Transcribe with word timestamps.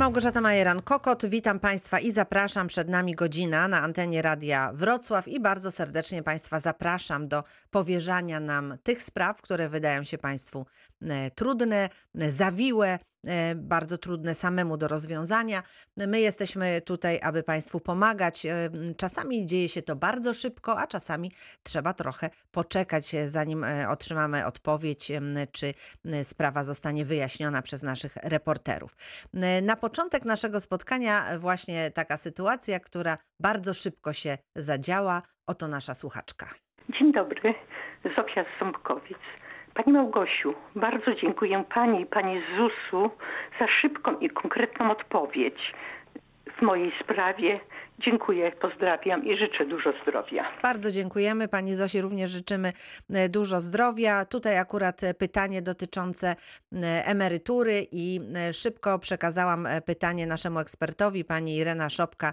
Małgorzata 0.00 0.40
Majeran-Kokot, 0.40 1.28
witam 1.28 1.60
Państwa 1.60 1.98
i 1.98 2.12
zapraszam. 2.12 2.68
Przed 2.68 2.88
nami 2.88 3.14
godzina 3.14 3.68
na 3.68 3.82
antenie 3.82 4.22
Radia 4.22 4.70
Wrocław 4.74 5.28
i 5.28 5.40
bardzo 5.40 5.70
serdecznie 5.70 6.22
Państwa 6.22 6.60
zapraszam 6.60 7.28
do 7.28 7.44
powierzania 7.70 8.40
nam 8.40 8.78
tych 8.82 9.02
spraw, 9.02 9.42
które 9.42 9.68
wydają 9.68 10.04
się 10.04 10.18
Państwu 10.18 10.66
trudne, 11.34 11.88
e, 12.18 12.30
zawiłe, 12.30 12.98
e, 13.26 13.54
bardzo 13.54 13.98
trudne 13.98 14.34
samemu 14.34 14.76
do 14.76 14.88
rozwiązania. 14.88 15.62
My 15.96 16.20
jesteśmy 16.20 16.80
tutaj, 16.80 17.20
aby 17.22 17.42
Państwu 17.42 17.80
pomagać. 17.80 18.46
E, 18.46 18.70
Czasami 18.96 19.46
dzieje 19.46 19.68
się 19.68 19.82
to 19.82 19.96
bardzo 19.96 20.34
szybko, 20.34 20.78
a 20.78 20.86
czasami 20.86 21.32
trzeba 21.62 21.94
trochę 21.94 22.30
poczekać, 22.50 23.14
e, 23.14 23.30
zanim 23.30 23.64
e, 23.64 23.88
otrzymamy 23.88 24.46
odpowiedź, 24.46 25.12
czy 25.52 25.74
e, 26.06 26.24
sprawa 26.24 26.64
zostanie 26.64 27.04
wyjaśniona 27.04 27.62
przez 27.62 27.82
naszych 27.82 28.16
reporterów. 28.16 28.96
E, 29.34 29.62
Na 29.62 29.76
początek 29.76 30.24
naszego 30.24 30.60
spotkania 30.60 31.26
e, 31.26 31.38
właśnie 31.38 31.90
taka 31.90 32.16
sytuacja, 32.16 32.80
która 32.80 33.18
bardzo 33.40 33.74
szybko 33.74 34.12
się 34.12 34.38
zadziała. 34.56 35.22
Oto 35.46 35.68
nasza 35.68 35.94
słuchaczka. 35.94 36.48
Dzień 36.98 37.12
dobry, 37.12 37.54
Zofia 38.16 38.44
z 38.44 38.60
Ząbkowic. 38.60 39.18
Pani 39.74 39.92
Małgosiu, 39.92 40.54
bardzo 40.74 41.14
dziękuję 41.14 41.64
Pani 41.74 42.00
i 42.00 42.06
Pani 42.06 42.40
z 42.40 42.56
ZUS-u 42.56 43.10
za 43.60 43.66
szybką 43.68 44.18
i 44.18 44.30
konkretną 44.30 44.90
odpowiedź 44.90 45.74
w 46.58 46.62
mojej 46.62 46.92
sprawie. 47.00 47.60
Dziękuję, 48.04 48.52
pozdrawiam 48.52 49.24
i 49.24 49.36
życzę 49.36 49.66
dużo 49.66 49.92
zdrowia. 50.02 50.44
Bardzo 50.62 50.92
dziękujemy. 50.92 51.48
Pani 51.48 51.74
Zosi 51.74 52.00
również 52.00 52.30
życzymy 52.30 52.72
e, 53.10 53.28
dużo 53.28 53.60
zdrowia. 53.60 54.24
Tutaj 54.24 54.58
akurat 54.58 55.02
e, 55.02 55.14
pytanie 55.14 55.62
dotyczące 55.62 56.28
e, 56.72 57.06
emerytury 57.06 57.86
i 57.92 58.20
szybko 58.52 58.98
przekazałam 58.98 59.68
pytanie 59.84 60.26
naszemu 60.26 60.58
ekspertowi. 60.58 61.24
Pani 61.24 61.56
Irena 61.56 61.90
Szopka 61.90 62.32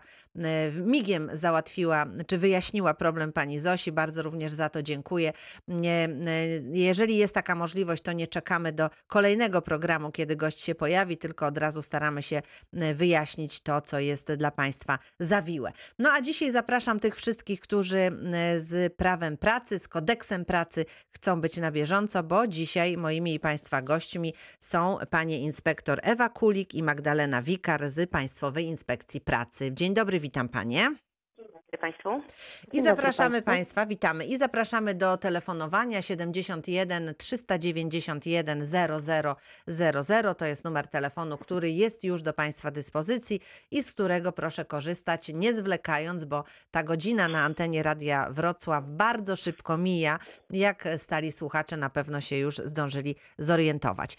migiem 0.86 1.30
załatwiła, 1.34 2.06
czy 2.28 2.38
wyjaśniła 2.38 2.94
problem 2.94 3.34
pani 3.34 3.60
Zosi. 3.60 3.92
Bardzo 3.92 4.22
również 4.22 4.52
za 4.52 4.70
to 4.70 4.84
dziękuję. 4.84 5.34
Jeżeli 6.72 7.18
jest 7.18 7.34
taka 7.34 7.56
możliwość, 7.56 8.04
to 8.04 8.12
nie 8.12 8.28
czekamy 8.28 8.72
do 8.72 8.90
kolejnego 9.08 9.62
programu, 9.62 10.12
kiedy 10.12 10.36
gość 10.36 10.60
się 10.62 10.76
pojawi, 10.76 11.18
tylko 11.18 11.46
od 11.46 11.58
razu 11.58 11.82
staramy 11.82 12.24
się 12.24 12.42
wyjaśnić 12.74 13.62
to, 13.62 13.82
co 13.82 14.00
jest 14.00 14.34
dla 14.34 14.52
Państwa 14.52 15.00
zawiłe. 15.20 15.57
No 16.00 16.10
a 16.12 16.22
dzisiaj 16.22 16.52
zapraszam 16.52 17.00
tych 17.00 17.16
wszystkich, 17.16 17.60
którzy 17.60 18.12
z 18.60 18.94
prawem 18.96 19.38
pracy, 19.38 19.80
z 19.80 19.88
kodeksem 19.88 20.46
pracy 20.46 20.86
chcą 21.12 21.42
być 21.42 21.58
na 21.58 21.72
bieżąco, 21.72 22.24
bo 22.24 22.48
dzisiaj 22.48 22.98
moimi 22.98 23.34
i 23.34 23.40
Państwa 23.40 23.82
gośćmi 23.82 24.34
są 24.60 24.98
panie 25.10 25.40
inspektor 25.40 26.00
Ewa 26.04 26.30
Kulik 26.30 26.76
i 26.76 26.84
Magdalena 26.84 27.42
Wikar 27.42 27.90
z 27.90 28.10
Państwowej 28.10 28.66
Inspekcji 28.66 29.22
Pracy. 29.22 29.74
Dzień 29.74 29.94
dobry, 29.94 30.20
witam 30.20 30.50
panie. 30.50 31.07
Państwu. 31.82 32.22
I 32.74 32.82
zapraszamy 32.82 33.42
państwu. 33.42 33.46
Państwa, 33.46 33.86
witamy 33.86 34.26
i 34.26 34.38
zapraszamy 34.38 34.96
do 34.96 35.18
telefonowania 35.18 36.02
71 36.02 37.14
391 37.18 38.66
0000. 38.66 39.36
To 40.38 40.46
jest 40.46 40.64
numer 40.64 40.88
telefonu, 40.88 41.38
który 41.38 41.72
jest 41.72 42.04
już 42.04 42.22
do 42.22 42.34
Państwa 42.34 42.72
dyspozycji 42.72 43.40
i 43.72 43.84
z 43.84 43.92
którego 43.92 44.32
proszę 44.32 44.66
korzystać, 44.66 45.32
nie 45.34 45.54
zwlekając, 45.54 46.26
bo 46.26 46.44
ta 46.72 46.84
godzina 46.84 47.28
na 47.28 47.44
antenie 47.44 47.84
Radia 47.84 48.28
Wrocław 48.30 48.84
bardzo 48.88 49.36
szybko 49.36 49.78
mija. 49.78 50.20
Jak 50.50 50.88
stali 50.98 51.32
słuchacze 51.32 51.78
na 51.78 51.90
pewno 51.90 52.22
się 52.22 52.38
już 52.38 52.58
zdążyli 52.58 53.16
zorientować. 53.38 54.18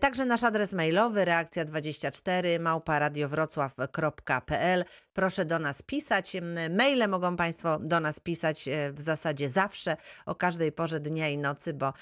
Także 0.00 0.24
nasz 0.24 0.44
adres 0.44 0.72
mailowy 0.72 1.24
reakcja24 1.24 2.60
małparadiowrocław.pl 2.60 4.84
Proszę 5.18 5.44
do 5.44 5.58
nas 5.58 5.82
pisać. 5.82 6.36
Maile 6.70 7.08
mogą 7.08 7.36
Państwo 7.36 7.78
do 7.78 8.00
nas 8.00 8.20
pisać 8.20 8.68
e, 8.68 8.92
w 8.92 9.00
zasadzie 9.00 9.48
zawsze, 9.48 9.96
o 10.26 10.34
każdej 10.34 10.72
porze 10.72 11.00
dnia 11.00 11.28
i 11.28 11.38
nocy, 11.38 11.74
bo 11.74 11.92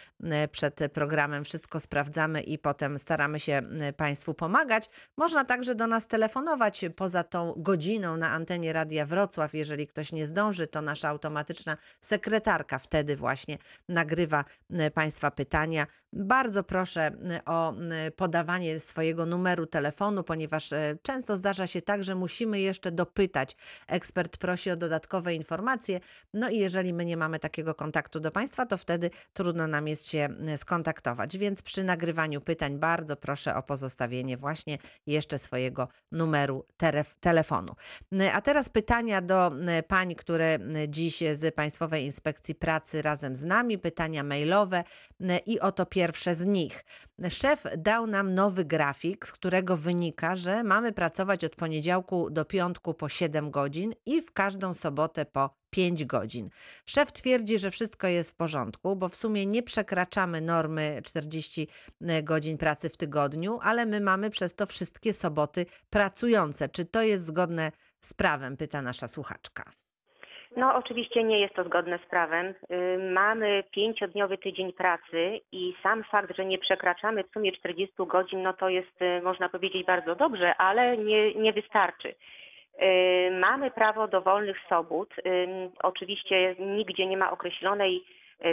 przed 0.53 0.79
programem 0.93 1.45
wszystko 1.45 1.81
sprawdzamy 1.81 2.43
i 2.43 2.59
potem 2.59 2.99
staramy 2.99 3.41
się 3.41 3.63
Państwu 3.97 4.35
pomagać. 4.35 4.91
Można 5.17 5.45
także 5.45 5.75
do 5.75 5.87
nas 5.87 6.07
telefonować 6.07 6.85
poza 6.97 7.25
tą 7.25 7.55
godziną 7.57 8.17
na 8.17 8.31
antenie 8.31 8.73
Radia 8.73 9.07
Wrocław. 9.07 9.55
Jeżeli 9.55 9.87
ktoś 9.87 10.13
nie 10.13 10.27
zdąży, 10.27 10.67
to 10.67 10.83
nasza 10.83 11.09
automatyczna 11.09 11.77
sekretarka 12.01 12.79
wtedy 12.79 13.17
właśnie 13.17 13.59
nagrywa 13.89 14.45
Państwa 14.95 15.31
pytania. 15.31 15.87
Bardzo 16.13 16.65
proszę 16.65 17.11
o 17.47 17.75
podawanie 18.17 18.81
swojego 18.81 19.27
numeru 19.27 19.67
telefonu, 19.67 20.25
ponieważ 20.25 20.73
e, 20.73 20.99
często 21.03 21.37
zdarza 21.37 21.67
się 21.67 21.83
tak, 21.83 22.05
że 22.05 22.15
musimy 22.15 22.61
jeszcze 22.61 22.93
dopytać. 23.07 23.57
Ekspert 23.89 24.37
prosi 24.37 24.71
o 24.71 24.77
dodatkowe 24.77 25.35
informacje. 25.35 26.01
No 26.35 26.51
i 26.51 26.59
jeżeli 26.59 26.93
my 26.93 27.05
nie 27.05 27.17
mamy 27.17 27.39
takiego 27.39 27.75
kontaktu 27.75 28.21
do 28.21 28.31
Państwa, 28.31 28.67
to 28.67 28.77
wtedy 28.77 29.11
trudno 29.33 29.67
nam 29.67 29.89
jest 29.89 30.09
się 30.09 30.19
m, 30.19 30.59
skontaktować. 30.59 31.39
Więc 31.39 31.63
przy 31.63 31.85
nagrywaniu 31.85 32.41
pytań 32.41 32.79
bardzo 32.79 33.17
proszę 33.17 33.55
o 33.55 33.63
pozostawienie 33.63 34.37
właśnie 34.37 34.79
jeszcze 35.07 35.39
swojego 35.39 35.89
numeru 36.13 36.67
telefonu. 37.21 37.75
M, 38.13 38.31
A 38.35 38.41
teraz 38.41 38.69
pytania 38.69 39.21
do 39.21 39.47
m, 39.47 39.69
pań, 39.89 40.15
które 40.15 40.59
dziś 40.89 41.19
z 41.35 41.55
Państwowej 41.55 42.05
Inspekcji 42.05 42.55
Pracy 42.55 43.03
razem 43.03 43.37
z 43.37 43.45
nami, 43.45 43.79
pytania 43.79 44.23
mailowe 44.23 44.85
i 45.47 45.61
oto 45.61 45.87
pierwsze 45.87 46.35
z 46.35 46.47
nich. 46.47 46.85
Szef 47.31 47.65
dał 47.79 48.07
nam 48.07 48.35
nowy 48.35 48.65
grafik, 48.65 49.27
z 49.27 49.33
którego 49.33 49.77
wynika, 49.77 50.37
że 50.37 50.63
mamy 50.63 50.93
pracować 50.93 51.45
od 51.45 51.57
poniedziałku 51.57 52.31
do 52.31 52.45
piątku 52.45 52.95
po 52.95 53.09
7 53.09 53.51
godzin 53.51 53.93
i 54.07 54.23
w 54.23 54.33
każdą 54.33 54.75
sobotę 54.75 55.25
po 55.25 55.51
5 55.71 56.05
godzin. 56.05 56.51
Szef 56.87 57.13
twierdzi, 57.13 57.59
że 57.59 57.71
wszystko 57.71 58.07
jest 58.07 58.31
w 58.31 58.35
porządku, 58.35 58.97
bo 58.97 59.09
w 59.09 59.17
sumie 59.17 59.47
nie 59.47 59.63
przekraczamy 59.63 60.41
normy 60.41 61.01
40 61.05 61.69
godzin 62.23 62.59
pracy 62.59 62.89
w 62.89 62.97
tygodniu, 62.97 63.59
ale 63.63 63.87
my 63.87 64.01
mamy 64.01 64.31
przez 64.31 64.55
to 64.55 64.67
wszystkie 64.67 65.13
soboty 65.13 65.67
pracujące. 65.91 66.69
Czy 66.69 66.85
to 66.85 67.03
jest 67.03 67.27
zgodne 67.27 67.73
z 68.01 68.15
prawem? 68.15 68.57
Pyta 68.57 68.83
nasza 68.83 69.09
słuchaczka. 69.09 69.73
No 70.57 70.75
oczywiście 70.75 71.25
nie 71.25 71.41
jest 71.41 71.55
to 71.55 71.65
zgodne 71.65 71.99
z 71.99 72.11
prawem. 72.11 72.47
Y, 72.47 72.99
Mamy 73.13 73.65
pięciodniowy 73.71 74.39
tydzień 74.39 74.73
pracy 74.73 75.41
i 75.53 75.75
sam 75.83 76.05
fakt, 76.05 76.37
że 76.37 76.45
nie 76.45 76.59
przekraczamy 76.59 77.25
w 77.25 77.31
sumie 77.31 77.53
40 77.53 77.95
godzin, 77.99 78.43
no 78.43 78.53
to 78.53 78.69
jest, 78.69 79.03
y, 79.03 79.23
można 79.23 79.49
powiedzieć, 79.49 79.87
bardzo 79.87 80.15
dobrze, 80.15 80.57
ale 80.57 80.97
nie, 80.97 81.35
nie 81.35 81.53
wystarczy. 81.53 82.09
Y, 82.09 83.31
Mamy 83.41 83.71
prawo 83.71 84.09
do 84.09 84.21
wolnych 84.21 84.57
sobot. 84.69 85.09
Oczywiście 85.83 86.55
nigdzie 86.59 87.07
nie 87.07 87.17
ma 87.17 87.31
określonej 87.31 88.05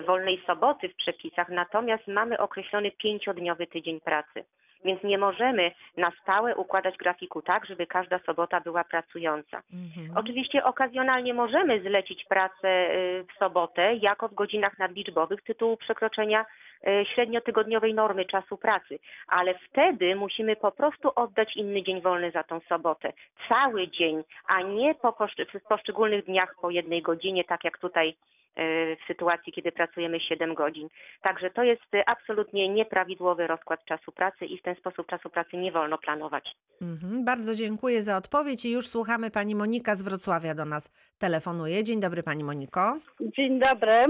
wolnej 0.07 0.41
soboty 0.47 0.89
w 0.89 0.95
przepisach, 0.95 1.49
natomiast 1.49 2.07
mamy 2.07 2.37
określony 2.37 2.91
pięciodniowy 2.91 3.67
tydzień 3.67 3.99
pracy. 3.99 4.43
Więc 4.85 5.03
nie 5.03 5.17
możemy 5.17 5.71
na 5.97 6.11
stałe 6.21 6.55
układać 6.55 6.97
grafiku 6.97 7.41
tak, 7.41 7.65
żeby 7.65 7.87
każda 7.87 8.19
sobota 8.19 8.61
była 8.61 8.83
pracująca. 8.83 9.61
Mhm. 9.73 10.17
Oczywiście 10.17 10.63
okazjonalnie 10.63 11.33
możemy 11.33 11.81
zlecić 11.81 12.25
pracę 12.25 12.95
y, 12.95 13.25
w 13.35 13.37
sobotę 13.39 13.95
jako 13.95 14.27
w 14.27 14.33
godzinach 14.33 14.79
nadliczbowych 14.79 15.41
z 15.41 15.43
tytułu 15.43 15.77
przekroczenia 15.77 16.45
y, 16.87 17.05
średniotygodniowej 17.13 17.93
normy 17.93 18.25
czasu 18.25 18.57
pracy, 18.57 18.99
ale 19.27 19.53
wtedy 19.69 20.15
musimy 20.15 20.55
po 20.55 20.71
prostu 20.71 21.11
oddać 21.15 21.55
inny 21.55 21.83
dzień 21.83 22.01
wolny 22.01 22.31
za 22.31 22.43
tą 22.43 22.59
sobotę. 22.59 23.13
Cały 23.49 23.87
dzień, 23.87 24.23
a 24.47 24.61
nie 24.61 24.95
po 24.95 25.13
w 25.53 25.67
poszczególnych 25.67 26.25
dniach 26.25 26.55
po 26.61 26.69
jednej 26.69 27.01
godzinie, 27.01 27.43
tak 27.43 27.63
jak 27.63 27.77
tutaj 27.77 28.15
w 28.55 29.07
sytuacji, 29.07 29.53
kiedy 29.53 29.71
pracujemy 29.71 30.19
7 30.19 30.53
godzin. 30.53 30.87
Także 31.21 31.49
to 31.49 31.63
jest 31.63 31.81
absolutnie 32.05 32.69
nieprawidłowy 32.69 33.47
rozkład 33.47 33.85
czasu 33.85 34.11
pracy 34.11 34.45
i 34.45 34.57
w 34.57 34.61
ten 34.61 34.75
sposób 34.75 35.07
czasu 35.07 35.29
pracy 35.29 35.57
nie 35.57 35.71
wolno 35.71 35.97
planować. 35.97 36.49
Mhm. 36.81 37.25
Bardzo 37.25 37.55
dziękuję 37.55 38.01
za 38.03 38.17
odpowiedź 38.17 38.65
i 38.65 38.71
już 38.71 38.87
słuchamy. 38.87 39.31
Pani 39.31 39.55
Monika 39.55 39.95
z 39.95 40.01
Wrocławia 40.03 40.55
do 40.55 40.65
nas 40.65 40.91
telefonuje. 41.19 41.83
Dzień 41.83 41.99
dobry 41.99 42.23
Pani 42.23 42.43
Moniko. 42.43 42.97
Dzień 43.19 43.59
dobry. 43.59 43.91
E, 43.91 44.07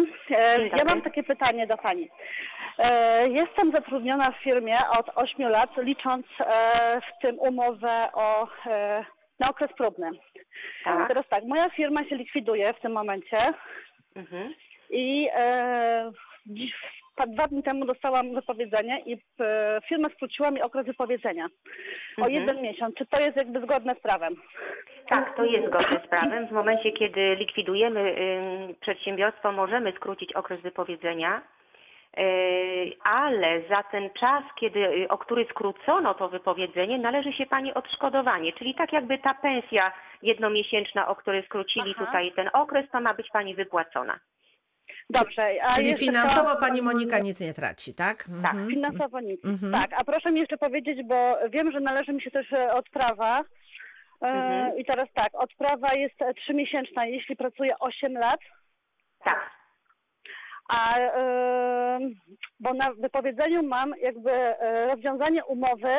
Dzień 0.57 0.69
Ja 0.71 0.77
dobry. 0.77 0.85
mam 0.89 1.01
takie 1.01 1.23
pytanie 1.23 1.67
do 1.67 1.77
Pani. 1.77 2.09
E, 2.79 3.29
Jestem 3.29 3.71
zatrudniona 3.71 4.31
w 4.31 4.43
firmie 4.43 4.77
od 4.99 5.09
8 5.15 5.49
lat, 5.49 5.69
licząc 5.77 6.25
e, 6.39 7.01
w 7.01 7.21
tym 7.21 7.39
umowę 7.39 8.07
o, 8.13 8.47
e, 8.67 9.05
na 9.39 9.49
okres 9.49 9.71
próbny. 9.77 10.09
Tak. 10.83 11.07
Teraz 11.07 11.25
tak, 11.29 11.43
moja 11.43 11.69
firma 11.69 12.03
się 12.03 12.15
likwiduje 12.15 12.73
w 12.73 12.79
tym 12.81 12.91
momencie 12.91 13.37
Mhm. 14.15 14.53
i 14.89 15.29
e, 15.35 16.11
dziś, 16.45 16.73
dwa 17.27 17.47
dni 17.47 17.63
temu 17.63 17.85
dostałam 17.85 18.33
wypowiedzenie 18.35 18.99
i 19.05 19.17
e, 19.39 19.79
firma 19.89 20.09
skróciła 20.09 20.51
mi 20.51 20.61
okres 20.61 20.85
wypowiedzenia 20.85 21.45
o 22.17 22.21
Mhm. 22.25 22.33
jeden 22.33 22.61
miesiąc. 22.61 22.95
Czy 22.95 23.05
to 23.05 23.19
jest 23.21 23.37
jakby 23.37 23.61
zgodne 23.61 23.95
z 23.95 23.99
prawem? 23.99 24.35
Tak, 25.09 25.35
to 25.37 25.45
jest 25.45 25.67
zgodne 25.67 25.99
z 26.05 26.07
prawem. 26.07 26.47
W 26.47 26.51
momencie, 26.51 26.91
kiedy 26.91 27.35
likwidujemy 27.35 27.99
ym, 27.99 28.75
przedsiębiorstwo, 28.81 29.51
możemy 29.51 29.91
skrócić 29.91 30.33
okres 30.33 30.61
wypowiedzenia. 30.61 31.41
E, 32.17 32.23
ale 33.03 33.61
za 33.69 33.83
ten 33.83 34.09
czas, 34.19 34.43
kiedy, 34.59 35.07
o 35.09 35.17
który 35.17 35.45
skrócono 35.49 36.13
to 36.13 36.29
wypowiedzenie, 36.29 36.97
należy 36.97 37.33
się 37.33 37.45
Pani 37.45 37.73
odszkodowanie, 37.73 38.53
czyli 38.53 38.75
tak 38.75 38.93
jakby 38.93 39.17
ta 39.17 39.33
pensja 39.33 39.91
jednomiesięczna, 40.21 41.07
o 41.07 41.15
której 41.15 41.45
skrócili 41.45 41.93
Aha. 41.97 42.05
tutaj 42.05 42.31
ten 42.35 42.49
okres, 42.53 42.85
to 42.91 43.01
ma 43.01 43.13
być 43.13 43.29
Pani 43.33 43.55
wypłacona. 43.55 44.19
Dobrze. 45.09 45.47
A 45.63 45.75
Czyli 45.75 45.95
finansowo 45.97 46.41
chciałam- 46.41 46.59
pani 46.59 46.81
Monika 46.81 47.19
nic 47.19 47.39
nie 47.41 47.53
traci, 47.53 47.93
tak? 47.95 48.25
Mhm. 48.29 48.67
Finansowo 48.69 49.19
nic. 49.19 49.45
Mhm. 49.45 49.71
Tak, 49.73 50.01
a 50.01 50.03
proszę 50.03 50.31
mi 50.31 50.39
jeszcze 50.39 50.57
powiedzieć, 50.57 50.99
bo 51.07 51.37
wiem, 51.49 51.71
że 51.71 51.79
należy 51.79 52.13
mi 52.13 52.21
się 52.21 52.31
też 52.31 52.53
e, 52.53 52.73
odprawa. 52.73 53.39
E, 53.39 53.43
Mhm. 54.27 54.77
I 54.77 54.85
teraz 54.85 55.07
tak, 55.13 55.29
odprawa 55.33 55.93
jest 55.93 56.15
trzymiesięczna, 56.37 57.05
jeśli 57.05 57.35
pracuję 57.35 57.79
8 57.79 58.13
lat, 58.13 58.39
Tak. 59.23 59.51
A 60.69 60.99
bo 62.59 62.73
na 62.73 62.93
wypowiedzeniu 62.93 63.63
mam 63.63 63.93
jakby 64.01 64.31
e, 64.31 64.87
rozwiązanie 64.87 65.45
umowy 65.45 65.89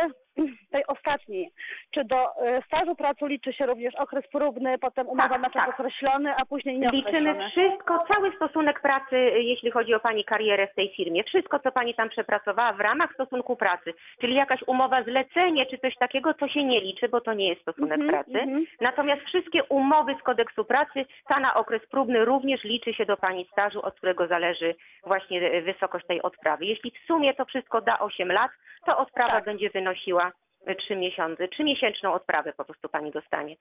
tej 0.70 0.86
ostatniej. 0.86 1.50
Czy 1.90 2.04
do 2.04 2.16
e, 2.46 2.62
stażu 2.62 2.94
pracy 2.96 3.26
liczy 3.26 3.52
się 3.52 3.66
również 3.66 3.94
okres 3.94 4.24
próbny, 4.32 4.78
potem 4.78 5.08
umowa 5.08 5.28
Tak, 5.28 5.38
na 5.42 5.50
czas 5.50 5.66
tak. 5.66 5.80
określony, 5.80 6.34
a 6.42 6.44
później 6.44 6.78
nieokreślony? 6.78 7.18
Liczymy 7.20 7.50
wszystko, 7.50 8.04
cały 8.14 8.32
stosunek 8.36 8.80
pracy, 8.80 9.16
y, 9.16 9.42
jeśli 9.42 9.70
chodzi 9.70 9.94
o 9.94 10.00
Pani 10.00 10.24
karierę 10.24 10.66
w 10.66 10.74
tej 10.74 10.94
firmie. 10.96 11.24
Wszystko, 11.24 11.58
co 11.58 11.72
Pani 11.72 11.94
tam 11.94 12.08
przepracowała 12.08 12.72
w 12.72 12.80
ramach 12.80 13.14
stosunku 13.14 13.56
pracy. 13.56 13.94
Czyli 14.20 14.34
jakaś 14.34 14.60
umowa 14.66 15.02
zlecenie 15.02 15.66
czy 15.66 15.78
coś 15.78 15.96
takiego, 15.96 16.34
to 16.34 16.48
się 16.48 16.64
nie 16.64 16.80
liczy, 16.80 17.08
bo 17.08 17.20
to 17.20 17.32
nie 17.34 17.48
jest 17.48 17.62
stosunek 17.62 18.00
Mhm, 18.00 18.10
pracy. 18.10 18.38
mhm. 18.40 18.66
Natomiast 18.80 19.22
wszystkie 19.22 19.64
umowy 19.64 20.14
z 20.20 20.22
kodeksu 20.22 20.64
pracy, 20.64 21.04
ta 21.28 21.40
na 21.40 21.54
okres 21.54 21.82
próbny 21.90 22.24
również 22.24 22.64
liczy 22.64 22.94
się 22.94 23.06
do 23.06 23.16
Pani 23.16 23.48
stażu, 23.52 23.82
od 23.82 23.94
którego 23.94 24.26
zależy 24.26 24.74
właśnie 25.06 25.52
y, 25.54 25.62
wysokość 25.62 26.06
tej 26.06 26.22
odprawy. 26.22 26.64
Jeśli 26.66 26.90
w 26.90 27.06
sumie 27.06 27.34
to 27.34 27.44
wszystko 27.44 27.80
da 27.80 27.98
8 27.98 28.32
lat, 28.32 28.50
to 28.86 28.98
odprawa 28.98 29.30
Tak. 29.30 29.44
będzie 29.44 29.70
wynosiła 29.70 30.32
3 30.78 30.96
miesiące, 30.96 31.48
3 31.48 31.64
miesięczną 31.64 32.12
odprawę 32.12 32.52
po 32.52 32.64
prostu 32.64 32.88
Pani 32.88 33.10
dostanie. 33.10 33.56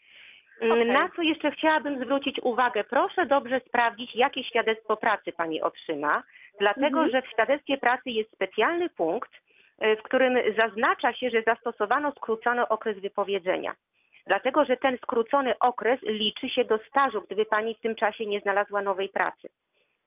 Mm, 0.62 0.72
Okej. 0.82 0.88
Na 0.92 1.10
co 1.16 1.22
jeszcze 1.22 1.52
chciałabym 1.52 2.06
zwrócić 2.06 2.40
uwagę, 2.44 2.84
proszę 2.84 3.26
dobrze 3.26 3.60
sprawdzić, 3.68 4.16
jakie 4.16 4.44
świadectwo 4.44 4.98
pracy 4.98 5.32
Pani 5.32 5.62
otrzyma, 5.62 6.24
dlatego 6.60 6.88
Mhm. 7.04 7.12
że 7.12 7.22
w 7.22 7.32
świadectwie 7.32 7.78
pracy 7.78 8.10
jest 8.10 8.32
specjalny 8.32 8.90
punkt, 8.90 9.32
y, 9.84 9.96
w 9.96 10.02
którym 10.04 10.38
zaznacza 10.60 11.14
się, 11.14 11.30
że 11.30 11.42
zastosowano 11.48 12.12
skrócony 12.12 12.68
okres 12.68 13.00
wypowiedzenia. 13.00 13.76
Dlatego, 14.28 14.66
że 14.66 14.78
ten 14.78 14.98
skrócony 14.98 15.54
okres 15.60 16.00
liczy 16.02 16.50
się 16.50 16.66
do 16.66 16.78
stażu, 16.90 17.22
gdyby 17.22 17.46
Pani 17.46 17.76
w 17.76 17.80
tym 17.80 17.96
czasie 17.96 18.26
nie 18.26 18.40
znalazła 18.40 18.82
nowej 18.82 19.10
pracy. 19.10 19.50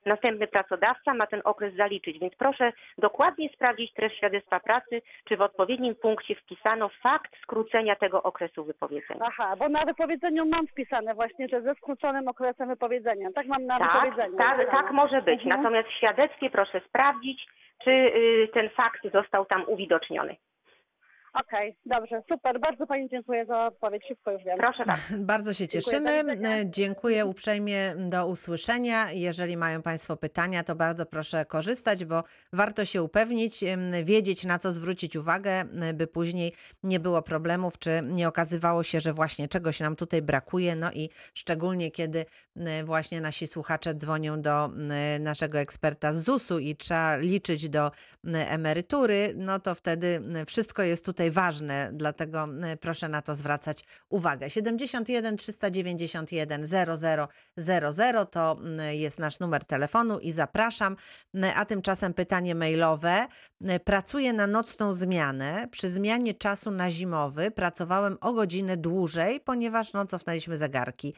Następny 0.06 0.46
pracodawca 0.46 1.14
ma 1.14 1.26
ten 1.26 1.40
okres 1.44 1.74
zaliczyć, 1.74 2.18
więc 2.18 2.34
proszę 2.34 2.72
dokładnie 2.98 3.48
sprawdzić 3.48 3.92
treść 3.94 4.16
świadectwa 4.16 4.60
pracy, 4.60 5.02
czy 5.28 5.36
w 5.36 5.40
odpowiednim 5.40 5.94
punkcie 5.94 6.34
wpisano 6.34 6.88
fakt 7.02 7.32
skrócenia 7.42 7.96
tego 7.96 8.22
okresu 8.22 8.64
wypowiedzenia. 8.64 9.20
Aha, 9.28 9.56
bo 9.58 9.68
na 9.68 9.80
wypowiedzeniu 9.86 10.46
mam 10.46 10.66
wpisane 10.66 11.14
właśnie, 11.14 11.48
że 11.48 11.62
ze 11.62 11.74
skróconym 11.74 12.28
okresem 12.28 12.68
wypowiedzenia. 12.68 13.28
Tak 13.34 13.46
mam 13.46 13.66
na 13.66 13.78
Tak, 13.78 13.92
wypowiedzeniu. 13.92 14.36
tak, 14.38 14.70
tak 14.70 14.90
może 14.92 15.22
być. 15.22 15.42
Mhm. 15.42 15.62
Natomiast 15.62 15.88
w 15.88 15.92
świadectwie 15.98 16.50
proszę 16.50 16.80
sprawdzić, 16.88 17.46
czy 17.84 17.90
y, 17.90 18.48
ten 18.54 18.68
fakt 18.70 19.12
został 19.12 19.46
tam 19.46 19.64
uwidoczniony. 19.66 20.36
Okej, 21.40 21.76
dobrze, 21.86 22.22
super. 22.32 22.60
Bardzo 22.60 22.86
Pani 22.86 23.08
dziękuję 23.08 23.46
za 23.46 23.66
odpowiedź. 23.66 24.02
Wszystko 24.04 24.30
już 24.32 24.44
wiem. 24.44 24.58
Proszę 24.58 24.84
bardzo. 24.86 25.02
Bardzo 25.34 25.54
się 25.54 25.68
Dziękuję, 25.68 25.82
cieszymy. 26.00 26.24
widzenia. 26.36 26.56
E, 26.56 26.70
Dziękuję 26.70 27.24
uprzejmie 27.26 27.94
do 27.96 28.26
usłyszenia. 28.26 29.10
Jeżeli 29.12 29.56
mają 29.56 29.82
Państwo 29.82 30.16
pytania, 30.16 30.64
to 30.64 30.74
bardzo 30.74 31.06
proszę 31.06 31.44
korzystać, 31.44 32.04
bo 32.04 32.24
warto 32.52 32.84
się 32.84 33.02
upewnić, 33.02 33.64
wiedzieć 34.04 34.44
na 34.44 34.58
co 34.58 34.72
zwrócić 34.72 35.16
uwagę, 35.16 35.50
m, 35.52 35.70
by 35.96 36.06
później 36.06 36.52
nie 36.82 37.00
było 37.00 37.22
problemów, 37.22 37.78
czy 37.78 37.90
nie 38.04 38.28
okazywało 38.28 38.82
się, 38.82 39.00
że 39.00 39.12
właśnie 39.12 39.48
czegoś 39.48 39.80
nam 39.80 39.96
tutaj 39.96 40.22
brakuje. 40.22 40.76
No 40.76 40.92
i 40.92 41.10
szczególnie 41.34 41.90
kiedy 41.90 42.24
m, 42.56 42.86
właśnie 42.86 43.20
nasi 43.20 43.46
słuchacze 43.46 43.94
dzwonią 43.94 44.42
do 44.42 44.70
naszego 45.20 45.58
eksperta 45.58 46.12
z 46.12 46.22
ZUS-u 46.22 46.58
i 46.58 46.76
trzeba 46.76 47.16
liczyć 47.16 47.68
do 47.68 47.90
emerytury, 48.48 49.34
no 49.36 49.60
to 49.60 49.74
wtedy 49.74 50.20
wszystko 50.46 50.82
jest 50.82 51.04
tutaj 51.04 51.25
ważne, 51.30 51.90
dlatego 51.92 52.42
m, 52.42 52.62
proszę 52.80 53.08
na 53.08 53.22
to 53.22 53.34
zwracać 53.34 53.84
uwagę. 54.08 54.50
71 54.50 55.36
391 55.36 56.64
0000 57.56 58.26
to 58.26 58.56
mm, 58.60 58.94
jest 58.94 59.18
nasz 59.18 59.40
numer 59.40 59.64
telefonu 59.64 60.18
i 60.18 60.32
zapraszam. 60.32 60.96
Mm, 61.34 61.50
A 61.56 61.64
tymczasem 61.64 62.14
pytanie 62.14 62.54
mailowe. 62.54 63.26
Pracuję 63.84 64.32
na 64.32 64.46
nocną 64.46 64.92
zmianę. 64.92 65.68
Przy 65.70 65.88
zmianie 65.88 66.34
czasu 66.34 66.70
na 66.70 66.90
zimowy 66.90 67.50
pracowałem 67.50 68.16
o 68.20 68.32
godzinę 68.32 68.76
dłużej, 68.76 69.40
ponieważ 69.40 69.92
no, 69.92 70.06
cofnęliśmy 70.06 70.56
zegarki. 70.56 71.14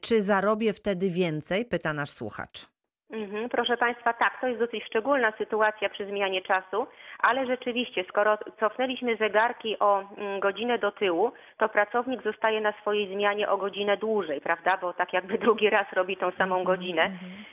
Czy 0.00 0.22
zarobię 0.22 0.72
wtedy 0.72 1.10
więcej? 1.10 1.64
Pyta 1.64 1.92
nasz 1.92 2.10
słuchacz. 2.10 2.66
Mhm, 3.10 3.48
proszę 3.48 3.76
Państwa, 3.76 4.12
tak, 4.12 4.40
to 4.40 4.46
jest 4.46 4.60
dosyć 4.60 4.84
szczególna 4.84 5.32
sytuacja 5.38 5.88
przy 5.88 6.06
zmianie 6.06 6.42
czasu, 6.42 6.86
ale 7.18 7.46
rzeczywiście, 7.46 8.04
skoro 8.08 8.38
cofnęliśmy 8.60 9.16
zegarki 9.16 9.78
o 9.78 10.02
mm, 10.16 10.40
godzinę 10.40 10.78
do 10.78 10.92
tyłu, 10.92 11.32
to 11.58 11.68
pracownik 11.68 12.22
zostaje 12.22 12.60
na 12.60 12.72
swojej 12.72 13.14
zmianie 13.14 13.48
o 13.48 13.56
godzinę 13.56 13.96
dłużej, 13.96 14.40
prawda? 14.40 14.76
Bo 14.76 14.92
tak 14.92 15.12
jakby 15.12 15.38
drugi 15.44 15.70
raz 15.70 15.92
robi 15.92 16.16
tą 16.16 16.30
samą 16.30 16.64
godzinę, 16.64 17.10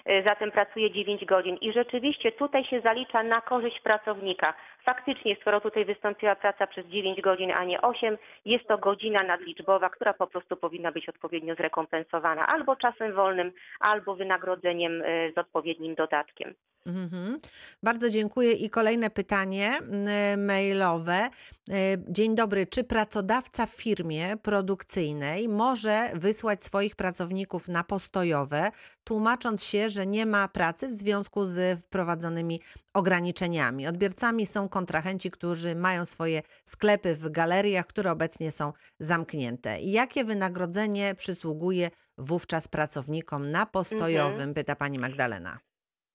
Y, 0.10 0.24
zatem 0.26 0.52
pracuje 0.52 0.92
9 0.92 1.26
godzin. 1.26 1.58
I 1.62 1.74
rzeczywiście 1.74 2.32
tutaj 2.32 2.66
się 2.66 2.82
zalicza 2.82 3.24
na 3.24 3.42
korzyść 3.42 3.80
pracownika. 3.80 4.54
Faktycznie, 4.86 5.36
skoro 5.42 5.62
tutaj 5.62 5.86
wystąpiła 5.86 6.36
praca 6.36 6.68
przez 6.68 6.86
9 6.86 7.22
godzin, 7.22 7.52
a 7.52 7.64
nie 7.64 7.82
8, 7.82 8.18
jest 8.46 8.68
to 8.68 8.78
godzina 8.78 9.24
nadliczbowa, 9.24 9.90
która 9.90 10.14
po 10.14 10.28
prostu 10.28 10.58
powinna 10.58 10.92
być 10.92 11.10
odpowiednio 11.10 11.56
zrekompensowana 11.56 12.48
albo 12.48 12.76
czasem 12.76 13.14
wolnym, 13.14 13.52
albo 13.80 14.16
wynagrodzeniem 14.16 15.02
y, 15.02 15.32
z 15.36 15.38
odpowiednim 15.38 15.96
dodatkiem. 15.96 16.54
Mhm. 16.86 17.40
Bardzo 17.84 18.10
dziękuję. 18.10 18.52
I 18.52 18.70
kolejne 18.70 19.10
pytanie 19.10 19.78
mm, 19.78 20.46
mailowe. 20.46 21.30
E, 21.70 21.98
Dzień 22.08 22.36
dobry. 22.36 22.68
Czy 22.68 22.84
pracodawca 22.84 23.66
w 23.66 23.70
firmie 23.70 24.38
produkcyjnej 24.38 25.50
może 25.50 26.10
wysłać 26.14 26.64
swoich 26.64 26.96
pracowników 26.96 27.68
na 27.68 27.84
postojowe, 27.84 28.72
tłumacząc 29.04 29.64
się, 29.64 29.90
że 29.90 30.06
nie 30.06 30.26
ma 30.26 30.48
pracy 30.48 30.90
w 30.90 30.94
związku 30.94 31.46
z 31.46 31.80
wprowadzonymi 31.82 32.62
ograniczeniami? 32.94 33.88
Odbiorcami 33.88 34.46
są 34.46 34.70
kontrahenci, 34.70 35.32
którzy 35.32 35.76
mają 35.76 36.06
swoje 36.06 36.42
sklepy 36.66 37.16
w 37.16 37.30
galeriach, 37.30 37.88
które 37.88 38.12
obecnie 38.12 38.52
są 38.52 38.74
zamknięte. 39.00 39.82
Jakie 39.82 40.24
wynagrodzenie 40.24 41.16
przysługuje 41.16 41.92
wówczas 42.18 42.68
pracownikom 42.68 43.52
na 43.52 43.66
postojowym? 43.66 44.54
Pyta 44.54 44.76
pani 44.76 45.00
Magdalena. 45.00 45.60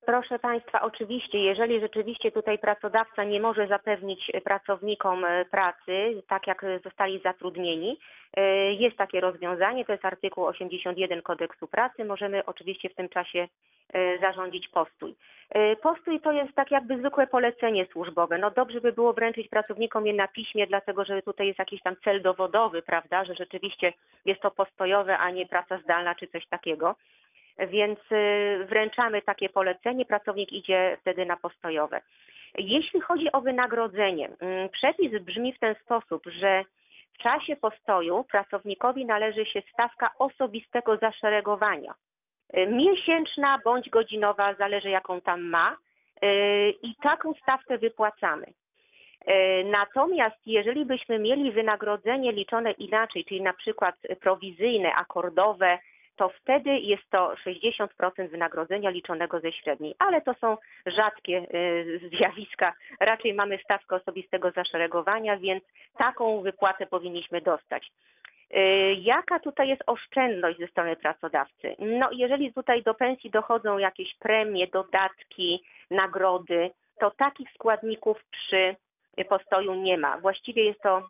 Proszę 0.08 0.38
Państwa, 0.38 0.80
oczywiście, 0.80 1.38
jeżeli 1.38 1.80
rzeczywiście 1.80 2.32
tutaj 2.32 2.58
pracodawca 2.58 3.24
nie 3.24 3.40
może 3.40 3.66
zapewnić 3.66 4.32
pracownikom 4.44 5.24
e, 5.24 5.44
pracy, 5.44 6.22
tak 6.28 6.46
jak 6.46 6.64
zostali 6.84 7.20
zatrudnieni, 7.24 7.98
e, 8.36 8.72
jest 8.72 8.96
takie 8.96 9.20
rozwiązanie, 9.20 9.84
to 9.84 9.92
jest 9.92 10.04
artykuł 10.04 10.46
81 10.46 11.22
kodeksu 11.22 11.66
pracy, 11.66 12.04
możemy 12.04 12.44
oczywiście 12.44 12.88
w 12.88 12.94
tym 12.94 13.08
czasie 13.08 13.48
e, 13.92 14.18
zarządzić 14.18 14.68
postój. 14.68 15.14
Postój 15.82 16.20
to 16.20 16.32
jest 16.32 16.54
tak 16.54 16.70
jakby 16.70 16.98
zwykłe 16.98 17.26
polecenie 17.26 17.86
służbowe. 17.92 18.38
No 18.38 18.50
dobrze 18.50 18.80
by 18.80 18.92
było 18.92 19.12
wręczyć 19.12 19.48
pracownikom 19.48 20.06
je 20.06 20.14
na 20.14 20.28
piśmie, 20.28 20.66
dlatego 20.66 21.04
że 21.04 21.22
tutaj 21.22 21.46
jest 21.46 21.58
jakiś 21.58 21.82
tam 21.82 21.96
cel 22.04 22.22
dowodowy, 22.22 22.82
prawda, 22.82 23.24
że 23.24 23.34
rzeczywiście 23.34 23.92
jest 24.24 24.40
to 24.40 24.50
postojowe, 24.50 25.18
a 25.18 25.30
nie 25.30 25.46
praca 25.46 25.78
zdalna 25.78 26.14
czy 26.14 26.26
coś 26.26 26.46
takiego 26.46 26.94
więc 27.66 27.98
y, 28.12 28.66
wręczamy 28.68 29.22
takie 29.22 29.48
polecenie, 29.48 30.04
pracownik 30.04 30.52
idzie 30.52 30.96
wtedy 31.00 31.26
na 31.26 31.36
postojowe. 31.36 32.00
Jeśli 32.58 33.00
chodzi 33.00 33.32
o 33.32 33.40
wynagrodzenie, 33.40 34.30
mm, 34.40 34.68
przepis 34.68 35.22
brzmi 35.22 35.52
w 35.52 35.58
ten 35.58 35.74
sposób, 35.84 36.22
że 36.26 36.64
w 37.14 37.18
czasie 37.22 37.56
postoju 37.56 38.24
pracownikowi 38.24 39.06
należy 39.06 39.46
się 39.46 39.62
stawka 39.72 40.10
osobistego 40.18 40.96
zaszeregowania. 40.96 41.94
Y, 42.56 42.66
Miesięczna 42.66 43.58
bądź 43.64 43.90
godzinowa, 43.90 44.54
zależy 44.54 44.88
jaką 44.88 45.20
tam 45.20 45.42
ma, 45.42 45.76
y, 46.24 46.74
i 46.82 46.94
taką 47.02 47.34
stawkę 47.42 47.78
wypłacamy. 47.78 48.46
Natomiast 49.64 50.36
jeżeli 50.46 50.84
byśmy 50.84 51.18
mieli 51.18 51.52
wynagrodzenie 51.52 52.32
liczone 52.32 52.72
inaczej, 52.72 53.24
czyli 53.24 53.42
na 53.42 53.52
przykład 53.52 53.94
prowizyjne, 54.20 54.92
akordowe, 54.94 55.78
to 56.18 56.28
wtedy 56.28 56.70
jest 56.70 57.10
to 57.10 57.34
60% 57.46 58.28
wynagrodzenia 58.28 58.90
liczonego 58.90 59.40
ze 59.40 59.52
średniej, 59.52 59.94
ale 59.98 60.20
to 60.20 60.34
są 60.34 60.56
rzadkie 60.86 61.46
y, 61.54 62.10
zjawiska. 62.18 62.72
Raczej 63.00 63.34
mamy 63.34 63.58
stawkę 63.64 63.96
osobistego 63.96 64.50
zaszeregowania, 64.50 65.36
więc 65.36 65.64
taką 65.98 66.40
wypłatę 66.40 66.86
powinniśmy 66.86 67.40
dostać. 67.40 67.90
Y, 68.56 68.58
Jaka 68.98 69.38
tutaj 69.38 69.68
jest 69.68 69.82
oszczędność 69.86 70.58
ze 70.58 70.66
strony 70.66 70.96
pracodawcy? 70.96 71.76
No, 71.78 72.08
jeżeli 72.12 72.52
tutaj 72.52 72.82
do 72.82 72.94
pensji 72.94 73.30
dochodzą 73.30 73.78
jakieś 73.78 74.14
premie, 74.14 74.66
dodatki, 74.66 75.62
nagrody, 75.90 76.70
to 77.00 77.10
takich 77.10 77.48
składników 77.54 78.24
przy 78.30 78.76
postoju 79.28 79.74
nie 79.74 79.98
ma. 79.98 80.18
Właściwie 80.18 80.64
jest 80.64 80.80
to 80.80 81.02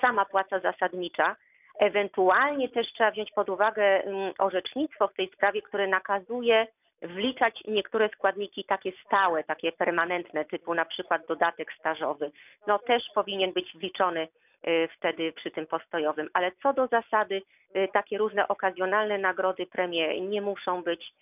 sama 0.00 0.24
płaca 0.24 0.60
zasadnicza. 0.60 1.36
Ewentualnie 1.78 2.68
też 2.68 2.92
trzeba 2.92 3.10
wziąć 3.10 3.32
pod 3.32 3.48
uwagę 3.48 4.04
mm, 4.04 4.32
orzecznictwo 4.38 5.08
w 5.08 5.14
tej 5.14 5.28
sprawie, 5.28 5.62
które 5.62 5.86
nakazuje 5.86 6.66
wliczać 7.02 7.62
niektóre 7.68 8.08
składniki 8.08 8.64
takie 8.64 8.92
stałe, 9.06 9.44
takie 9.44 9.72
permanentne, 9.72 10.44
typu 10.44 10.74
na 10.74 10.84
przykład 10.84 11.26
dodatek 11.28 11.72
stażowy. 11.78 12.30
No 12.66 12.78
też 12.78 13.02
powinien 13.14 13.52
być 13.52 13.72
wliczony 13.74 14.28
y, 14.68 14.88
wtedy 14.96 15.32
przy 15.32 15.50
tym 15.50 15.66
postojowym. 15.66 16.28
Ale 16.32 16.52
co 16.62 16.72
do 16.72 16.86
zasady, 16.86 17.42
y, 17.76 17.88
takie 17.92 18.18
różne 18.18 18.48
okazjonalne 18.48 19.18
nagrody, 19.18 19.66
premie 19.66 20.20
nie 20.20 20.42
muszą 20.42 20.82
być 20.82 21.12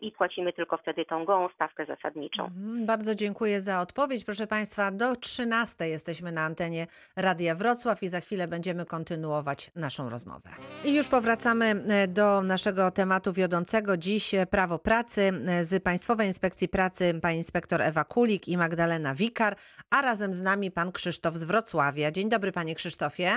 i 0.00 0.12
płacimy 0.12 0.52
tylko 0.52 0.76
wtedy 0.76 1.04
tą 1.04 1.24
gołą 1.24 1.48
stawkę 1.54 1.86
zasadniczą. 1.86 2.44
Mhm, 2.44 2.86
Bardzo 2.86 3.14
dziękuję 3.14 3.60
za 3.60 3.80
odpowiedź. 3.80 4.24
Proszę 4.24 4.46
Państwa, 4.46 4.90
do 4.90 5.16
13 5.16 5.88
jesteśmy 5.88 6.32
na 6.32 6.40
antenie 6.40 6.86
Radia 7.16 7.54
Wrocław 7.54 8.02
i 8.02 8.08
za 8.08 8.20
chwilę 8.20 8.48
będziemy 8.48 8.86
kontynuować 8.86 9.70
naszą 9.76 10.10
rozmowę. 10.10 10.50
I 10.84 10.96
już 10.96 11.08
powracamy 11.08 11.64
e, 11.88 12.08
do 12.08 12.42
naszego 12.42 12.90
tematu 12.90 13.32
wiodącego. 13.32 13.96
Dziś 13.96 14.34
e, 14.34 14.46
prawo 14.46 14.78
pracy 14.78 15.32
e, 15.48 15.64
z 15.64 15.82
Państwowej 15.82 16.26
Inspekcji 16.26 16.68
Pracy 16.68 17.14
pani 17.22 17.38
inspektor 17.38 17.82
Ewa 17.82 18.04
Kulik 18.04 18.48
i 18.48 18.56
Magdalena 18.56 19.14
Wikar, 19.14 19.56
a 19.90 20.02
razem 20.02 20.32
z 20.32 20.42
nami 20.42 20.70
pan 20.70 20.92
Krzysztof 20.92 21.34
z 21.34 21.44
Wrocławia. 21.44 22.10
Dzień 22.10 22.28
dobry 22.28 22.52
panie 22.52 22.74
Krzysztofie. 22.74 23.30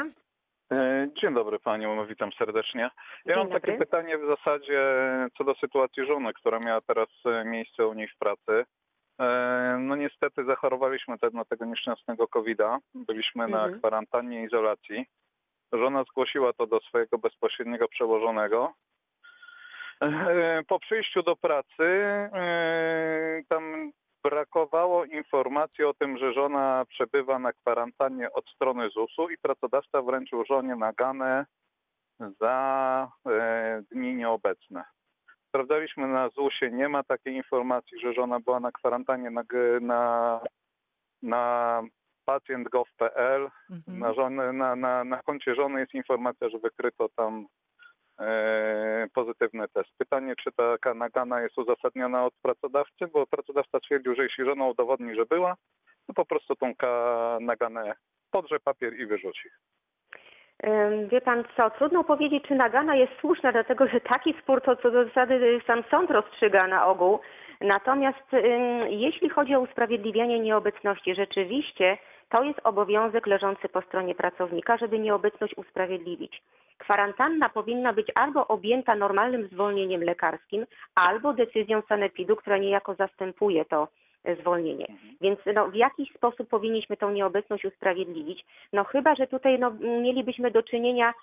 E, 0.71 1.07
Dzień 1.21 1.33
dobry 1.33 1.59
Panią, 1.59 2.05
witam 2.05 2.31
serdecznie. 2.31 2.81
Ja 2.81 3.35
Dzień 3.35 3.43
mam 3.43 3.49
takie 3.53 3.71
dobry. 3.71 3.85
pytanie 3.85 4.17
w 4.17 4.25
zasadzie 4.27 4.81
co 5.37 5.43
do 5.43 5.55
sytuacji 5.55 6.05
żony, 6.05 6.33
która 6.33 6.59
miała 6.59 6.81
teraz 6.81 7.07
e, 7.25 7.45
miejsce 7.45 7.87
u 7.87 7.93
niej 7.93 8.07
w 8.07 8.17
pracy. 8.17 8.65
E, 9.19 9.77
No 9.79 9.95
niestety 9.95 10.45
zachorowaliśmy 10.45 11.15
na 11.33 11.45
tego 11.45 11.65
nieszczęsnego 11.65 12.27
COVID-a. 12.27 12.77
Byliśmy 12.95 13.47
na 13.47 13.57
Mhm. 13.63 13.79
kwarantannie, 13.79 14.43
izolacji. 14.43 15.05
Żona 15.73 16.03
zgłosiła 16.03 16.53
to 16.53 16.67
do 16.67 16.79
swojego 16.79 17.17
bezpośredniego 17.17 17.87
przełożonego. 17.87 18.73
Po 20.67 20.79
przyjściu 20.79 21.23
do 21.23 21.35
pracy 21.35 21.83
tam 23.49 23.91
brakowało 24.23 25.05
informacji 25.05 25.83
o 25.85 25.93
tym, 25.93 26.17
że 26.17 26.33
żona 26.33 26.85
przebywa 26.89 27.39
na 27.39 27.53
kwarantannie 27.53 28.33
od 28.33 28.49
strony 28.49 28.89
ZUS-u 28.89 29.29
i 29.29 29.37
pracodawca 29.37 30.01
wręczył 30.01 30.45
żonie 30.45 30.75
naganę 30.75 31.45
za 32.39 33.11
e, 33.29 33.83
dni 33.91 34.15
nieobecne. 34.15 34.83
Sprawdzaliśmy 35.47 36.07
na 36.07 36.29
ZUS-ie, 36.29 36.71
nie 36.71 36.89
ma 36.89 37.03
takiej 37.03 37.35
informacji, 37.35 37.99
że 37.99 38.13
żona 38.13 38.39
była 38.39 38.59
na 38.59 38.71
kwarantannie 38.71 39.29
na, 39.29 39.43
na, 39.81 40.41
na 41.21 41.83
pacjent.gov.pl. 42.25 43.49
Mhm. 43.69 43.99
Na, 43.99 44.13
żony, 44.13 44.53
na, 44.53 44.75
na, 44.75 45.03
na 45.03 45.23
koncie 45.23 45.55
żony 45.55 45.79
jest 45.79 45.93
informacja, 45.93 46.49
że 46.49 46.59
wykryto 46.59 47.09
tam 47.09 47.45
pozytywny 49.13 49.67
test. 49.67 49.89
Pytanie, 49.97 50.33
czy 50.43 50.51
taka 50.51 50.93
nagana 50.93 51.41
jest 51.41 51.57
uzasadniona 51.57 52.25
od 52.25 52.33
pracodawcy, 52.41 53.07
bo 53.13 53.27
pracodawca 53.27 53.79
twierdził, 53.79 54.15
że 54.15 54.23
jeśli 54.23 54.45
żona 54.45 54.67
udowodni, 54.67 55.15
że 55.15 55.25
była, 55.25 55.55
to 56.07 56.13
po 56.13 56.25
prostu 56.25 56.55
tą 56.55 56.73
naganę 57.41 57.93
podrze 58.31 58.59
papier 58.59 58.99
i 58.99 59.05
wyrzuci. 59.05 59.49
Wie 61.11 61.21
pan 61.21 61.43
co, 61.57 61.69
trudno 61.69 62.03
powiedzieć, 62.03 62.43
czy 62.47 62.55
nagana 62.55 62.95
jest 62.95 63.13
słuszna, 63.19 63.51
dlatego 63.51 63.87
że 63.87 64.01
taki 64.01 64.33
spór 64.41 64.61
to 64.61 64.75
co 64.75 64.91
do 64.91 65.05
zasady 65.05 65.61
sam 65.67 65.83
sąd 65.91 66.11
rozstrzyga 66.11 66.67
na 66.67 66.87
ogół. 66.87 67.19
Natomiast 67.61 68.31
jeśli 68.87 69.29
chodzi 69.29 69.55
o 69.55 69.59
usprawiedliwianie 69.59 70.39
nieobecności, 70.39 71.15
rzeczywiście 71.15 71.97
to 72.29 72.43
jest 72.43 72.59
obowiązek 72.63 73.27
leżący 73.27 73.69
po 73.69 73.81
stronie 73.81 74.15
pracownika, 74.15 74.77
żeby 74.77 74.99
nieobecność 74.99 75.57
usprawiedliwić. 75.57 76.41
Kwarantanna 76.79 77.49
powinna 77.49 77.93
być 77.93 78.07
albo 78.15 78.47
objęta 78.47 78.95
normalnym 78.95 79.47
zwolnieniem 79.47 80.03
lekarskim, 80.03 80.65
albo 80.95 81.33
decyzją 81.33 81.81
sanepidu, 81.89 82.35
która 82.35 82.57
niejako 82.57 82.95
zastępuje 82.95 83.65
to 83.65 83.87
e, 84.23 84.35
zwolnienie. 84.35 84.87
Więc 85.21 85.39
no, 85.55 85.67
w 85.67 85.75
jakiś 85.75 86.13
sposób 86.13 86.49
powinniśmy 86.49 86.97
tą 86.97 87.11
nieobecność 87.11 87.65
usprawiedliwić? 87.65 88.45
No 88.73 88.83
chyba, 88.83 89.15
że 89.15 89.27
tutaj 89.27 89.59
no, 89.59 89.71
mielibyśmy 90.01 90.51
do 90.51 90.63
czynienia 90.63 91.13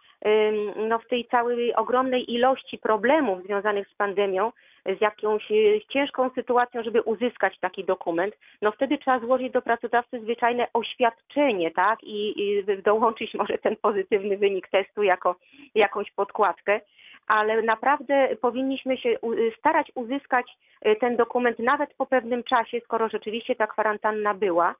no, 0.88 0.98
w 0.98 1.08
tej 1.08 1.24
całej 1.24 1.74
ogromnej 1.74 2.34
ilości 2.34 2.78
problemów 2.78 3.42
związanych 3.42 3.88
z 3.88 3.94
pandemią, 3.94 4.52
z 4.98 5.00
jakąś 5.00 5.50
y, 5.50 5.80
ciężką 5.88 6.30
sytuacją, 6.30 6.82
żeby 6.82 7.02
uzyskać 7.02 7.58
taki 7.58 7.84
dokument, 7.84 8.34
no 8.62 8.72
wtedy 8.72 8.98
trzeba 8.98 9.18
złożyć 9.18 9.52
do 9.52 9.62
pracodawcy 9.62 10.20
zwyczajne 10.20 10.66
oświadczenie, 10.72 11.70
tak, 11.70 12.04
i, 12.04 12.42
i 12.42 12.64
dołączyć 12.82 13.34
może 13.34 13.58
ten 13.58 13.76
pozytywny 13.76 14.36
wynik 14.36 14.68
testu 14.68 15.02
jako 15.02 15.36
jakąś 15.74 16.10
podkładkę, 16.10 16.80
ale 17.26 17.62
naprawdę 17.62 18.28
powinniśmy 18.40 18.96
się 18.96 19.18
starać 19.58 19.92
uzyskać 19.94 20.46
y, 20.86 20.96
ten 20.96 21.16
dokument 21.16 21.58
nawet 21.58 21.94
po 21.94 22.06
pewnym 22.06 22.44
czasie, 22.44 22.80
skoro 22.84 23.08
rzeczywiście 23.08 23.54
ta 23.54 23.66
kwarantanna 23.66 24.34
była. 24.34 24.74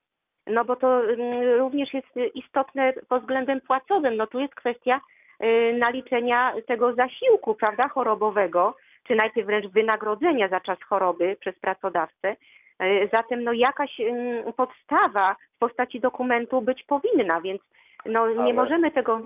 No 0.47 0.65
bo 0.65 0.77
to 0.77 1.05
mm, 1.05 1.59
również 1.59 1.95
jest 1.95 2.35
istotne 2.35 2.93
pod 3.09 3.23
względem 3.23 3.61
płacowym. 3.61 4.17
No 4.17 4.27
tu 4.27 4.41
jest 4.41 4.55
kwestia 4.55 5.01
y, 5.45 5.77
naliczenia 5.79 6.53
tego 6.67 6.95
zasiłku, 6.95 7.55
prawda, 7.55 7.89
chorobowego, 7.89 8.75
czy 9.07 9.15
najpierw 9.15 9.47
wręcz 9.47 9.67
wynagrodzenia 9.67 10.49
za 10.49 10.61
czas 10.61 10.79
choroby 10.83 11.37
przez 11.41 11.59
pracodawcę. 11.59 12.37
Y, 12.83 13.09
Zatem 13.13 13.45
no 13.45 13.53
jakaś 13.53 14.01
ym, 14.01 14.53
podstawa 14.53 15.37
w 15.57 15.59
postaci 15.59 16.01
dokumentu 16.01 16.63
być 16.63 16.85
powinna, 16.85 17.41
więc 17.41 17.63
no 18.07 18.29
nie 18.29 18.41
Ale- 18.41 18.53
możemy 18.53 18.91
tego... 18.91 19.21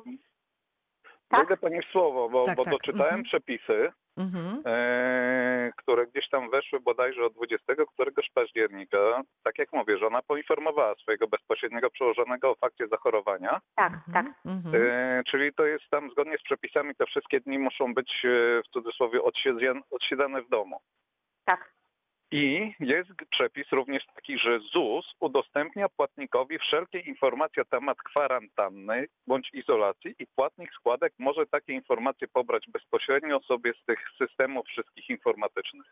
Tak? 1.30 1.40
Wejdę 1.48 1.56
Pani 1.56 1.82
w 1.82 1.84
słowo, 1.92 2.28
bo, 2.28 2.44
Tak, 2.44 2.56
bo 2.56 2.64
tak. 2.64 2.72
doczytałem 2.72 3.04
Mhm. 3.14 3.22
przepisy, 3.24 3.92
Mhm. 4.18 4.62
e, 4.66 5.72
które 5.76 6.06
gdzieś 6.06 6.28
tam 6.28 6.50
weszły 6.50 6.80
bodajże 6.80 7.24
od 7.24 7.32
20 7.34 7.86
któregoś 7.86 8.30
października. 8.34 9.22
Tak 9.42 9.58
jak 9.58 9.72
mówię, 9.72 9.98
żona 9.98 10.22
poinformowała 10.22 10.94
swojego 10.94 11.28
bezpośredniego 11.28 11.90
przełożonego 11.90 12.50
o 12.50 12.54
fakcie 12.54 12.88
zachorowania. 12.88 13.60
Tak, 13.76 13.92
tak. 14.12 14.26
Mhm. 14.46 14.74
E, 14.74 15.22
czyli 15.30 15.54
to 15.54 15.66
jest 15.66 15.84
tam 15.90 16.10
zgodnie 16.10 16.38
z 16.38 16.42
przepisami, 16.42 16.94
te 16.94 17.06
wszystkie 17.06 17.40
dni 17.40 17.58
muszą 17.58 17.94
być 17.94 18.12
e, 18.24 18.28
w 18.62 18.68
cudzysłowie 18.72 19.20
odsiedzane 19.90 20.42
w 20.42 20.48
domu. 20.48 20.80
Tak. 21.44 21.72
I 22.32 22.74
jest 22.80 23.10
przepis 23.30 23.72
również 23.72 24.06
taki, 24.14 24.38
że 24.38 24.60
ZUS 24.60 25.14
udostępnia 25.20 25.88
płatnikowi 25.88 26.58
wszelkie 26.58 26.98
informacje 26.98 27.62
na 27.62 27.78
temat 27.78 27.98
kwarantanny 27.98 29.06
bądź 29.26 29.54
izolacji 29.54 30.14
i 30.18 30.26
płatnik 30.36 30.72
składek 30.72 31.12
może 31.18 31.46
takie 31.46 31.72
informacje 31.72 32.28
pobrać 32.28 32.64
bezpośrednio 32.72 33.40
sobie 33.40 33.72
z 33.82 33.84
tych 33.84 33.98
systemów 34.18 34.66
wszystkich 34.66 35.10
informatycznych. 35.10 35.86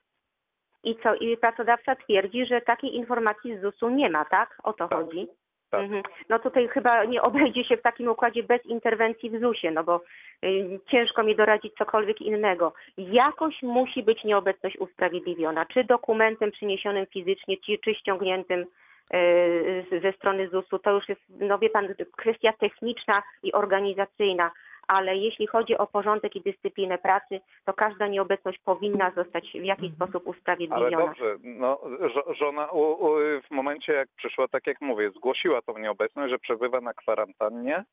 I 0.85 0.97
co? 1.03 1.15
I 1.15 1.37
pracodawca 1.37 1.97
twierdzi, 1.97 2.47
że 2.47 2.61
takiej 2.61 2.95
informacji 2.97 3.59
z 3.59 3.61
ZUS-u 3.61 3.91
nie 3.91 4.11
ma, 4.11 4.25
tak? 4.25 4.59
O 4.63 4.73
to 4.73 4.89
Tak. 4.89 4.99
chodzi. 4.99 5.29
Tak. 5.71 5.81
Mhm. 5.81 6.03
No 6.29 6.39
tutaj 6.39 6.69
chyba 6.69 7.05
nie 7.05 7.23
obejdzie 7.23 7.65
się 7.65 7.77
w 7.77 7.83
takim 7.83 8.09
układzie 8.09 8.43
bez 8.43 8.67
interwencji 8.67 9.31
w 9.31 9.41
ZUS-ie, 9.41 9.71
no 9.71 9.85
bo 9.85 10.01
y, 10.45 10.81
ciężko 10.91 11.23
mi 11.23 11.37
doradzić 11.37 11.75
cokolwiek 11.75 12.21
innego. 12.21 12.73
Jakoś 12.99 13.63
musi 13.63 14.03
być 14.03 14.25
nieobecność 14.25 14.77
usprawiedliwiona, 14.79 15.67
czy 15.67 15.85
dokumentem 15.85 16.51
przyniesionym 16.51 17.07
fizycznie, 17.07 17.57
czy, 17.67 17.79
czy 17.79 17.95
ściągniętym 17.95 18.67
y, 19.15 20.01
ze 20.03 20.13
strony 20.13 20.49
ZUS-u. 20.49 20.79
To 20.79 20.93
już 20.93 21.09
jest, 21.09 21.23
no 21.29 21.59
wie 21.59 21.71
pan, 21.71 21.89
kwestia 22.17 22.53
techniczna 22.53 23.23
i 23.43 23.53
organizacyjna, 23.53 24.51
ale 24.89 25.17
jeśli 25.17 25.47
chodzi 25.47 25.79
o 25.79 25.87
porządek 25.87 26.37
i 26.37 26.41
dyscyplinę 26.41 26.99
pracy, 26.99 27.41
to 27.65 27.73
każda 27.73 28.07
nieobecność 28.07 28.59
powinna 28.59 29.11
zostać 29.11 29.45
w 29.53 29.65
jakiś 29.65 29.91
Mhm. 29.91 29.95
sposób 29.95 30.23
Ale 30.27 30.37
usprawiedliwiona. 30.37 30.97
dobrze, 31.07 31.37
no, 31.45 31.81
żo- 32.15 32.35
żona 32.35 32.67
u, 32.67 32.81
u, 33.07 33.09
w 33.49 33.51
momencie 33.51 33.93
jak 33.93 34.09
przyszła, 34.17 34.49
tak 34.49 34.67
jak 34.67 34.81
mówię, 34.81 35.11
zgłosiła 35.11 35.63
tą 35.63 35.79
nieobecność, 35.79 36.31
że 36.31 36.39
przebywa 36.39 36.81
na 36.81 36.95
kwarantannie 36.95 37.85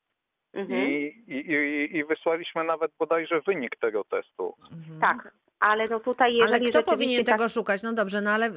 Mhm. 0.54 0.82
i, 0.90 0.94
i, 1.28 1.34
i, 1.52 1.98
i 1.98 2.04
wysłaliśmy 2.06 2.64
nawet 2.64 2.92
bodajże 3.00 3.42
wynik 3.42 3.76
tego 3.76 4.04
testu. 4.04 4.54
Mhm. 4.72 5.00
Tak, 5.02 5.32
ale 5.66 5.88
no 5.88 6.00
tutaj 6.00 6.34
jeżeli 6.36 6.52
Ale 6.54 6.60
kto 6.60 6.66
rzeczywiście 6.80 6.92
powinien 6.98 7.24
tak, 7.26 7.36
tego 7.38 7.50
szukać? 7.50 7.84
No 7.84 7.94
dobrze, 7.94 8.22
no 8.22 8.32
ale 8.32 8.48
y, 8.48 8.52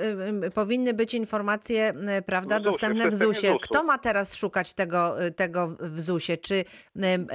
y, 0.46 0.50
powinny 0.50 0.94
być 0.94 1.14
informacje, 1.14 1.92
y, 2.18 2.22
prawda, 2.22 2.54
W 2.54 2.58
ZUS-ie, 2.58 2.72
dostępne 2.72 3.08
w 3.10 3.14
ZUS-ie. 3.14 3.54
Kto 3.62 3.82
ma 3.82 3.98
teraz 3.98 4.34
szukać 4.36 4.74
tego, 4.74 5.24
y, 5.26 5.30
tego 5.30 5.66
w 5.80 6.00
ZUS-ie? 6.00 6.38
Czy 6.38 6.54
y, 6.54 6.64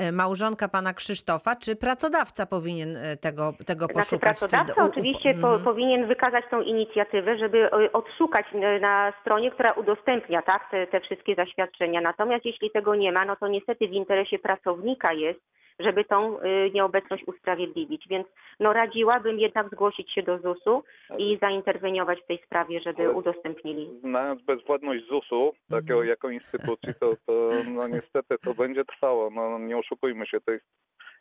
y, 0.08 0.12
małżonka 0.12 0.68
pana 0.68 0.94
Krzysztofa, 0.94 1.56
czy 1.56 1.76
pracodawca 1.76 2.46
powinien 2.46 2.96
y, 2.98 3.18
tego, 3.18 3.54
tego 3.66 3.86
Znaczy 3.86 4.00
poszukać? 4.00 4.40
czy 4.40 4.48
pracodawca 4.48 4.82
do- 4.84 4.90
oczywiście 4.92 5.34
po, 5.34 5.48
Mhm. 5.48 5.64
powinien 5.64 6.08
wykazać 6.08 6.46
tą 6.52 6.62
inicjatywę, 6.62 7.38
żeby 7.38 7.58
y, 7.86 7.92
odszukać 7.92 8.46
y, 8.54 8.80
na 8.82 9.14
stronie, 9.22 9.52
która 9.52 9.72
udostępnia 9.72 10.42
tak, 10.42 10.70
te, 10.72 10.88
te 10.88 11.02
wszystkie 11.02 11.36
zaświadczenia. 11.36 12.02
Natomiast 12.02 12.46
jeśli 12.46 12.72
tego 12.72 12.96
nie 12.96 13.12
ma, 13.12 13.26
no 13.26 13.36
to 13.36 13.48
niestety 13.48 13.88
w 13.88 13.92
interesie 13.92 14.40
pracownika 14.40 15.14
jest, 15.14 15.40
żeby 15.80 16.06
tą 16.06 16.40
y, 16.42 16.72
nieobecność 16.74 17.24
usprawiedliwić. 17.28 18.08
Więc 18.08 18.28
no 18.60 18.74
radziłabym 18.74 19.40
jednak 19.40 19.68
zgłosić 19.70 20.12
się 20.14 20.24
do 20.24 20.38
ZUS-u 20.40 20.84
i 21.18 21.38
zainterweniować 21.42 22.20
w 22.22 22.26
tej 22.28 22.38
sprawie, 22.46 22.80
żeby 22.82 23.04
Ale- 23.04 23.12
udostępnili. 23.14 24.00
Znając 24.00 24.42
bezwładność 24.42 25.08
ZUS-u, 25.08 25.54
takiego 25.70 25.94
Mhm. 25.94 26.10
jako 26.10 26.30
instytucji, 26.30 26.94
to, 27.00 27.10
to 27.26 27.50
no 27.72 27.88
niestety 27.88 28.36
to 28.44 28.54
będzie 28.54 28.86
trwało. 28.86 29.30
No 29.30 29.60
nie 29.60 29.78
oszukujmy 29.78 30.26
się, 30.28 30.42
to 30.42 30.52
jest 30.52 30.66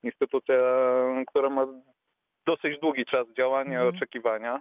instytucja, 0.02 0.56
która 1.28 1.50
ma 1.50 1.66
dosyć 2.46 2.78
długi 2.80 3.04
czas 3.04 3.28
działania, 3.36 3.78
Mhm. 3.80 3.96
oczekiwania. 3.96 4.60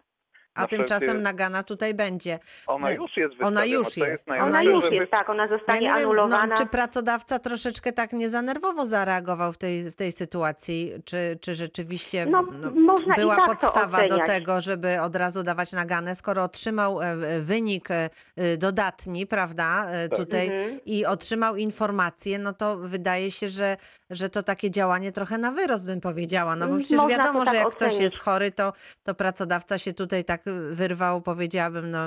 A 0.54 0.62
Na 0.62 0.68
tymczasem 0.68 1.08
wszelkie- 1.08 1.24
nagana 1.24 1.64
tutaj 1.64 1.94
będzie. 1.94 2.40
Ona 2.68 2.88
No, 2.90 2.94
już 2.96 3.18
jest 3.18 3.34
ona 3.42 3.62
wystawiona. 3.62 3.66
już 3.66 3.96
to 3.96 4.06
jest. 4.06 4.28
najlepsze, 4.28 4.50
Ona 4.50 4.60
Ona 4.60 4.64
już 4.72 4.84
że 4.84 4.96
jest, 4.96 5.12
tak, 5.12 5.30
ona 5.30 5.44
Ja 5.44 5.50
zostanie 5.50 5.80
nie 5.80 5.86
wiem, 5.88 5.96
anulowana. 5.96 6.46
no, 6.48 6.58
czy 6.58 6.66
pracodawca 6.66 7.40
troszeczkę 7.40 7.92
tak 7.92 8.14
niezanerwowo 8.14 8.86
zareagował 8.86 9.54
w 9.54 9.58
tej, 9.58 9.92
w 9.92 9.96
tej 9.96 10.12
sytuacji? 10.12 10.92
Czy, 11.06 11.38
czy 11.42 11.56
rzeczywiście 11.56 12.26
No, 12.26 12.44
można 12.76 13.16
i 13.16 13.18
była 13.20 13.36
tak 13.36 13.46
to 13.46 13.52
podstawa 13.68 13.98
do 14.00 14.06
oceniać. 14.06 14.28
tego, 14.28 14.62
żeby 14.62 15.02
od 15.02 15.16
razu 15.16 15.44
dawać 15.44 15.72
naganę, 15.72 16.16
skoro 16.16 16.44
otrzymał 16.44 17.02
e, 17.02 17.16
wynik 17.42 17.92
e, 17.92 18.10
e, 18.36 18.58
dodatni, 18.58 19.28
prawda, 19.28 19.86
e, 19.92 20.10
Tak. 20.10 20.20
tutaj 20.20 20.48
Mhm. 20.48 20.80
i 20.86 21.06
otrzymał 21.06 21.56
informację, 21.56 22.40
no 22.40 22.54
to 22.54 22.78
wydaje 22.78 23.32
się, 23.32 23.50
że, 23.50 23.78
że 24.10 24.30
to 24.30 24.44
takie 24.44 24.72
działanie 24.72 25.12
trochę 25.12 25.38
na 25.38 25.52
wyrost 25.52 25.86
bym 25.86 26.02
powiedziała, 26.02 26.56
no 26.56 26.66
bo 26.66 26.72
Mm, 26.72 26.80
przecież 26.80 26.98
można 26.98 27.18
to 27.18 27.24
wiadomo, 27.24 27.40
że 27.40 27.46
tak 27.46 27.56
jak 27.56 27.70
ktoś 27.70 27.88
ocenić. 27.88 28.02
jest 28.04 28.20
chory, 28.20 28.52
to, 28.52 28.74
to 29.04 29.16
pracodawca 29.16 29.78
się 29.78 29.94
tutaj 29.94 30.26
tak 30.26 30.41
wyrwał, 30.72 31.22
powiedziałabym, 31.22 31.92
no 31.92 32.00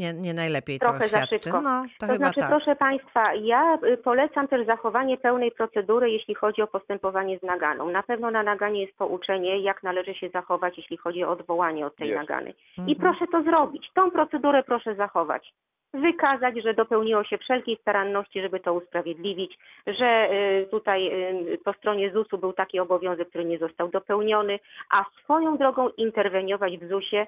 nie, 0.00 0.12
nie 0.14 0.34
najlepiej 0.34 0.78
Trochę 0.78 1.08
to 1.08 1.08
za 1.08 1.26
szybko. 1.26 1.60
No, 1.60 1.84
to, 1.98 2.06
To 2.06 2.14
znaczy, 2.14 2.40
tak. 2.40 2.48
proszę 2.48 2.76
Państwa, 2.76 3.34
ja 3.34 3.78
y, 3.84 3.96
polecam 3.96 4.48
też 4.48 4.66
zachowanie 4.66 5.18
pełnej 5.18 5.50
procedury, 5.50 6.10
jeśli 6.10 6.34
chodzi 6.34 6.62
o 6.62 6.66
postępowanie 6.66 7.38
z 7.38 7.42
naganą. 7.42 7.90
Na 7.90 8.02
pewno 8.02 8.30
na 8.30 8.42
naganie 8.42 8.80
jest 8.82 8.98
pouczenie, 8.98 9.58
jak 9.60 9.82
należy 9.82 10.14
się 10.14 10.28
zachować, 10.28 10.78
jeśli 10.78 10.96
chodzi 10.96 11.24
o 11.24 11.30
odwołanie 11.30 11.86
od 11.86 11.96
tej 11.96 12.08
Jest. 12.08 12.20
nagany. 12.20 12.50
I 12.78 12.80
Mhm. 12.80 12.98
proszę 12.98 13.26
to 13.32 13.42
zrobić. 13.42 13.90
Tą 13.94 14.10
procedurę 14.10 14.62
proszę 14.62 14.94
zachować. 14.94 15.52
Wykazać, 15.94 16.62
że 16.62 16.74
dopełniło 16.74 17.24
się 17.24 17.38
wszelkiej 17.38 17.76
staranności, 17.80 18.42
żeby 18.42 18.60
to 18.60 18.74
usprawiedliwić, 18.74 19.58
że 19.86 20.28
y, 20.32 20.66
tutaj 20.70 21.08
y, 21.52 21.58
po 21.64 21.72
stronie 21.72 22.12
ZUS-u 22.12 22.38
był 22.38 22.52
taki 22.52 22.80
obowiązek, 22.80 23.28
który 23.28 23.44
nie 23.44 23.58
został 23.58 23.88
dopełniony, 23.88 24.58
a 24.90 25.04
swoją 25.22 25.56
drogą 25.56 25.88
interweniować 25.88 26.78
w 26.78 26.88
ZUS-ie, 26.88 27.26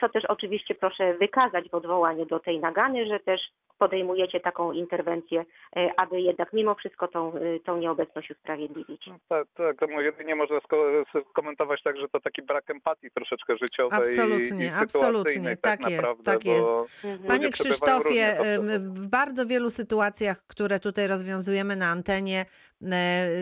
co 0.00 0.08
też 0.08 0.24
oczywiście 0.24 0.74
proszę 0.74 1.14
wykazać 1.14 1.70
w 1.70 1.74
odwołaniu 1.74 2.26
do 2.26 2.38
tej 2.38 2.60
nagany, 2.60 3.06
że 3.06 3.20
też 3.20 3.40
podejmujecie 3.78 4.40
taką 4.40 4.72
interwencję, 4.72 5.40
y, 5.40 5.90
aby 5.96 6.20
jednak 6.20 6.52
mimo 6.52 6.74
wszystko 6.74 7.08
tą, 7.08 7.36
y, 7.36 7.60
tą 7.64 7.76
nieobecność 7.76 8.30
usprawiedliwić. 8.30 9.10
Tak, 9.28 9.46
tak, 9.54 9.76
to 9.78 9.86
jedynie 10.00 10.34
można 10.34 10.58
sko- 10.58 11.04
skomentować 11.30 11.82
tak, 11.82 11.96
że 11.96 12.08
to 12.08 12.20
taki 12.20 12.42
brak 12.42 12.70
empatii 12.70 13.10
troszeczkę 13.10 13.56
życiowej 13.56 13.98
Absolutnie, 13.98 14.64
i, 14.64 14.68
i 14.68 14.72
absolutnie, 14.82 15.56
tak 15.56 15.80
tak, 15.80 15.90
jest, 15.90 16.02
naprawdę, 16.02 16.32
tak 16.32 16.44
jest. 16.44 17.04
Mhm. 17.04 17.28
Panie 17.28 17.50
Krzysztofie, 17.50 18.34
różnie 18.56 18.78
w 18.78 19.06
bardzo 19.06 19.46
wielu 19.46 19.70
sytuacjach, 19.70 20.46
które 20.46 20.80
tutaj 20.80 21.06
rozwiązujemy 21.06 21.76
na 21.76 21.86
antenie, 21.86 22.40
e, 22.40 22.46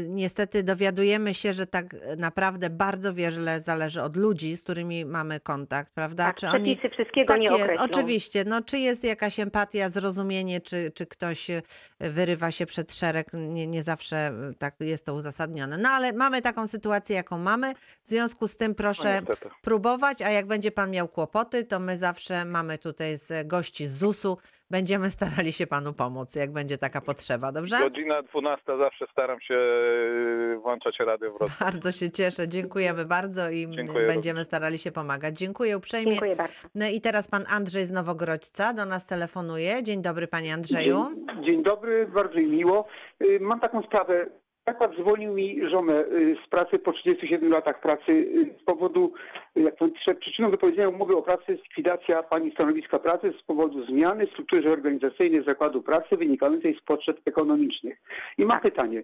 niestety 0.09 0.63
dowiadujemy 0.63 1.35
się, 1.35 1.53
że 1.53 1.67
tak 1.67 1.97
naprawdę 2.17 2.71
bardzo 2.71 3.15
wiele 3.15 3.61
zależy 3.61 4.03
od 4.03 4.17
ludzi, 4.17 4.57
z 4.57 4.63
którymi 4.63 5.05
mamy 5.05 5.41
kontakt, 5.41 5.93
prawda? 5.95 6.25
Tak, 6.25 6.37
przepisy 6.37 6.89
wszystkiego 6.91 7.33
tak 7.33 7.41
nie 7.41 7.49
jest, 7.49 7.63
określą. 7.63 7.85
oczywiście. 7.85 8.45
No, 8.45 8.63
czy 8.63 8.79
jest 8.79 9.05
jakaś 9.05 9.41
empatia, 9.41 9.91
zrozumienie, 9.91 10.61
czy, 10.61 10.93
czy 10.95 11.07
ktoś 11.07 11.51
e, 11.51 11.63
wyrywa 12.01 12.51
się 12.51 12.67
przed 12.67 12.95
szereg, 12.95 13.31
nie, 13.33 13.67
nie 13.67 13.83
zawsze 13.83 14.17
e, 14.17 14.33
tak 14.59 14.75
jest 14.81 15.07
to 15.07 15.15
uzasadnione. 15.15 15.79
No 15.79 15.89
ale 15.89 16.13
mamy 16.13 16.43
taką 16.43 16.67
sytuację, 16.67 17.17
jaką 17.17 17.39
mamy. 17.39 17.75
W 18.03 18.09
związku 18.09 18.49
z 18.49 18.57
tym 18.57 18.69
No, 18.71 18.75
proszę 18.75 19.21
niestety. 19.21 19.55
próbować, 19.63 20.23
a 20.23 20.31
jak 20.31 20.47
będzie 20.47 20.71
pan 20.73 20.91
miał 20.91 21.09
kłopoty, 21.09 21.65
to 21.65 21.81
my 21.81 21.99
zawsze 21.99 22.45
mamy 22.45 22.79
tutaj 22.79 23.17
z 23.17 23.49
gości 23.49 23.87
z 23.87 23.93
ZUS-u, 23.99 24.39
będziemy 24.71 25.11
starali 25.11 25.53
się 25.53 25.67
panu 25.67 25.93
pomóc, 25.93 26.35
jak 26.35 26.53
będzie 26.53 26.79
taka 26.79 27.01
potrzeba, 27.01 27.53
dobrze? 27.53 27.79
Godzina 27.79 28.23
12 28.23 28.79
zawsze 28.79 29.07
staram 29.13 29.41
się 29.41 29.55
e, 29.55 30.57
włączać 30.57 30.99
radio 30.99 31.31
w 31.31 31.39
Wrocławiu. 31.39 31.65
Bardzo 31.65 31.93
się 31.93 32.11
cieszę, 32.11 32.49
dziękujemy 32.49 33.05
bardzo 33.05 33.51
i 33.51 33.71
Dziękuję 33.71 34.07
będziemy 34.07 34.45
starali 34.45 34.79
się 34.79 34.93
pomagać. 34.93 35.39
Dziękuję 35.39 35.77
uprzejmie. 35.77 36.11
Dziękuję 36.13 36.37
bardzo. 36.37 36.55
No 36.75 36.87
i 36.87 37.01
teraz 37.01 37.29
pan 37.29 37.45
Andrzej 37.51 37.85
z 37.85 37.91
Nowogrodźca 37.93 38.73
do 38.75 38.85
nas 38.85 39.07
telefonuje. 39.07 39.83
Dzień 39.83 40.03
dobry 40.03 40.27
panie 40.29 40.55
Andrzeju. 40.55 40.97
Dzień, 41.15 41.45
dzień 41.45 41.63
dobry, 41.63 42.07
bardzo 42.07 42.39
mi 42.39 42.47
miło. 42.47 42.87
Y, 43.23 43.39
Mam 43.41 43.61
taką 43.61 43.83
sprawę. 43.83 44.27
Zakład 44.67 44.93
zwolnił 45.01 45.33
mi 45.33 45.69
żonę 45.69 46.05
y, 46.05 46.37
z 46.47 46.49
pracy 46.49 46.79
po 46.79 46.93
37 46.93 47.51
latach 47.51 47.81
pracy 47.81 48.13
y, 48.13 48.55
z 48.61 48.65
powodu, 48.65 49.13
y, 49.57 49.61
jak 49.61 49.77
to 49.77 49.89
przyczyną 50.21 50.51
wypowiedzenia 50.51 50.89
umowy 50.89 51.17
o 51.17 51.23
pracy 51.23 51.53
likwidacja 51.53 52.23
pani 52.23 52.51
stanowiska 52.51 52.99
pracy 52.99 53.33
z 53.41 53.43
powodu 53.43 53.85
zmiany 53.85 54.27
w 54.27 54.31
strukturze 54.31 54.73
organizacyjnej 54.73 55.45
zakładu 55.45 55.83
pracy 55.83 56.17
wynikającej 56.17 56.79
z 56.79 56.83
potrzeb 56.83 57.21
ekonomicznych. 57.27 58.03
I 58.39 58.45
mam 58.45 58.61
pytanie. 58.61 59.03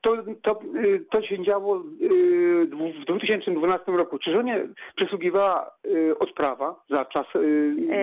To, 0.00 0.16
to, 0.42 0.60
to 1.10 1.22
się 1.22 1.44
działo 1.44 1.78
w 1.78 3.04
2012 3.04 3.92
roku. 3.92 4.18
Czy 4.18 4.32
żonie 4.32 4.66
przysługiwała 4.96 5.70
odprawa 6.18 6.80
za 6.90 7.04
czas... 7.04 7.26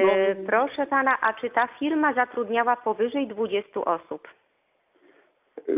no, 0.05 0.11
E, 0.11 0.35
proszę 0.35 0.87
pana, 0.87 1.17
a 1.21 1.33
czy 1.33 1.49
ta 1.49 1.67
firma 1.79 2.13
zatrudniała 2.13 2.75
powyżej 2.75 3.27
20 3.27 3.85
osób? 3.85 4.27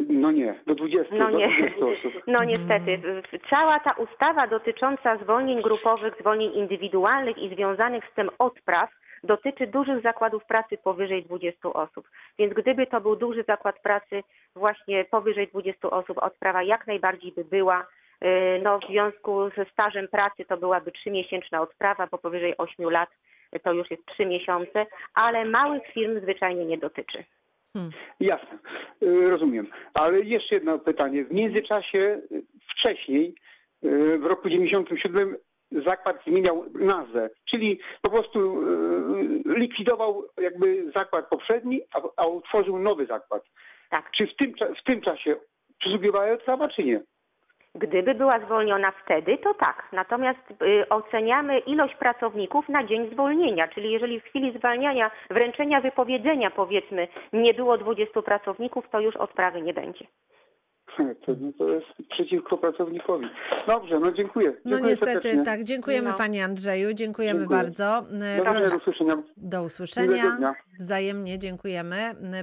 No 0.09 0.31
nie, 0.31 0.55
do 0.67 0.75
20, 0.75 1.15
No 1.15 1.31
do 1.31 1.37
nie. 1.37 1.47
20 1.47 1.85
osób. 1.85 2.13
No 2.27 2.43
niestety, 2.43 3.01
cała 3.49 3.79
ta 3.79 3.91
ustawa 3.91 4.47
dotycząca 4.47 5.17
zwolnień 5.17 5.61
grupowych, 5.61 6.13
zwolnień 6.19 6.53
indywidualnych 6.53 7.37
i 7.37 7.49
związanych 7.49 8.03
z 8.11 8.15
tym 8.15 8.29
odpraw 8.39 8.89
dotyczy 9.23 9.67
dużych 9.67 10.01
zakładów 10.01 10.45
pracy 10.45 10.77
powyżej 10.77 11.23
20 11.23 11.73
osób. 11.73 12.09
Więc 12.39 12.53
gdyby 12.53 12.87
to 12.87 13.01
był 13.01 13.15
duży 13.15 13.43
zakład 13.47 13.79
pracy 13.79 14.23
właśnie 14.55 15.05
powyżej 15.05 15.47
20 15.47 15.89
osób, 15.89 16.17
odprawa 16.17 16.63
jak 16.63 16.87
najbardziej 16.87 17.31
by 17.31 17.45
była. 17.45 17.87
Yy, 18.21 18.29
No, 18.63 18.79
w 18.79 18.87
związku 18.87 19.49
ze 19.57 19.65
stażem 19.65 20.07
pracy 20.07 20.45
to 20.45 20.57
byłaby 20.57 20.91
trzymiesięczna 20.91 21.61
odprawa, 21.61 22.07
bo 22.11 22.17
powyżej 22.17 22.57
8 22.57 22.89
lat 22.89 23.09
to 23.63 23.73
już 23.73 23.91
jest 23.91 24.05
3 24.05 24.25
miesiące, 24.25 24.85
ale 25.13 25.45
małych 25.45 25.83
firm 25.93 26.21
zwyczajnie 26.21 26.65
nie 26.65 26.77
dotyczy. 26.77 27.23
Jasne, 28.19 28.58
y, 29.03 29.29
rozumiem. 29.29 29.67
Ale 29.93 30.19
jeszcze 30.19 30.55
jedno 30.55 30.79
pytanie. 30.79 31.25
W 31.25 31.32
międzyczasie 31.32 32.21
y, 32.32 32.43
wcześniej, 32.69 33.36
y, 33.84 34.17
w 34.17 34.25
roku 34.25 34.49
97 34.49 35.38
zakład 35.71 36.23
zmieniał 36.27 36.65
nazwę, 36.73 37.29
czyli 37.45 37.79
po 38.01 38.10
prostu 38.10 38.63
likwidował 39.45 40.23
jakby 40.41 40.91
zakład 40.95 41.29
poprzedni, 41.29 41.82
a, 41.93 42.01
a 42.17 42.25
utworzył 42.25 42.79
nowy 42.79 43.05
zakład. 43.05 43.43
Tak. 43.89 44.12
Czy 44.12 44.27
w 44.27 44.36
tym, 44.36 44.53
w 44.79 44.84
tym 44.84 45.01
czasie 45.01 45.36
przysługiwała 45.79 46.32
odprawa, 46.32 46.67
czy 46.67 46.84
nie? 46.84 47.01
Gdyby 47.75 48.15
była 48.15 48.39
zwolniona 48.45 48.91
wtedy, 49.05 49.38
to 49.38 49.53
tak. 49.53 49.88
Natomiast 49.93 50.39
y, 50.51 50.89
oceniamy 50.89 51.60
ilość 51.60 51.95
pracowników 51.95 52.69
na 52.69 52.84
dzień 52.88 53.10
zwolnienia, 53.13 53.67
czyli 53.67 53.91
jeżeli 53.91 54.19
w 54.19 54.23
chwili 54.23 54.58
zwalniania, 54.58 55.12
wręczenia 55.29 55.82
wypowiedzenia 55.82 56.51
powiedzmy 56.51 57.08
nie 57.34 57.53
było 57.53 57.77
20 57.77 58.21
pracowników, 58.21 58.86
to 58.91 58.99
już 58.99 59.15
odprawy 59.15 59.62
nie 59.62 59.73
będzie. 59.73 60.05
To, 61.25 61.32
no 61.39 61.51
to 61.58 61.69
jest 61.69 61.88
przeciwko 62.10 62.58
pracownikowi. 62.58 63.25
Dobrze, 63.67 63.99
no 63.99 64.12
dziękuję. 64.12 64.53
No 64.65 64.71
dziękuję 64.71 64.91
niestety, 64.91 65.12
serdecznie. 65.12 65.43
tak. 65.43 65.63
Dziękujemy 65.63 66.10
No. 66.10 66.17
panie 66.17 66.43
Andrzeju, 66.43 66.93
dziękujemy 66.93 67.39
Dziękuję. 67.39 67.60
bardzo. 67.60 68.01
Do 68.01 68.43
Proszę- 68.43 68.60
widzenia, 68.60 68.69
do 68.69 68.77
usłyszenia. 68.77 69.23
Do 69.38 69.63
usłyszenia. 69.63 70.53
Wzajemnie 70.79 71.39
dziękujemy. 71.39 71.95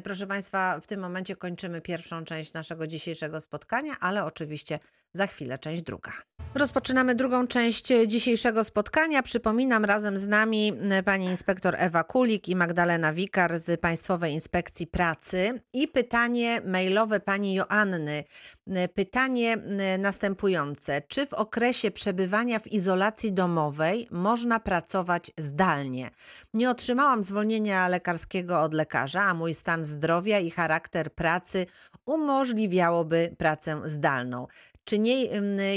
Proszę 0.05 0.27
Państwa, 0.27 0.81
w 0.83 0.87
tym 0.87 1.01
momencie 1.01 1.37
kończymy 1.37 1.81
pierwszą 1.81 2.25
część 2.25 2.55
naszego 2.55 2.87
dzisiejszego 2.87 3.41
spotkania, 3.41 3.93
ale 4.01 4.25
oczywiście 4.25 4.79
za 5.15 5.27
chwilę 5.27 5.59
część 5.59 5.83
druga. 5.83 6.13
Rozpoczynamy 6.55 7.15
drugą 7.15 7.47
część 7.47 7.87
dzisiejszego 8.07 8.65
spotkania. 8.65 9.23
Przypominam 9.23 9.85
razem 9.85 10.19
z 10.19 10.27
nami 10.27 10.73
e, 10.91 11.03
pani 11.03 11.27
inspektor 11.27 11.75
Ewa 11.79 12.05
Kulik 12.05 12.49
i 12.49 12.57
Magdalena 12.57 13.13
Wikar 13.13 13.59
z 13.59 13.81
Państwowej 13.81 14.33
Inspekcji 14.33 14.87
Pracy. 14.87 15.61
I 15.73 15.89
pytanie 15.89 16.61
mailowe 16.65 17.21
pani 17.21 17.55
Joanny. 17.55 18.25
E, 18.71 18.89
Pytanie 18.89 19.53
e, 19.53 19.99
następujące. 19.99 21.03
Czy 21.09 21.27
w 21.27 21.33
okresie 21.33 21.91
przebywania 21.91 22.59
w 22.59 22.67
izolacji 22.67 23.33
domowej 23.33 24.09
można 24.11 24.61
pracować 24.61 25.31
zdalnie? 25.39 26.11
Nie 26.55 26.71
otrzymałam 26.71 27.25
zwolnienia 27.25 27.89
lekarskiego 27.89 28.63
od 28.63 28.75
lekarza, 28.75 29.23
a 29.23 29.35
mój 29.35 29.55
stan 29.55 29.85
zdrowia 29.85 30.39
i 30.39 30.51
charakter 30.51 31.15
pracy 31.15 31.67
umożliwiałoby 32.07 33.35
pracę 33.39 33.81
zdalną. 33.85 34.47
Czy 34.89 34.99
nie, 34.99 35.25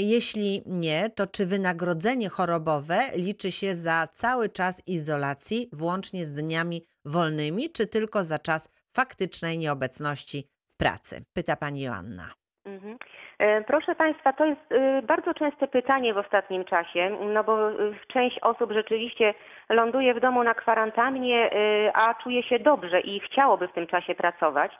jeśli 0.00 0.62
nie, 0.66 1.10
to 1.16 1.26
czy 1.26 1.46
wynagrodzenie 1.46 2.28
chorobowe 2.28 2.98
liczy 3.16 3.52
się 3.52 3.76
za 3.76 4.06
cały 4.12 4.48
czas 4.48 4.82
izolacji, 4.86 5.68
włącznie 5.72 6.26
z 6.26 6.32
dniami 6.34 6.82
wolnymi, 7.04 7.70
czy 7.72 7.86
tylko 7.86 8.24
za 8.24 8.38
czas 8.38 8.72
faktycznej 8.96 9.58
nieobecności 9.58 10.44
w 10.72 10.76
pracy? 10.76 11.24
Pyta 11.34 11.56
pani 11.56 11.80
Joanna. 11.82 12.24
Mhm. 12.64 12.96
E, 13.38 13.64
Proszę 13.64 13.94
Państwa, 13.94 14.32
to 14.32 14.44
jest 14.44 14.72
e, 14.72 15.02
bardzo 15.02 15.34
częste 15.34 15.68
pytanie 15.68 16.14
w 16.14 16.18
ostatnim 16.18 16.64
czasie, 16.64 17.18
no 17.34 17.44
bo 17.44 17.70
e, 17.70 17.74
część 18.12 18.38
osób 18.42 18.72
rzeczywiście 18.72 19.34
ląduje 19.70 20.14
w 20.14 20.20
domu 20.20 20.44
na 20.44 20.54
kwarantannie, 20.54 21.50
e, 21.52 21.90
a 21.96 22.14
czuje 22.14 22.42
się 22.42 22.58
dobrze 22.58 23.00
i 23.00 23.20
chciałoby 23.20 23.68
w 23.68 23.72
tym 23.72 23.86
czasie 23.86 24.14
pracować. 24.14 24.72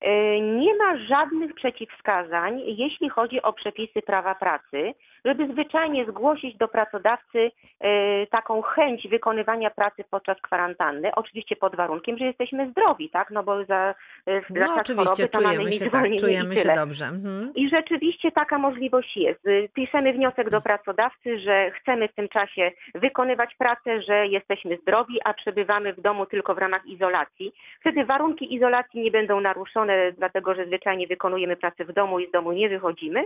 E, 0.00 0.40
Nie 0.40 0.74
ma 0.76 0.96
żadnych 0.96 1.54
przeciwwskazań, 1.54 2.60
jeśli 2.66 3.08
chodzi 3.08 3.42
o 3.42 3.52
przepisy 3.52 4.02
prawa 4.02 4.34
pracy, 4.34 4.94
żeby 5.28 5.52
zwyczajnie 5.52 6.06
zgłosić 6.06 6.56
do 6.56 6.68
pracodawcy 6.68 7.50
e, 7.80 8.26
taką 8.26 8.62
chęć 8.62 9.08
wykonywania 9.08 9.70
pracy 9.70 10.04
podczas 10.10 10.40
kwarantanny, 10.40 11.14
oczywiście 11.14 11.56
pod 11.56 11.76
warunkiem, 11.76 12.18
że 12.18 12.24
jesteśmy 12.24 12.70
zdrowi, 12.70 13.10
tak? 13.10 13.30
No 13.30 13.42
bo 13.42 13.64
za, 13.64 13.94
e, 14.26 14.40
za 14.40 14.60
No 14.60 14.66
czas 14.66 14.78
oczywiście 14.80 15.28
choroby 15.28 15.28
to 15.28 15.40
mamy 15.40 15.72
się 15.72 15.90
tak, 15.90 16.04
czujemy 16.20 16.54
się 16.54 16.62
tyle. 16.62 16.74
dobrze. 16.74 17.04
Mhm. 17.04 17.52
I 17.54 17.68
rzeczywiście 17.68 18.32
taka 18.32 18.58
możliwość 18.58 19.16
jest. 19.16 19.46
Y, 19.46 19.68
Piszemy 19.74 20.12
wniosek 20.12 20.50
do 20.50 20.60
pracodawcy, 20.60 21.38
że 21.38 21.70
chcemy 21.70 22.08
w 22.08 22.14
tym 22.14 22.28
czasie 22.28 22.70
wykonywać 22.94 23.54
pracę, 23.58 24.02
że 24.02 24.26
jesteśmy 24.26 24.76
zdrowi, 24.82 25.18
a 25.24 25.34
przebywamy 25.34 25.92
w 25.94 26.00
domu 26.00 26.26
tylko 26.26 26.54
w 26.54 26.58
ramach 26.58 26.86
izolacji. 26.86 27.52
Wtedy 27.80 28.04
warunki 28.04 28.54
izolacji 28.54 29.00
nie 29.02 29.10
będą 29.10 29.40
naruszone, 29.40 30.12
dlatego 30.12 30.54
że 30.54 30.66
zwyczajnie 30.66 31.06
wykonujemy 31.06 31.56
pracę 31.56 31.84
w 31.84 31.92
domu 31.92 32.20
i 32.20 32.28
z 32.28 32.30
domu 32.30 32.52
nie 32.52 32.68
wychodzimy. 32.68 33.24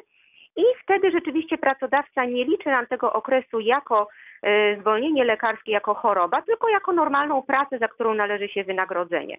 I 0.57 0.63
wtedy 0.83 1.11
rzeczywiście 1.11 1.59
pracodawca 1.59 2.25
nie 2.25 2.45
liczy 2.45 2.69
nam 2.69 2.87
tego 2.87 3.13
okresu 3.13 3.61
jako 3.61 4.09
e, 4.43 4.81
zwolnienie 4.81 5.25
lekarskie, 5.25 5.73
jako 5.73 5.95
choroba, 5.95 6.43
tylko 6.43 6.69
jako 6.69 6.93
normalną 6.93 7.43
pracę, 7.43 7.79
za 7.79 7.89
którą 7.89 8.15
należy 8.15 8.49
się 8.49 8.65
wynagrodzenie. 8.65 9.39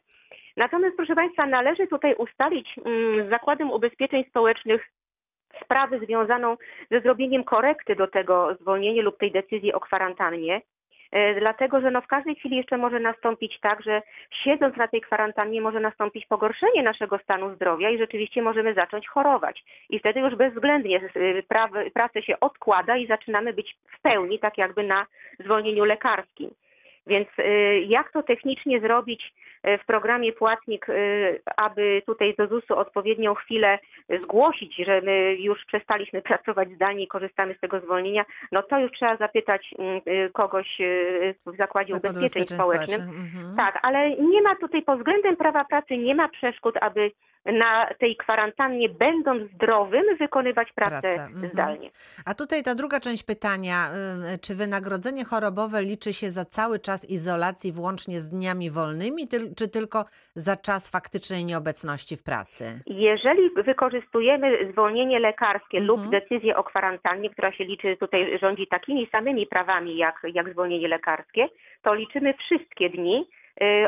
Natomiast, 0.58 0.96
proszę 0.96 1.16
Państwa, 1.16 1.46
należy 1.46 1.88
tutaj 1.88 2.16
ustalić 2.16 2.76
mm, 2.86 3.28
z 3.28 3.30
Zakładem 3.30 3.72
Ubezpieczeń 3.72 4.24
Społecznych 4.30 4.90
sprawę 5.64 6.00
związaną 6.00 6.58
ze 6.92 7.02
zrobieniem 7.02 7.44
korekty 7.44 7.96
do 7.96 8.08
tego 8.08 8.56
zwolnienia 8.62 9.04
lub 9.04 9.18
tej 9.18 9.32
decyzji 9.32 9.74
o 9.74 9.80
kwarantannie. 9.80 10.62
E, 11.14 11.40
Dlatego, 11.40 11.82
że 11.82 11.92
no 11.92 12.02
w 12.02 12.08
każdej 12.08 12.36
chwili 12.36 12.58
jeszcze 12.58 12.78
może 12.78 13.00
nastąpić 13.00 13.60
tak, 13.60 13.84
że 13.84 14.02
siedząc 14.44 14.78
na 14.78 14.88
tej 14.88 15.02
kwarantannie 15.02 15.62
może 15.62 15.80
nastąpić 15.80 16.26
pogorszenie 16.26 16.84
naszego 16.84 17.18
stanu 17.18 17.56
zdrowia 17.56 17.90
i 17.90 17.98
rzeczywiście 17.98 18.42
możemy 18.42 18.74
zacząć 18.74 19.08
chorować. 19.08 19.64
I 19.90 20.00
wtedy 20.00 20.20
już 20.20 20.36
bezwzględnie 20.36 21.00
praw- 21.48 21.92
pracę 21.94 22.22
się 22.22 22.40
odkłada 22.40 22.98
i 22.98 23.08
zaczynamy 23.08 23.54
być 23.54 23.76
w 23.98 24.02
pełni 24.02 24.40
tak 24.40 24.58
jakby 24.58 24.84
na 24.84 25.06
zwolnieniu 25.40 25.86
lekarskim. 25.86 26.50
Więc 27.08 27.28
y, 27.40 27.86
jak 27.88 28.12
to 28.12 28.24
technicznie 28.24 28.80
zrobić 28.80 29.34
w 29.64 29.86
programie 29.86 30.34
Płatnik, 30.34 30.90
y, 30.90 31.42
aby 31.58 32.02
tutaj 32.06 32.36
do 32.38 32.48
ZUS-u 32.48 32.76
odpowiednią 32.76 33.36
chwilę 33.36 33.80
zgłosić, 34.22 34.76
że 34.86 35.02
my 35.02 35.36
już 35.36 35.66
przestaliśmy 35.66 36.22
pracować 36.32 36.70
zdalnie 36.70 37.04
i 37.04 37.08
korzystamy 37.08 37.56
z 37.58 37.60
tego 37.60 37.80
zwolnienia, 37.80 38.26
no 38.52 38.64
to 38.64 38.80
już 38.80 38.92
trzeba 38.92 39.18
zapytać 39.18 39.74
mm, 39.80 40.02
y, 40.08 40.30
kogoś 40.34 40.78
w 41.46 41.58
Zakładzie 41.58 41.94
Zakładu 41.94 42.20
Ubezpieczeń 42.20 42.58
Społecznych. 42.58 43.00
Mhm. 43.00 43.56
Tak, 43.58 43.80
ale 43.82 44.10
nie 44.10 44.42
ma 44.42 44.56
tutaj 44.56 44.82
pod 44.82 44.98
względem 44.98 45.36
prawa 45.36 45.66
pracy 45.66 45.98
nie 45.98 46.16
ma 46.16 46.30
przeszkód, 46.30 46.76
aby 46.82 47.12
na 47.46 47.86
tej 48.00 48.16
kwarantannie, 48.16 48.90
będąc 48.90 49.52
zdrowym, 49.52 50.04
wykonywać 50.20 50.72
pracę 50.76 51.02
Pracę, 51.02 51.24
mhm. 51.24 51.50
zdalnie. 51.54 51.92
A 52.26 52.34
tutaj 52.34 52.64
ta 52.64 52.76
druga 52.76 53.00
część 53.00 53.24
pytania, 53.24 53.88
y, 54.34 54.40
czy 54.40 54.56
wynagrodzenie 54.56 55.26
chorobowe 55.26 55.84
liczy 55.84 56.14
się 56.14 56.32
za 56.32 56.46
cały 56.46 56.80
czas 56.80 57.10
izolacji 57.10 57.72
włącznie 57.72 58.22
z 58.22 58.30
dniami 58.30 58.72
wolnymi, 58.72 59.28
czy 59.58 59.68
tylko 59.68 60.06
za 60.36 60.58
czas 60.58 60.90
faktycznej 60.90 61.46
nieobecności 61.46 62.18
w 62.18 62.24
pracy? 62.24 62.82
Jeżeli 62.88 63.50
wykorzystujemy 63.66 64.72
zwolnienie 64.72 65.20
lekarskie 65.20 65.78
Mhm. 65.78 65.88
lub 65.88 66.10
decyzję 66.12 66.56
o 66.58 66.64
kwarantannie, 66.64 67.30
która 67.30 67.52
się 67.52 67.64
liczy 67.66 67.98
tutaj 67.98 68.40
rządzi 68.42 68.68
takimi 68.68 69.08
samymi 69.12 69.48
prawami 69.48 69.98
jak, 69.98 70.16
jak 70.34 70.52
zwolnienie 70.52 70.88
lekarskie, 70.88 71.48
to 71.82 71.94
liczymy 71.94 72.34
wszystkie 72.34 72.90
dni 72.90 73.28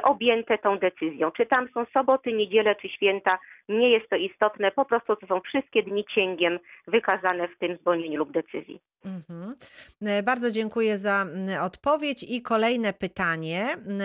objęte 0.04 0.58
tą 0.58 0.80
decyzją. 0.80 1.32
Czy 1.32 1.46
tam 1.46 1.68
są 1.74 1.86
soboty, 1.94 2.34
niedziele 2.34 2.76
czy 2.76 2.90
święta, 2.90 3.38
nie 3.70 3.90
jest 3.90 4.10
to 4.10 4.16
istotne, 4.16 4.72
po 4.72 4.86
prostu 4.86 5.16
to 5.16 5.28
są 5.28 5.42
wszystkie 5.42 5.84
dni 5.84 6.06
cięgiem 6.16 6.60
wykazane 6.88 7.48
w 7.48 7.58
tym 7.60 7.78
zwolnieniu 7.78 8.20
lub 8.20 8.32
decyzji. 8.32 8.80
Mhm. 9.06 9.56
E, 10.02 10.24
Bardzo 10.24 10.52
dziękuję 10.52 10.98
za 10.98 11.26
odpowiedź. 11.62 12.26
I 12.30 12.42
kolejne 12.42 12.94
pytanie. 12.94 13.64
Mm, 13.64 14.02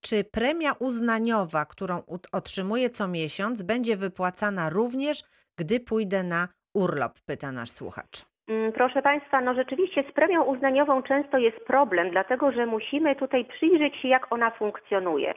Czy 0.00 0.24
premia 0.24 0.72
uznaniowa, 0.72 1.64
którą 1.64 2.02
otrzymuję 2.32 2.90
co 2.90 3.08
miesiąc, 3.08 3.62
będzie 3.62 3.96
wypłacana 3.96 4.70
również, 4.70 5.22
gdy 5.56 5.80
pójdę 5.80 6.22
na 6.22 6.48
urlop? 6.74 7.20
Pyta 7.26 7.52
nasz 7.52 7.70
słuchacz. 7.70 8.29
Mm, 8.50 8.72
Proszę 8.72 9.02
Państwa, 9.02 9.40
no 9.40 9.54
rzeczywiście 9.54 10.04
z 10.10 10.12
premią 10.12 10.42
uznaniową 10.42 11.02
często 11.02 11.38
jest 11.38 11.64
problem, 11.64 12.10
dlatego 12.10 12.52
że 12.52 12.66
musimy 12.66 13.16
tutaj 13.16 13.44
przyjrzeć 13.44 13.96
się, 13.96 14.08
jak 14.08 14.32
ona 14.32 14.50
funkcjonuje. 14.50 15.34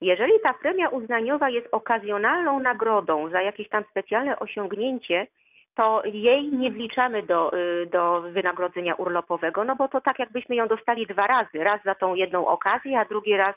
Jeżeli 0.00 0.32
ta 0.44 0.54
premia 0.54 0.88
uznaniowa 0.88 1.50
jest 1.50 1.68
okazjonalną 1.72 2.60
nagrodą 2.60 3.30
za 3.30 3.42
jakieś 3.42 3.68
tam 3.68 3.84
specjalne 3.90 4.38
osiągnięcie, 4.38 5.26
to 5.74 6.02
jej 6.04 6.48
nie 6.52 6.70
wliczamy 6.70 7.22
do, 7.22 7.52
y, 7.58 7.86
do 7.86 8.20
wynagrodzenia 8.20 8.94
urlopowego, 8.94 9.64
no 9.64 9.76
bo 9.76 9.88
to 9.88 10.00
tak 10.00 10.18
jakbyśmy 10.18 10.56
ją 10.56 10.68
dostali 10.68 11.06
dwa 11.06 11.26
razy. 11.26 11.64
Raz 11.64 11.82
za 11.84 11.94
tą 11.94 12.14
jedną 12.14 12.46
okazję, 12.46 13.00
a 13.00 13.04
drugi 13.04 13.36
raz 13.36 13.54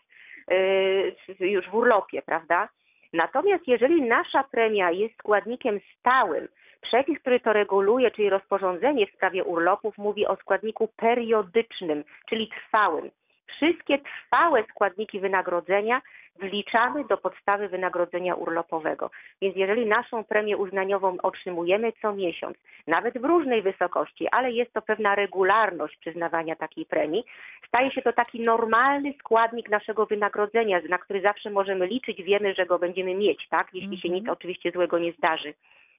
y, 0.52 1.48
już 1.48 1.70
w 1.70 1.76
urlopie, 1.76 2.22
prawda? 2.22 2.70
Natomiast 3.14 3.68
jeżeli 3.68 4.02
nasza 4.02 4.44
premia 4.52 4.92
jest 4.92 5.14
składnikiem 5.18 5.80
stałym, 6.00 6.48
Przepis, 6.82 7.20
który 7.20 7.40
to 7.40 7.54
reguluje, 7.54 8.12
czyli 8.12 8.30
rozporządzenie 8.30 9.08
w 9.08 9.14
sprawie 9.14 9.44
urlopów, 9.44 9.98
mówi 9.98 10.28
o 10.28 10.36
składniku 10.36 10.88
periodycznym, 10.88 12.04
czyli 12.30 12.50
trwałym. 12.50 13.12
Wszystkie 13.48 14.00
trwałe 14.00 14.64
składniki 14.64 15.20
wynagrodzenia 15.20 16.02
wliczamy 16.40 17.04
do 17.04 17.18
podstawy 17.18 17.70
wynagrodzenia 17.70 18.36
urlopowego. 18.36 19.12
Więc 19.42 19.56
jeżeli 19.56 19.86
naszą 19.86 20.24
premię 20.24 20.58
uznaniową 20.58 21.18
otrzymujemy 21.24 21.92
co 22.02 22.14
miesiąc, 22.14 22.58
nawet 22.88 23.18
w 23.22 23.26
różnej 23.26 23.62
wysokości, 23.62 24.28
ale 24.32 24.52
jest 24.52 24.74
to 24.74 24.82
pewna 24.82 25.16
regularność 25.16 25.98
przyznawania 25.98 26.56
takiej 26.56 26.86
premii, 26.86 27.24
staje 27.68 27.92
się 27.92 28.02
to 28.02 28.14
taki 28.14 28.42
normalny 28.42 29.14
składnik 29.20 29.70
naszego 29.70 30.06
wynagrodzenia, 30.06 30.80
na 30.90 30.98
który 30.98 31.22
zawsze 31.22 31.50
możemy 31.50 31.88
liczyć, 31.88 32.24
wiemy, 32.24 32.54
że 32.54 32.66
go 32.66 32.80
będziemy 32.80 33.16
mieć, 33.16 33.48
tak? 33.50 33.68
Jeśli 33.74 33.98
się 34.02 34.10
nic 34.10 34.30
oczywiście 34.30 34.72
złego 34.72 35.00
nie 35.00 35.12
zdarzy 35.12 35.54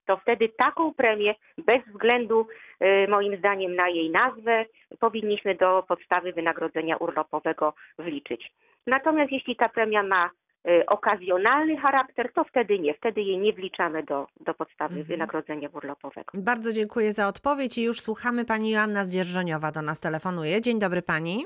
to 0.06 0.16
wtedy 0.16 0.48
taką 0.48 0.94
premię 0.94 1.34
bez 1.58 1.82
względu 1.86 2.46
y, 2.82 3.06
moim 3.08 3.36
zdaniem 3.36 3.74
na 3.76 3.88
jej 3.88 4.10
nazwę 4.10 4.64
powinniśmy 5.00 5.54
do 5.54 5.84
podstawy 5.88 6.32
wynagrodzenia 6.32 6.96
urlopowego 6.96 7.74
wliczyć. 7.98 8.52
Natomiast 8.86 9.32
jeśli 9.32 9.56
ta 9.56 9.68
premia 9.68 10.02
ma 10.02 10.30
y, 10.68 10.86
okazjonalny 10.86 11.76
charakter, 11.76 12.32
to 12.32 12.44
wtedy 12.44 12.78
nie, 12.78 12.94
wtedy 12.94 13.20
jej 13.22 13.38
nie 13.38 13.52
wliczamy 13.52 14.02
do, 14.02 14.26
do 14.40 14.54
podstawy 14.54 14.94
Mhm. 14.94 15.06
wynagrodzenia 15.06 15.68
urlopowego. 15.72 16.30
Bardzo 16.34 16.72
dziękuję 16.72 17.12
za 17.12 17.28
odpowiedź 17.28 17.78
i 17.78 17.82
już 17.84 18.00
słuchamy. 18.00 18.44
Pani 18.44 18.70
Joanna 18.70 19.04
z 19.04 19.10
Dzierżoniowa 19.10 19.70
do 19.72 19.82
nas 19.82 20.00
telefonuje. 20.00 20.60
Dzień 20.60 20.78
dobry 20.80 21.02
pani. 21.02 21.44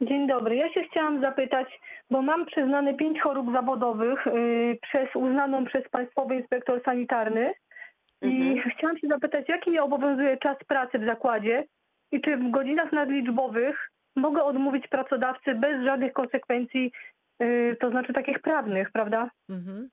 Dzień 0.00 0.26
dobry. 0.28 0.56
Ja 0.56 0.72
się 0.72 0.84
chciałam 0.90 1.20
zapytać, 1.20 1.80
bo 2.10 2.22
mam 2.22 2.46
przyznane 2.46 2.94
pięć 2.94 3.20
chorób 3.20 3.52
zawodowych 3.52 4.26
y, 4.26 4.78
przez 4.82 5.16
uznaną 5.16 5.64
przez 5.64 5.88
Państwowy 5.88 6.34
Inspektor 6.34 6.82
Sanitarny 6.84 7.52
i 8.22 8.26
Mhm. 8.26 8.70
chciałam 8.76 8.98
się 8.98 9.08
zapytać, 9.08 9.48
jaki 9.48 9.70
mnie 9.70 9.82
obowiązuje 9.82 10.36
czas 10.36 10.56
pracy 10.68 10.98
w 10.98 11.04
zakładzie 11.04 11.64
i 12.12 12.20
czy 12.20 12.36
w 12.36 12.50
godzinach 12.50 12.92
nadliczbowych 12.92 13.90
mogę 14.16 14.44
odmówić 14.44 14.88
pracodawcy 14.88 15.54
bez 15.54 15.84
żadnych 15.84 16.12
konsekwencji, 16.12 16.92
y, 17.42 17.76
to 17.80 17.90
znaczy 17.90 18.12
takich 18.12 18.38
prawnych, 18.38 18.90
prawda? 18.92 19.30
Mhm. 19.50 19.88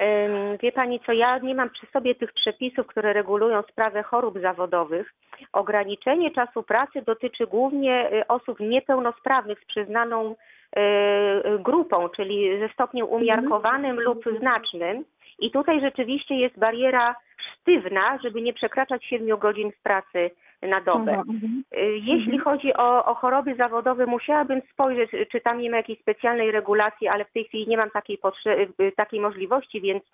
Ym, 0.00 0.56
Wie 0.62 0.72
Pani 0.72 1.00
co, 1.06 1.12
ja 1.12 1.38
nie 1.38 1.54
mam 1.54 1.70
przy 1.70 1.86
sobie 1.86 2.14
tych 2.14 2.32
przepisów, 2.32 2.86
które 2.86 3.12
regulują 3.12 3.62
sprawę 3.62 4.02
chorób 4.02 4.40
zawodowych. 4.40 5.12
Ograniczenie 5.52 6.30
czasu 6.30 6.62
pracy 6.62 7.02
dotyczy 7.06 7.46
głównie 7.46 8.12
y, 8.12 8.26
osób 8.26 8.60
niepełnosprawnych 8.60 9.60
z 9.60 9.64
przyznaną 9.64 10.34
y, 10.34 11.58
grupą, 11.58 12.08
czyli 12.08 12.60
ze 12.60 12.68
stopniem 12.68 13.06
umiarkowanym 13.06 14.00
lub 14.00 14.24
znacznym. 14.38 15.04
I 15.40 15.50
tutaj 15.50 15.80
rzeczywiście 15.80 16.34
jest 16.34 16.58
bariera 16.58 17.14
sztywna, 17.54 18.18
żeby 18.24 18.42
nie 18.42 18.52
przekraczać 18.52 19.04
7 19.04 19.38
godzin 19.38 19.72
w 19.72 19.82
pracy 19.82 20.30
na 20.62 20.80
dobę. 20.80 21.12
Aha, 21.12 21.22
mhm. 21.30 21.62
Y, 21.76 21.98
Jeśli 21.98 22.38
chodzi 22.38 22.74
o, 22.74 23.04
o 23.04 23.14
choroby 23.14 23.54
zawodowe, 23.58 24.06
musiałabym 24.06 24.60
spojrzeć, 24.72 25.10
czy 25.32 25.40
tam 25.40 25.58
nie 25.58 25.70
ma 25.70 25.76
jakiejś 25.76 26.00
specjalnej 26.00 26.50
regulacji, 26.50 27.08
ale 27.08 27.24
w 27.24 27.32
tej 27.32 27.44
chwili 27.44 27.68
nie 27.68 27.76
mam 27.76 27.90
takiej, 27.90 28.18
potrze- 28.18 28.66
y, 28.82 28.92
takiej 28.96 29.20
możliwości, 29.20 29.80
więc 29.80 30.02
y, 30.04 30.08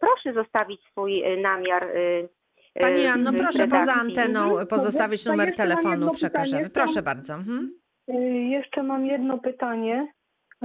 proszę 0.00 0.32
zostawić 0.32 0.80
swój 0.90 1.24
y, 1.32 1.36
namiar. 1.40 1.84
y, 1.84 2.28
y, 2.76 2.80
Pani 2.80 3.02
Joanno, 3.04 3.32
w 3.32 3.36
proszę 3.36 3.68
poza 3.68 3.92
anteną 4.00 4.40
Mhm. 4.50 4.66
pozostawić 4.66 5.24
numer 5.26 5.54
telefonu, 5.54 6.10
przekażemy. 6.12 6.70
Proszę 6.70 7.02
bardzo. 7.02 7.34
Mhm. 7.34 7.72
Y, 8.10 8.14
Jeszcze 8.50 8.82
mam 8.82 9.06
jedno 9.06 9.38
pytanie. 9.38 10.06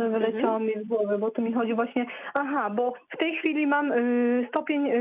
Wyleciało 0.10 0.60
mi 0.60 0.74
z 0.74 0.88
głowy, 0.88 1.18
bo 1.18 1.32
tu 1.32 1.42
mi 1.42 1.54
chodzi 1.54 1.74
właśnie. 1.74 2.06
Aha, 2.34 2.70
bo 2.70 2.94
w 3.14 3.18
tej 3.18 3.36
chwili 3.36 3.68
mam 3.68 3.92
y, 3.92 4.46
stopień, 4.50 4.88
y, 4.88 4.94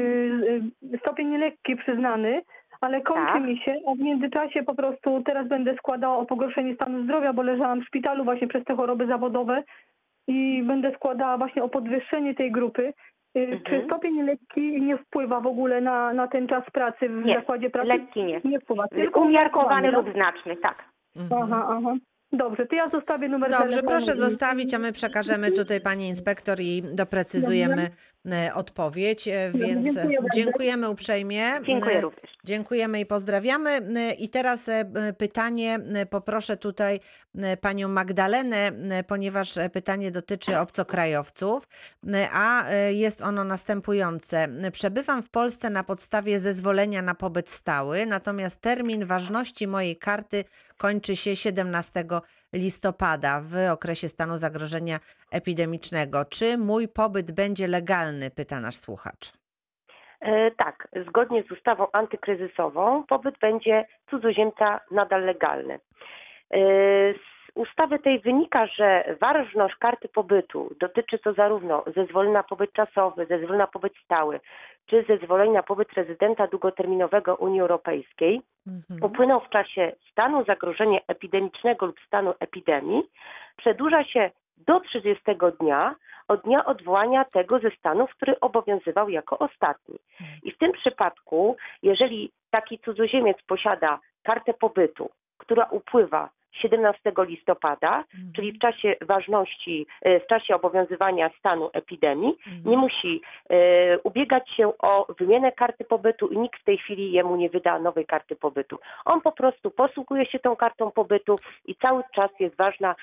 y, 0.94 0.98
stopień 0.98 1.36
lekki 1.38 1.76
przyznany, 1.76 2.42
ale 2.80 3.00
kończy 3.00 3.32
Tak. 3.32 3.42
mi 3.42 3.58
się, 3.58 3.74
a 3.88 3.94
w 3.94 3.98
międzyczasie 3.98 4.62
po 4.62 4.74
prostu 4.74 5.22
teraz 5.22 5.48
będę 5.48 5.74
składała 5.74 6.16
o 6.18 6.26
pogorszenie 6.26 6.74
stanu 6.74 7.02
zdrowia, 7.04 7.32
bo 7.32 7.42
leżałam 7.42 7.80
w 7.80 7.84
szpitalu 7.86 8.24
właśnie 8.24 8.48
przez 8.48 8.64
te 8.64 8.76
choroby 8.76 9.06
zawodowe 9.06 9.62
i 10.26 10.62
będę 10.66 10.94
składała 10.94 11.38
właśnie 11.38 11.62
o 11.64 11.68
podwyższenie 11.68 12.34
tej 12.34 12.52
grupy. 12.52 12.82
Y, 13.36 13.40
Mhm. 13.40 13.60
Czy 13.64 13.84
stopień 13.86 14.22
lekki 14.22 14.82
nie 14.82 14.96
wpływa 14.98 15.40
w 15.40 15.46
ogóle 15.46 15.80
na, 15.80 16.12
na 16.12 16.28
ten 16.28 16.46
czas 16.48 16.64
pracy 16.72 17.08
w 17.08 17.24
Nie, 17.24 17.34
zakładzie 17.34 17.70
pracy? 17.70 17.88
lekki 17.88 18.24
nie. 18.24 18.40
Nie 18.44 18.60
wpływa. 18.60 18.88
tylko 18.88 19.20
Umiarkowany 19.20 19.90
lub 19.90 20.12
znaczny, 20.12 20.56
tak. 20.56 20.84
Mhm. 21.16 21.42
Aha, 21.42 21.66
aha. 21.70 21.94
Dobrze, 22.32 22.66
to 22.66 22.76
ja 22.76 22.88
zostawię 22.88 23.28
numer 23.28 23.50
Dobrze, 23.50 23.68
telefonu. 23.68 23.88
proszę 23.88 24.16
zostawić, 24.16 24.74
a 24.74 24.78
my 24.78 24.92
przekażemy 24.92 25.52
tutaj 25.52 25.80
pani 25.80 26.08
inspektor 26.08 26.60
i 26.60 26.82
doprecyzujemy 26.92 27.90
odpowiedź, 28.54 29.28
e, 29.28 29.50
więc 29.54 29.84
dziękuję 29.84 30.20
bardzo. 30.20 30.36
dziękujemy 30.36 30.90
uprzejmie. 30.90 31.44
Dziękuję 31.66 31.98
E, 31.98 32.00
również. 32.00 32.30
Dziękujemy 32.44 33.00
i 33.00 33.06
pozdrawiamy. 33.06 33.70
E, 33.70 34.12
I 34.12 34.28
teraz 34.28 34.68
e, 34.68 34.84
pytanie, 35.18 35.78
e, 35.94 36.06
poproszę 36.06 36.56
tutaj 36.56 37.00
e, 37.38 37.56
panią 37.56 37.88
Magdalenę, 37.88 38.72
e, 38.90 39.04
ponieważ 39.04 39.56
e, 39.56 39.70
pytanie 39.70 40.10
dotyczy 40.10 40.58
obcokrajowców, 40.58 41.68
e, 42.12 42.28
a 42.32 42.68
e, 42.70 42.92
jest 42.92 43.22
ono 43.22 43.44
następujące. 43.44 44.48
Przebywam 44.72 45.22
w 45.22 45.30
Polsce 45.30 45.70
na 45.70 45.84
podstawie 45.84 46.40
zezwolenia 46.40 47.02
na 47.02 47.14
pobyt 47.14 47.50
stały, 47.50 48.06
natomiast 48.06 48.60
termin 48.60 49.06
ważności 49.06 49.66
mojej 49.66 49.96
karty 49.96 50.44
kończy 50.76 51.16
się 51.16 51.36
17 51.36 52.04
listopada 52.52 53.40
w 53.40 53.72
okresie 53.72 54.08
stanu 54.08 54.38
zagrożenia 54.38 54.98
epidemicznego. 55.32 56.24
Czy 56.24 56.58
mój 56.58 56.88
pobyt 56.88 57.32
będzie 57.32 57.68
legalny? 57.68 58.30
Pyta 58.30 58.60
nasz 58.60 58.76
słuchacz. 58.76 59.32
E, 60.20 60.50
Tak, 60.50 60.88
zgodnie 61.08 61.42
z 61.42 61.50
ustawą 61.50 61.86
antykryzysową 61.92 63.04
pobyt 63.08 63.38
będzie 63.38 63.86
cudzoziemca 64.10 64.80
nadal 64.90 65.24
legalny. 65.24 65.74
E, 65.74 66.58
Z 67.14 67.38
ustawy 67.54 67.98
tej 67.98 68.20
wynika, 68.20 68.66
że 68.66 69.16
ważność 69.20 69.74
karty 69.76 70.08
pobytu 70.08 70.74
dotyczy 70.80 71.18
to 71.18 71.32
zarówno 71.34 71.84
zezwolenia 71.96 72.32
na 72.32 72.42
pobyt 72.42 72.72
czasowy, 72.72 73.26
zezwolenia 73.26 73.58
na 73.64 73.66
pobyt 73.66 73.92
stały, 74.04 74.40
czy 74.90 75.04
zezwolenia 75.08 75.52
na 75.52 75.62
pobyt 75.62 75.92
rezydenta 75.92 76.46
długoterminowego 76.46 77.36
Unii 77.36 77.60
Europejskiej, 77.60 78.42
Mhm. 78.68 79.04
upłynął 79.04 79.40
w 79.40 79.48
czasie 79.48 79.92
stanu 80.10 80.44
zagrożenia 80.44 80.98
epidemicznego 81.08 81.86
lub 81.86 82.00
stanu 82.06 82.34
epidemii, 82.40 83.02
przedłuża 83.56 84.04
się 84.04 84.30
do 84.56 84.80
30 84.80 85.24
dnia 85.60 85.94
od 86.28 86.42
dnia 86.42 86.64
odwołania 86.64 87.24
tego 87.24 87.58
ze 87.58 87.70
stanów, 87.70 88.10
który 88.10 88.40
obowiązywał 88.40 89.08
jako 89.08 89.38
ostatni. 89.38 89.98
I 90.42 90.52
w 90.52 90.58
tym 90.58 90.72
przypadku, 90.72 91.56
jeżeli 91.82 92.32
taki 92.50 92.78
cudzoziemiec 92.78 93.36
posiada 93.46 93.98
kartę 94.22 94.54
pobytu, 94.54 95.10
która 95.38 95.64
upływa 95.64 96.30
17 96.62 97.12
listopada, 97.18 98.04
czyli 98.36 98.52
w 98.52 98.58
czasie 98.58 98.96
ważności, 99.00 99.86
e, 100.02 100.20
w 100.20 100.26
czasie 100.26 100.54
obowiązywania 100.54 101.30
stanu 101.38 101.70
epidemii, 101.72 102.38
nie 102.64 102.76
musi 102.76 103.20
e, 103.50 103.98
ubiegać 103.98 104.50
się 104.50 104.72
o 104.78 105.06
wymianę 105.18 105.52
karty 105.52 105.84
pobytu 105.84 106.26
i 106.28 106.38
nikt 106.38 106.60
w 106.60 106.64
tej 106.64 106.78
chwili 106.78 107.12
jemu 107.12 107.36
nie 107.36 107.50
wyda 107.50 107.78
nowej 107.78 108.06
karty 108.06 108.36
pobytu. 108.36 108.78
On 109.04 109.20
po 109.20 109.32
prostu 109.32 109.70
posługuje 109.70 110.26
się 110.26 110.38
tą 110.38 110.56
kartą 110.56 110.90
pobytu 110.90 111.38
i 111.66 111.74
cały 111.74 112.02
czas 112.14 112.30
jest 112.40 112.56
ważna 112.56 112.94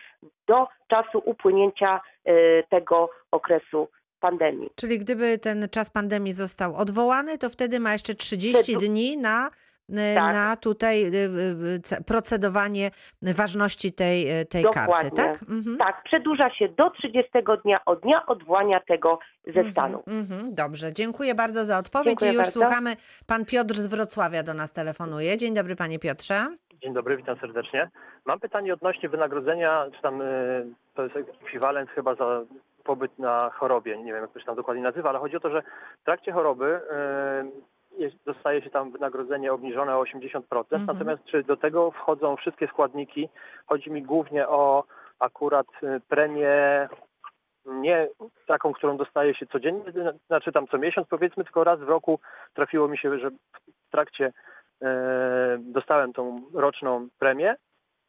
do 0.48 0.68
czasu 0.88 1.22
upłynięcia 1.26 2.02
e, 2.26 2.64
tego 2.64 3.10
okresu 3.32 3.88
pandemii. 4.20 4.70
Czyli 4.76 5.00
gdyby 5.00 5.38
ten 5.38 5.68
czas 5.72 5.90
pandemii 5.90 6.34
został 6.34 6.76
odwołany, 6.76 7.38
to 7.38 7.50
wtedy 7.50 7.80
ma 7.80 7.94
jeszcze 7.94 8.16
30 8.16 8.64
Wtedy- 8.64 8.88
dni 8.88 9.18
na, 9.18 9.50
Tak. 10.16 10.34
na 10.34 10.56
tutaj 10.56 11.12
ce- 11.84 12.04
procedowanie 12.04 12.92
ważności 13.22 13.94
tej, 13.94 14.30
e, 14.40 14.46
tej 14.46 14.64
karty, 14.64 14.80
Dokładnie. 14.80 15.12
tak? 15.12 15.42
Mhm. 15.50 15.78
Tak, 15.78 16.04
przedłuża 16.04 16.50
się 16.50 16.68
do 16.70 16.90
30 16.90 17.32
dnia 17.64 17.86
od 17.86 18.00
dnia 18.02 18.26
odwołania 18.26 18.80
tego 18.80 19.20
ze 19.44 19.50
Mhm, 19.50 19.72
stanu. 19.72 20.04
mhm. 20.08 20.56
Dobrze, 20.56 20.94
dziękuję 20.94 21.36
bardzo 21.36 21.66
za 21.66 21.78
odpowiedź 21.78 22.08
Dziękuję 22.10 22.32
i 22.32 22.34
już 22.34 22.44
bardzo. 22.44 22.60
słuchamy. 22.60 22.96
Pan 23.28 23.46
Piotr 23.46 23.74
z 23.76 23.88
Wrocławia 23.88 24.44
do 24.44 24.54
nas 24.54 24.74
telefonuje. 24.74 25.38
Dzień 25.38 25.54
dobry 25.54 25.76
panie 25.76 26.00
Piotrze. 26.00 26.36
Dzień 26.84 26.94
dobry, 26.94 27.18
witam 27.18 27.38
serdecznie. 27.40 27.90
Mam 28.26 28.40
pytanie 28.40 28.74
odnośnie 28.74 29.10
wynagrodzenia, 29.10 29.86
czy 29.96 30.02
tam 30.02 30.22
y, 30.22 30.66
to 30.96 31.04
jest 31.04 31.16
ekwiwalent 31.16 31.90
chyba 31.90 32.16
za 32.16 32.42
pobyt 32.84 33.20
na 33.20 33.50
chorobie, 33.50 33.98
nie 33.98 34.14
wiem 34.14 34.22
jak 34.22 34.32
to 34.32 34.40
się 34.40 34.46
tam 34.46 34.56
dokładnie 34.56 34.84
nazywa, 34.84 35.10
ale 35.10 35.20
chodzi 35.20 35.36
o 35.38 35.40
to, 35.40 35.50
że 35.50 35.62
w 36.02 36.06
trakcie 36.06 36.32
choroby 36.32 36.66
y, 36.66 37.75
dostaje 38.26 38.62
się 38.62 38.70
tam 38.70 38.92
wynagrodzenie 38.92 39.54
obniżone 39.54 39.98
o 39.98 40.02
80%, 40.04 40.80
Mhm. 40.80 40.86
natomiast 40.98 41.24
czy 41.26 41.44
do 41.44 41.58
tego 41.58 41.92
wchodzą 41.92 42.36
wszystkie 42.36 42.68
składniki? 42.68 43.30
Chodzi 43.66 43.92
mi 43.92 44.04
głównie 44.04 44.48
o 44.48 44.84
akurat 45.20 45.68
y, 45.84 46.02
premię 46.08 46.88
nie 47.66 48.08
taką, 48.46 48.74
którą 48.74 48.98
dostaje 48.98 49.36
się 49.36 49.46
codziennie, 49.48 49.84
znaczy 50.28 50.52
tam 50.52 50.68
co 50.68 50.78
miesiąc 50.78 51.08
powiedzmy, 51.08 51.44
tylko 51.44 51.64
raz 51.64 51.80
w 51.80 51.90
roku 51.90 52.20
trafiło 52.54 52.88
mi 52.88 52.98
się, 52.98 53.20
że 53.20 53.30
w 53.88 53.92
trakcie 53.92 54.34
e, 54.82 55.58
dostałem 55.60 56.14
tą 56.14 56.42
roczną 56.54 57.08
premię 57.20 57.56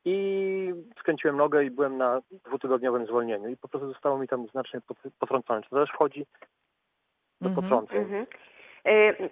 i 0.05 0.75
skręciłem 1.01 1.37
nogę 1.37 1.65
i 1.65 1.71
byłem 1.71 1.97
na 1.97 2.21
dwutygodniowym 2.31 3.07
zwolnieniu 3.07 3.49
i 3.49 3.57
po 3.57 3.69
prostu 3.69 3.89
zostało 3.93 4.19
mi 4.19 4.29
tam 4.29 4.47
znacznie 4.47 4.81
pot- 4.81 5.13
potrącone. 5.19 5.63
Czy 5.63 5.71
to 5.71 5.77
też 5.77 5.91
wchodzi 5.91 6.27
do 7.41 7.49
Mhm. 7.49 7.63
potrąceń? 7.65 7.99
Mhm. 7.99 8.23
E, 8.23 8.27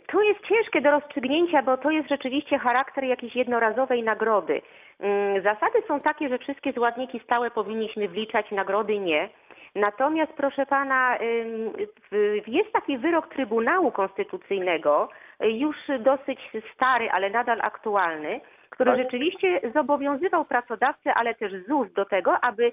To 0.06 0.22
jest 0.22 0.40
ciężkie 0.48 0.80
do 0.80 0.90
rozstrzygnięcia, 0.90 1.62
bo 1.62 1.76
to 1.76 1.90
jest 1.90 2.08
rzeczywiście 2.08 2.58
charakter 2.58 3.04
jakiejś 3.04 3.36
jednorazowej 3.36 4.02
nagrody. 4.02 4.62
Mm, 5.00 5.42
Zasady 5.42 5.82
są 5.88 6.00
takie, 6.00 6.28
że 6.28 6.38
wszystkie 6.38 6.72
składniki 6.72 7.20
stałe 7.24 7.50
powinniśmy 7.50 8.08
wliczać, 8.08 8.50
nagrody 8.50 8.98
nie. 8.98 9.28
Natomiast, 9.74 10.32
proszę 10.32 10.66
pana, 10.66 11.18
jest 12.46 12.72
taki 12.72 12.98
wyrok 12.98 13.28
Trybunału 13.28 13.92
Konstytucyjnego, 13.92 15.08
y, 15.44 15.50
już 15.50 15.76
dosyć 16.00 16.40
stary, 16.74 17.10
ale 17.10 17.30
nadal 17.30 17.58
aktualny, 17.62 18.40
który 18.70 18.90
Tak. 18.90 19.00
rzeczywiście 19.00 19.60
zobowiązywał 19.74 20.44
pracodawcę, 20.44 21.14
ale 21.14 21.34
też 21.34 21.52
ZUS 21.68 21.92
do 21.92 22.04
tego, 22.04 22.44
aby 22.44 22.72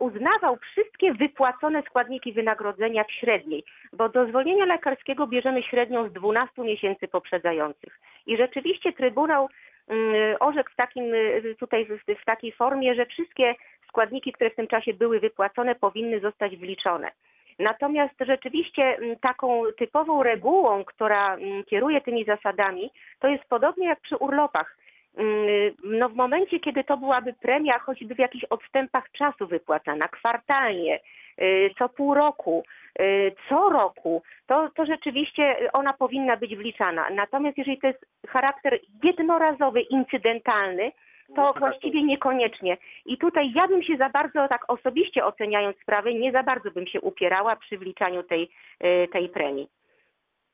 uznawał 0.00 0.56
wszystkie 0.56 1.14
wypłacone 1.14 1.82
składniki 1.82 2.32
wynagrodzenia 2.32 3.04
w 3.04 3.12
średniej, 3.12 3.64
bo 3.92 4.08
do 4.08 4.26
zwolnienia 4.26 4.64
lekarskiego 4.64 5.26
bierzemy 5.26 5.62
średnią 5.62 6.08
z 6.08 6.12
12 6.12 6.62
miesięcy 6.62 7.08
poprzedzających. 7.08 8.00
I 8.26 8.36
rzeczywiście 8.36 8.92
Trybunał 8.92 9.48
mm, 9.88 10.36
orzekł 10.40 10.70
w 10.70 10.76
takim 10.76 11.14
y, 11.14 11.56
tutaj 11.58 11.86
w, 12.20 12.24
takiej 12.24 12.52
formie, 12.52 12.94
że 12.94 13.06
wszystkie 13.06 13.54
składniki, 13.88 14.32
które 14.32 14.50
w 14.50 14.56
tym 14.56 14.66
czasie 14.66 14.94
były 14.94 15.20
wypłacone, 15.20 15.74
powinny 15.74 16.20
zostać 16.20 16.56
wliczone. 16.56 17.10
Natomiast 17.58 18.14
rzeczywiście 18.20 18.96
taką 19.20 19.62
typową 19.78 20.22
regułą, 20.22 20.84
która 20.84 21.36
kieruje 21.66 22.00
tymi 22.00 22.24
zasadami, 22.24 22.90
to 23.20 23.28
jest 23.28 23.44
podobnie 23.44 23.86
jak 23.86 24.00
przy 24.00 24.16
urlopach. 24.16 24.76
Mm, 25.16 25.74
No 25.84 26.08
w 26.08 26.14
momencie, 26.14 26.60
kiedy 26.60 26.84
to 26.84 26.96
byłaby 26.96 27.32
premia, 27.32 27.78
choćby 27.78 28.14
w 28.14 28.18
jakichś 28.18 28.44
odstępach 28.44 29.10
czasu 29.10 29.46
wypłacana, 29.46 30.08
kwartalnie, 30.08 31.00
y, 31.42 31.70
co 31.78 31.88
pół 31.88 32.14
roku, 32.14 32.64
y, 33.00 33.32
co 33.48 33.68
roku, 33.68 34.22
to, 34.46 34.70
to 34.76 34.86
rzeczywiście 34.86 35.70
ona 35.72 35.92
powinna 35.92 36.36
być 36.36 36.56
wliczana. 36.56 37.10
Natomiast 37.10 37.58
jeżeli 37.58 37.78
to 37.78 37.86
jest 37.86 38.06
charakter 38.28 38.78
jednorazowy, 39.04 39.80
incydentalny, 39.80 40.92
to 41.36 41.54
właściwie 41.58 42.02
niekoniecznie. 42.02 42.76
I 43.06 43.18
tutaj 43.18 43.52
ja 43.54 43.68
bym 43.68 43.82
się 43.82 43.96
za 43.96 44.08
bardzo, 44.08 44.48
tak 44.48 44.64
osobiście 44.68 45.24
oceniając 45.24 45.76
sprawę, 45.76 46.14
nie 46.14 46.32
za 46.32 46.42
bardzo 46.42 46.70
bym 46.70 46.86
się 46.86 47.00
upierała 47.00 47.56
przy 47.56 47.78
wliczaniu 47.78 48.22
tej, 48.22 48.50
y, 48.84 49.08
tej 49.12 49.28
premii. 49.28 49.68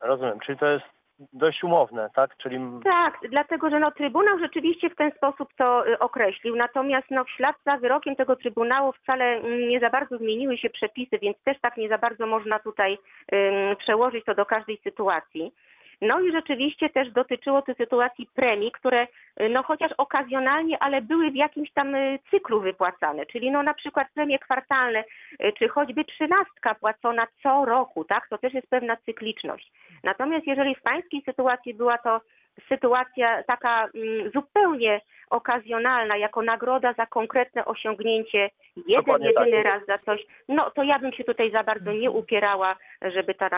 Rozumiem, 0.00 0.40
czyli 0.40 0.58
to 0.58 0.66
jest 0.66 0.97
dość 1.32 1.64
umowne, 1.64 2.10
tak? 2.14 2.36
Czyli 2.36 2.58
Tak, 2.84 3.18
dlatego 3.30 3.70
że 3.70 3.80
no, 3.80 3.90
Trybunał 3.90 4.38
rzeczywiście 4.38 4.90
w 4.90 4.96
ten 4.96 5.12
sposób 5.16 5.48
to 5.56 5.88
y, 5.88 5.98
określił, 5.98 6.56
natomiast 6.56 7.06
no, 7.10 7.24
w 7.24 7.30
ślad 7.30 7.56
za 7.66 7.76
wyrokiem 7.76 8.16
tego 8.16 8.36
Trybunału 8.36 8.92
wcale 8.92 9.24
mm, 9.24 9.68
nie 9.68 9.80
za 9.80 9.90
bardzo 9.90 10.18
zmieniły 10.18 10.58
się 10.58 10.70
przepisy, 10.70 11.18
więc 11.22 11.36
też 11.44 11.60
tak 11.60 11.76
nie 11.76 11.88
za 11.88 11.98
bardzo 11.98 12.26
można 12.26 12.58
tutaj 12.58 12.98
ym, 13.32 13.76
przełożyć 13.76 14.24
to 14.24 14.34
do 14.34 14.46
każdej 14.46 14.80
sytuacji. 14.84 15.52
No 16.00 16.20
i 16.20 16.32
rzeczywiście 16.32 16.90
też 16.90 17.12
dotyczyło 17.12 17.62
to 17.62 17.74
sytuacji 17.74 18.28
premii, 18.34 18.72
które 18.72 19.02
y, 19.02 19.48
no 19.48 19.62
chociaż 19.62 19.92
okazjonalnie, 19.98 20.78
ale 20.82 21.02
były 21.02 21.30
w 21.30 21.36
jakimś 21.36 21.72
tam 21.72 21.94
y, 21.94 22.18
cyklu 22.30 22.60
wypłacane, 22.60 23.26
czyli 23.26 23.50
no 23.50 23.62
na 23.62 23.74
przykład 23.74 24.08
premie 24.14 24.38
kwartalne, 24.38 25.04
y, 25.44 25.52
czy 25.58 25.68
choćby 25.68 26.04
trzynastka 26.04 26.74
płacona 26.74 27.26
co 27.42 27.64
roku, 27.64 28.04
tak, 28.04 28.28
to 28.28 28.38
też 28.38 28.54
jest 28.54 28.68
pewna 28.68 28.96
cykliczność. 28.96 29.72
Natomiast 30.04 30.46
jeżeli 30.46 30.74
w 30.74 30.82
pańskiej 30.82 31.22
sytuacji 31.22 31.74
była 31.74 31.98
to 31.98 32.20
sytuacja 32.68 33.42
taka 33.42 33.88
mm, 33.94 34.30
zupełnie 34.34 35.00
okazjonalna, 35.30 36.16
jako 36.16 36.42
nagroda 36.42 36.92
za 36.92 37.06
konkretne 37.06 37.64
osiągnięcie, 37.64 38.50
jeden, 38.76 38.94
Dokładnie 38.96 39.28
jedyny 39.28 39.62
tak. 39.62 39.64
raz 39.64 39.82
za 39.86 39.98
coś, 39.98 40.26
no 40.48 40.70
to 40.70 40.82
ja 40.82 40.98
bym 40.98 41.12
się 41.12 41.24
tutaj 41.24 41.52
za 41.52 41.62
bardzo 41.62 41.92
nie 41.92 42.10
upierała, 42.10 42.76
żeby, 43.02 43.34
ta, 43.34 43.48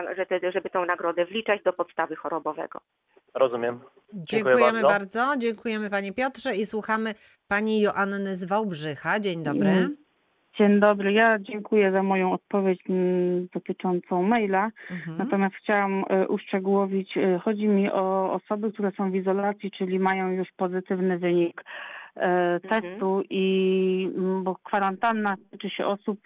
żeby 0.52 0.70
tą 0.70 0.84
nagrodę 0.84 1.24
wliczać 1.24 1.62
do 1.62 1.72
podstawy 1.72 2.16
chorobowego. 2.16 2.80
Rozumiem. 3.34 3.80
Dziękujemy 4.12 4.82
bardzo. 4.82 4.88
bardzo. 4.88 5.36
Dziękujemy 5.38 5.90
panie 5.90 6.12
Piotrze 6.12 6.56
i 6.56 6.66
słuchamy 6.66 7.14
pani 7.48 7.80
Joanny 7.80 8.36
z 8.36 8.44
Wałbrzycha. 8.44 9.20
Dzień 9.20 9.44
dobry. 9.44 9.68
Mm. 9.68 9.96
Dzień 10.60 10.80
dobry. 10.80 11.12
Ja 11.12 11.38
dziękuję 11.38 11.92
za 11.92 12.02
moją 12.02 12.32
odpowiedź 12.32 12.80
mm, 12.88 13.48
dotyczącą 13.54 14.22
maila. 14.22 14.70
Mhm. 14.90 15.16
Natomiast 15.16 15.54
chciałam 15.54 16.04
e, 16.08 16.28
uszczegółowić, 16.28 17.16
e, 17.16 17.38
chodzi 17.38 17.68
mi 17.68 17.90
o 17.90 18.32
osoby, 18.32 18.72
które 18.72 18.92
są 18.92 19.10
w 19.10 19.14
izolacji, 19.14 19.70
czyli 19.70 19.98
mają 19.98 20.30
już 20.30 20.48
pozytywny 20.56 21.18
wynik 21.18 21.64
e, 22.16 22.60
testu 22.60 23.22
i 23.30 24.12
mm, 24.16 24.44
bo 24.44 24.56
kwarantanna 24.64 25.34
tyczy 25.50 25.70
się 25.70 25.86
osób 25.86 26.20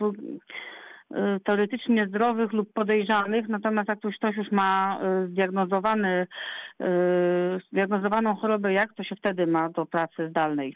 teoretycznie 1.45 2.07
zdrowych 2.07 2.53
lub 2.53 2.73
podejrzanych, 2.73 3.49
natomiast 3.49 3.89
jak 3.89 4.05
już 4.05 4.17
ktoś 4.17 4.37
już 4.37 4.53
ma 4.53 5.01
zdiagnozowany, 5.29 6.27
zdiagnozowaną 7.73 8.37
chorobę, 8.37 8.73
jak 8.73 8.95
to 8.95 9.05
się 9.05 9.17
wtedy 9.17 9.47
ma 9.47 9.69
do 9.69 9.87
pracy 9.87 10.29
zdalnej? 10.29 10.75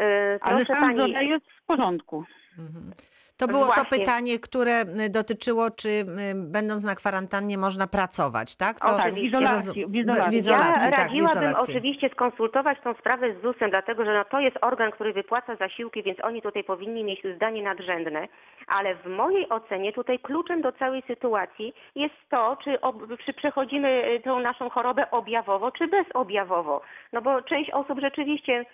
Yy, 0.00 0.06
Ale 0.40 0.56
Proszę 0.56 0.64
stan 0.64 0.80
pani, 0.80 0.94
zdrowia 0.94 1.22
jest 1.22 1.46
w 1.62 1.66
porządku. 1.66 2.24
Mhm. 2.58 2.92
To 3.36 3.48
było 3.48 3.66
to 3.66 3.74
Właśnie. 3.74 3.98
pytanie, 3.98 4.38
które 4.38 4.84
dotyczyło, 5.10 5.70
czy 5.70 5.88
będąc 6.34 6.84
na 6.84 6.94
kwarantannie 6.94 7.58
można 7.58 7.86
pracować, 7.86 8.56
tak? 8.56 8.76
O, 8.84 8.88
To 8.88 8.96
tak, 8.96 8.96
w 8.96 9.06
oczywiście. 9.06 9.28
izolacji. 9.28 9.86
W 9.86 9.94
izolacji. 9.94 10.30
W 10.30 10.34
izolacji, 10.34 10.84
ja 10.84 10.90
tak, 10.90 11.00
w 11.00 11.02
radziłabym 11.02 11.42
izolacji. 11.42 11.74
oczywiście 11.74 12.08
skonsultować 12.08 12.78
tą 12.84 12.94
sprawę 12.94 13.34
z 13.34 13.42
ZUS-em, 13.42 13.70
dlatego 13.70 14.04
że 14.04 14.14
no 14.14 14.24
to 14.24 14.40
jest 14.40 14.56
organ, 14.60 14.90
który 14.90 15.12
wypłaca 15.12 15.56
zasiłki, 15.56 16.02
więc 16.02 16.18
oni 16.24 16.42
tutaj 16.42 16.64
powinni 16.64 17.04
mieć 17.04 17.22
zdanie 17.36 17.62
nadrzędne, 17.62 18.28
ale 18.66 18.94
w 18.94 19.06
mojej 19.06 19.48
ocenie 19.48 19.92
tutaj 19.92 20.18
kluczem 20.18 20.62
do 20.62 20.72
całej 20.72 21.02
sytuacji 21.06 21.74
jest 21.94 22.14
to, 22.30 22.56
czy, 22.64 22.80
ob, 22.80 22.96
czy 23.26 23.32
przechodzimy 23.32 23.88
y, 23.88 24.20
tą 24.20 24.38
naszą 24.40 24.70
chorobę 24.70 25.10
objawowo, 25.10 25.70
czy 25.70 25.88
bezobjawowo. 25.88 26.80
No 27.12 27.22
bo 27.22 27.42
część 27.42 27.70
osób 27.70 28.00
rzeczywiście 28.00 28.64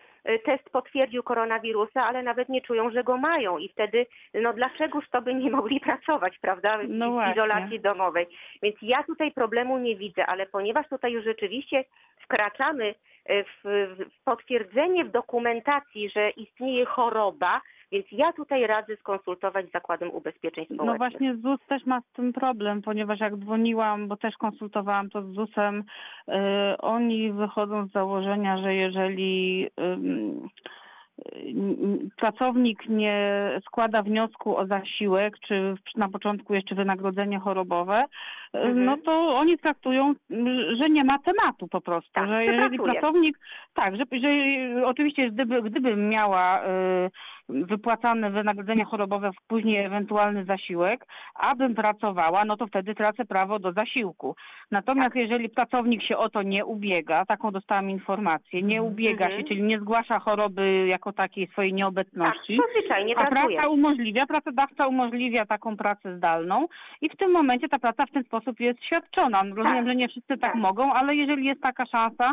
test 0.45 0.71
potwierdził 0.71 1.23
koronawirusa, 1.23 2.07
ale 2.07 2.23
nawet 2.23 2.49
nie 2.49 2.61
czują, 2.61 2.91
że 2.91 3.05
go 3.05 3.17
mają 3.17 3.59
i 3.59 3.69
wtedy, 3.69 4.07
no 4.35 4.53
dlaczegóż 4.53 5.05
to 5.11 5.23
by 5.23 5.35
nie 5.35 5.51
mogli 5.51 5.81
pracować, 5.91 6.39
prawda, 6.39 6.79
w, 6.79 6.89
No 6.89 7.33
izolacji 7.33 7.81
domowej. 7.81 8.27
Więc 8.63 8.77
ja 8.83 9.03
tutaj 9.03 9.33
problemu 9.33 9.79
nie 9.79 9.97
widzę, 9.97 10.27
ale 10.27 10.47
ponieważ 10.47 10.89
tutaj 10.89 11.13
już 11.13 11.25
rzeczywiście 11.25 11.85
wkraczamy 12.21 12.95
e, 13.25 13.45
w, 13.45 13.49
w 13.65 14.25
potwierdzenie 14.25 15.05
w 15.05 15.11
dokumentacji, 15.11 16.11
że 16.11 16.31
istnieje 16.31 16.85
choroba, 16.85 17.61
więc 17.93 18.07
ja 18.13 18.33
tutaj 18.33 18.67
radzę 18.67 18.97
skonsultować 18.97 19.69
z 19.69 19.73
Zakładem 19.73 20.11
Ubezpieczeń 20.11 20.65
Społecznych. 20.65 20.87
No 20.87 20.99
właśnie 20.99 21.37
ZUS 21.37 21.61
też 21.69 21.87
ma 21.87 22.01
z 22.01 22.13
tym 22.13 22.33
problem, 22.33 22.83
ponieważ 22.83 23.21
jak 23.21 23.37
dzwoniłam, 23.37 24.09
bo 24.09 24.17
też 24.17 24.37
konsultowałam 24.37 25.11
to 25.11 25.23
z 25.23 25.35
ZUS-em, 25.35 25.85
y, 26.29 26.33
oni 26.79 27.33
wychodzą 27.33 27.87
z 27.87 27.93
założenia, 27.93 28.59
że 28.59 28.75
jeżeli 28.75 29.67
y, 29.67 29.71
pracownik 32.17 32.89
nie 32.89 33.51
składa 33.67 34.03
wniosku 34.03 34.57
o 34.57 34.67
zasiłek, 34.67 35.39
czy 35.39 35.75
na 35.97 36.09
początku 36.09 36.55
jeszcze 36.55 36.75
wynagrodzenie 36.75 37.39
chorobowe, 37.39 38.05
Mhm. 38.53 38.85
no 38.85 38.97
to 38.97 39.37
oni 39.37 39.59
traktują, 39.59 40.15
że 40.81 40.89
nie 40.91 41.05
ma 41.05 41.19
tematu 41.19 41.69
po 41.69 41.81
prostu, 41.81 42.11
Tak, 42.13 42.29
że 42.29 42.35
że 42.35 42.45
jeżeli 42.45 42.79
pracownik, 42.79 43.39
tak, 43.75 43.97
że, 43.97 44.05
że 44.21 44.31
oczywiście 44.87 45.31
gdyby, 45.31 45.63
gdybym 45.63 46.09
miała 46.09 46.65
y, 46.65 47.11
wypłacane 47.49 48.31
wynagrodzenie 48.31 48.85
chorobowe, 48.85 49.31
w 49.33 49.47
później 49.47 49.85
ewentualny 49.85 50.45
zasiłek, 50.45 51.07
abym 51.35 51.75
pracowała, 51.75 52.45
no 52.45 52.57
to 52.57 52.67
wtedy 52.67 52.95
tracę 52.95 53.25
prawo 53.25 53.59
do 53.59 53.73
zasiłku. 53.73 54.37
Natomiast 54.71 55.15
jeżeli 55.15 55.49
pracownik 55.49 56.03
się 56.03 56.17
o 56.17 56.29
to 56.29 56.43
nie 56.43 56.65
ubiega, 56.65 57.25
taką 57.25 57.51
dostałam 57.51 57.91
informację, 57.91 58.63
nie 58.63 58.83
ubiega 58.83 59.25
Mhm. 59.25 59.43
się, 59.43 59.49
czyli 59.49 59.63
nie 59.63 59.79
zgłasza 59.79 60.19
choroby 60.19 60.87
jako 60.89 61.13
takiej 61.13 61.47
swojej 61.47 61.71
tak, 61.71 61.79
nieobecności, 61.79 62.59
zwyczajnie 62.79 63.19
a 63.19 63.27
praca 63.27 63.69
umożliwia, 63.69 64.27
pracodawca 64.27 64.87
umożliwia 64.87 65.47
taką 65.47 65.77
pracę 65.77 66.17
zdalną 66.17 66.67
i 67.01 67.09
w 67.09 67.17
tym 67.17 67.33
momencie 67.33 67.69
ta 67.69 67.79
praca 67.79 68.07
w 68.07 68.11
ten 68.11 68.25
sposób 68.25 68.40
jest 68.61 68.85
świadczona. 68.85 69.43
Rozumiem, 69.43 69.85
Tak. 69.85 69.89
że 69.89 69.95
nie 69.97 70.09
wszyscy 70.09 70.39
tak 70.39 70.53
Tak. 70.53 70.55
mogą, 70.55 70.93
ale 70.93 71.15
jeżeli 71.15 71.45
jest 71.47 71.61
taka 71.63 71.87
szansa, 71.87 72.31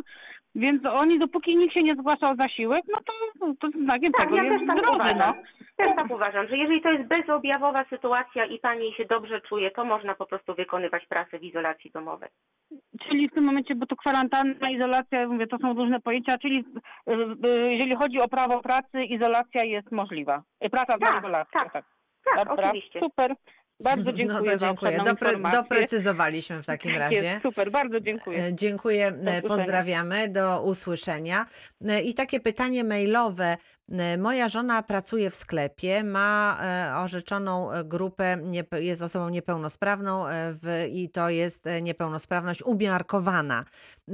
więc 0.55 0.85
oni 0.85 1.19
dopóki 1.19 1.57
nikt 1.57 1.73
się 1.73 1.83
nie 1.83 1.93
zgłasza 1.93 2.31
o 2.31 2.35
zasiłek, 2.35 2.81
no 2.91 2.97
to, 3.05 3.53
to 3.59 3.79
znakiem 3.79 4.11
Tak, 4.11 4.21
tego 4.23 4.35
ja 4.35 4.43
jest 4.43 4.67
tak 4.67 4.79
zdrowy. 4.79 5.15
No. 5.19 5.33
Też 5.77 5.95
tak 5.95 6.11
uważam, 6.11 6.47
że 6.47 6.57
jeżeli 6.57 6.81
to 6.81 6.91
jest 6.91 7.07
bezobjawowa 7.07 7.85
sytuacja 7.89 8.45
i 8.45 8.59
pani 8.59 8.93
się 8.93 9.05
dobrze 9.05 9.41
czuje, 9.41 9.71
to 9.71 9.85
można 9.85 10.15
po 10.15 10.25
prostu 10.25 10.55
wykonywać 10.55 11.05
pracę 11.05 11.39
w 11.39 11.43
izolacji 11.43 11.91
domowej. 11.91 12.29
Czyli 13.01 13.29
w 13.29 13.33
tym 13.33 13.43
momencie, 13.43 13.75
bo 13.75 13.85
to 13.85 13.95
kwarantanna, 13.95 14.69
izolacja, 14.69 15.19
ja 15.19 15.27
mówię, 15.27 15.47
to 15.47 15.57
są 15.57 15.73
różne 15.73 15.99
pojęcia, 16.01 16.37
czyli 16.37 16.65
y, 17.09 17.13
y, 17.47 17.73
jeżeli 17.73 17.95
chodzi 17.95 18.19
o 18.21 18.27
prawo 18.27 18.61
pracy, 18.61 19.03
izolacja 19.03 19.63
jest 19.63 19.91
możliwa. 19.91 20.43
Y, 20.65 20.69
Praca 20.69 20.97
Tak, 20.97 21.11
za 21.13 21.19
izolacją. 21.19 21.59
tak. 21.59 21.73
tak. 21.73 21.85
Tak, 22.35 22.47
Dobra, 22.47 22.63
oczywiście. 22.69 22.99
Super. 22.99 23.35
Bardzo 23.79 24.13
dziękuję, 24.13 24.41
No 24.51 24.51
to 24.51 24.57
dziękuję. 24.57 24.99
Dopre, 25.05 25.31
doprecyzowaliśmy 25.51 26.63
w 26.63 26.65
takim 26.65 26.91
Tak 26.91 26.99
razie. 26.99 27.15
Jest, 27.15 27.41
super, 27.41 27.71
bardzo 27.71 27.99
dziękuję. 27.99 28.43
E, 28.43 28.53
Dziękuję, 28.55 29.07
e, 29.07 29.11
usłyszenia. 29.11 29.41
pozdrawiamy, 29.41 30.27
do 30.29 30.61
usłyszenia. 30.63 31.45
E, 31.87 32.01
I 32.01 32.13
takie 32.13 32.39
pytanie 32.39 32.83
mailowe. 32.83 33.57
E, 33.91 34.17
Moja 34.17 34.49
żona 34.49 34.83
pracuje 34.83 35.29
w 35.29 35.35
sklepie, 35.35 36.03
ma 36.03 36.57
e, 36.61 36.97
orzeczoną 36.97 37.71
e, 37.71 37.83
grupę, 37.83 38.37
jest 38.79 39.01
osobą 39.01 39.29
niepełnosprawną 39.29 40.27
e, 40.27 40.53
w, 40.61 40.85
i 40.91 41.09
to 41.09 41.29
jest 41.29 41.67
e, 41.67 41.81
niepełnosprawność 41.81 42.63
umiarkowana. 42.63 43.65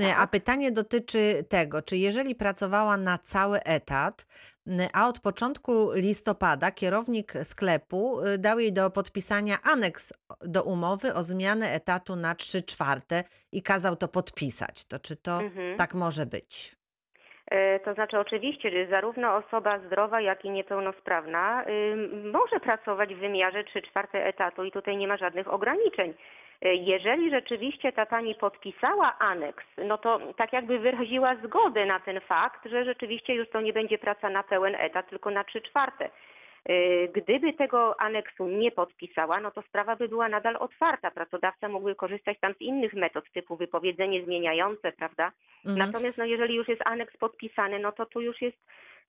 E, 0.01 0.15
A 0.15 0.27
pytanie 0.27 0.71
dotyczy 0.71 1.45
tego, 1.49 1.81
czy 1.81 1.97
jeżeli 1.97 2.35
pracowała 2.35 2.97
na 2.97 3.17
cały 3.17 3.63
etat, 3.63 4.25
a 4.93 5.07
od 5.07 5.19
początku 5.19 5.91
listopada 5.91 6.71
kierownik 6.71 7.33
sklepu 7.43 8.21
y, 8.21 8.37
dał 8.37 8.59
jej 8.59 8.73
do 8.73 8.89
podpisania 8.89 9.57
aneks 9.63 10.13
do 10.41 10.63
umowy 10.63 11.13
o 11.13 11.23
zmianę 11.23 11.71
etatu 11.71 12.15
na 12.15 12.35
3 12.35 12.63
czwarte 12.63 13.23
i 13.51 13.61
kazał 13.63 13.95
to 13.95 14.07
podpisać. 14.07 14.85
To 14.85 14.99
czy 14.99 15.15
to 15.15 15.41
Mhm. 15.41 15.77
tak 15.77 15.93
może 15.93 16.25
być? 16.25 16.75
E, 17.53 17.79
To 17.79 17.93
znaczy 17.93 18.19
oczywiście, 18.19 18.71
że 18.71 18.85
zarówno 18.87 19.35
osoba 19.35 19.79
zdrowa, 19.79 20.21
jak 20.21 20.45
i 20.45 20.49
niepełnosprawna 20.49 21.63
ym, 21.93 22.31
może 22.31 22.59
pracować 22.59 23.15
w 23.15 23.19
wymiarze 23.19 23.63
3 23.63 23.81
czwarte 23.81 24.25
etatu 24.25 24.63
i 24.63 24.71
tutaj 24.71 24.97
nie 24.97 25.07
ma 25.07 25.17
żadnych 25.17 25.53
ograniczeń. 25.53 26.13
E, 26.61 26.73
Jeżeli 26.75 27.29
rzeczywiście 27.29 27.91
ta 27.91 28.05
pani 28.05 28.35
podpisała 28.35 29.15
aneks, 29.19 29.65
no 29.77 29.97
to 29.97 30.19
tak 30.37 30.53
jakby 30.53 30.79
wyraziła 30.79 31.35
zgodę 31.35 31.85
na 31.85 31.99
ten 31.99 32.19
fakt, 32.21 32.65
że 32.65 32.85
rzeczywiście 32.85 33.33
już 33.35 33.49
to 33.49 33.61
nie 33.61 33.73
będzie 33.73 33.97
praca 33.97 34.29
na 34.29 34.43
pełen 34.43 34.75
etat, 34.75 35.09
tylko 35.09 35.31
na 35.31 35.43
3 35.43 35.61
czwarte. 35.61 36.09
E, 36.65 37.07
Gdyby 37.07 37.53
tego 37.53 38.01
aneksu 38.01 38.47
nie 38.47 38.71
podpisała, 38.71 39.39
no 39.39 39.51
to 39.51 39.61
sprawa 39.61 39.95
by 39.95 40.07
była 40.07 40.29
nadal 40.29 40.55
otwarta. 40.59 41.11
Pracodawca 41.11 41.69
mógłby 41.69 41.95
korzystać 41.95 42.39
tam 42.39 42.53
z 42.53 42.61
innych 42.61 42.93
metod 42.93 43.25
typu 43.33 43.57
wypowiedzenie 43.57 44.25
zmieniające, 44.25 44.91
prawda? 44.91 45.31
Mhm. 45.65 45.77
Natomiast 45.91 46.17
no, 46.17 46.25
jeżeli 46.25 46.55
już 46.55 46.67
jest 46.67 46.81
aneks 46.85 47.17
podpisany, 47.17 47.79
no 47.79 47.91
to 47.91 48.05
tu 48.05 48.21
już 48.21 48.41
jest, 48.41 48.57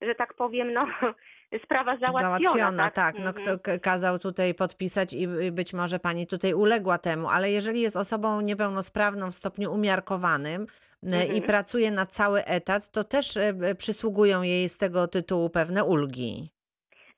że 0.01 0.15
tak 0.15 0.33
powiem, 0.33 0.73
no, 0.73 0.87
sprawa 1.65 1.97
załatwiona. 1.97 2.21
Załatwiona, 2.39 2.91
tak. 2.91 3.15
No, 3.19 3.29
Mhm. 3.29 3.59
kto 3.59 3.79
kazał 3.81 4.19
tutaj 4.19 4.53
podpisać 4.53 5.13
i 5.13 5.23
y, 5.27 5.51
być 5.51 5.73
może 5.73 5.99
pani 5.99 6.27
tutaj 6.27 6.53
uległa 6.53 6.97
temu, 6.97 7.29
ale 7.29 7.51
jeżeli 7.51 7.81
jest 7.81 7.97
osobą 7.97 8.41
niepełnosprawną 8.41 9.31
w 9.31 9.35
stopniu 9.35 9.73
umiarkowanym 9.73 10.61
y, 11.03 11.07
i 11.07 11.11
Mhm. 11.13 11.41
pracuje 11.41 11.91
na 11.91 12.05
cały 12.05 12.45
etat, 12.45 12.91
to 12.91 13.03
też 13.03 13.35
y, 13.37 13.39
y, 13.71 13.75
przysługują 13.75 14.41
jej 14.41 14.69
z 14.69 14.77
tego 14.77 15.07
tytułu 15.07 15.49
pewne 15.49 15.83
ulgi. 15.83 16.54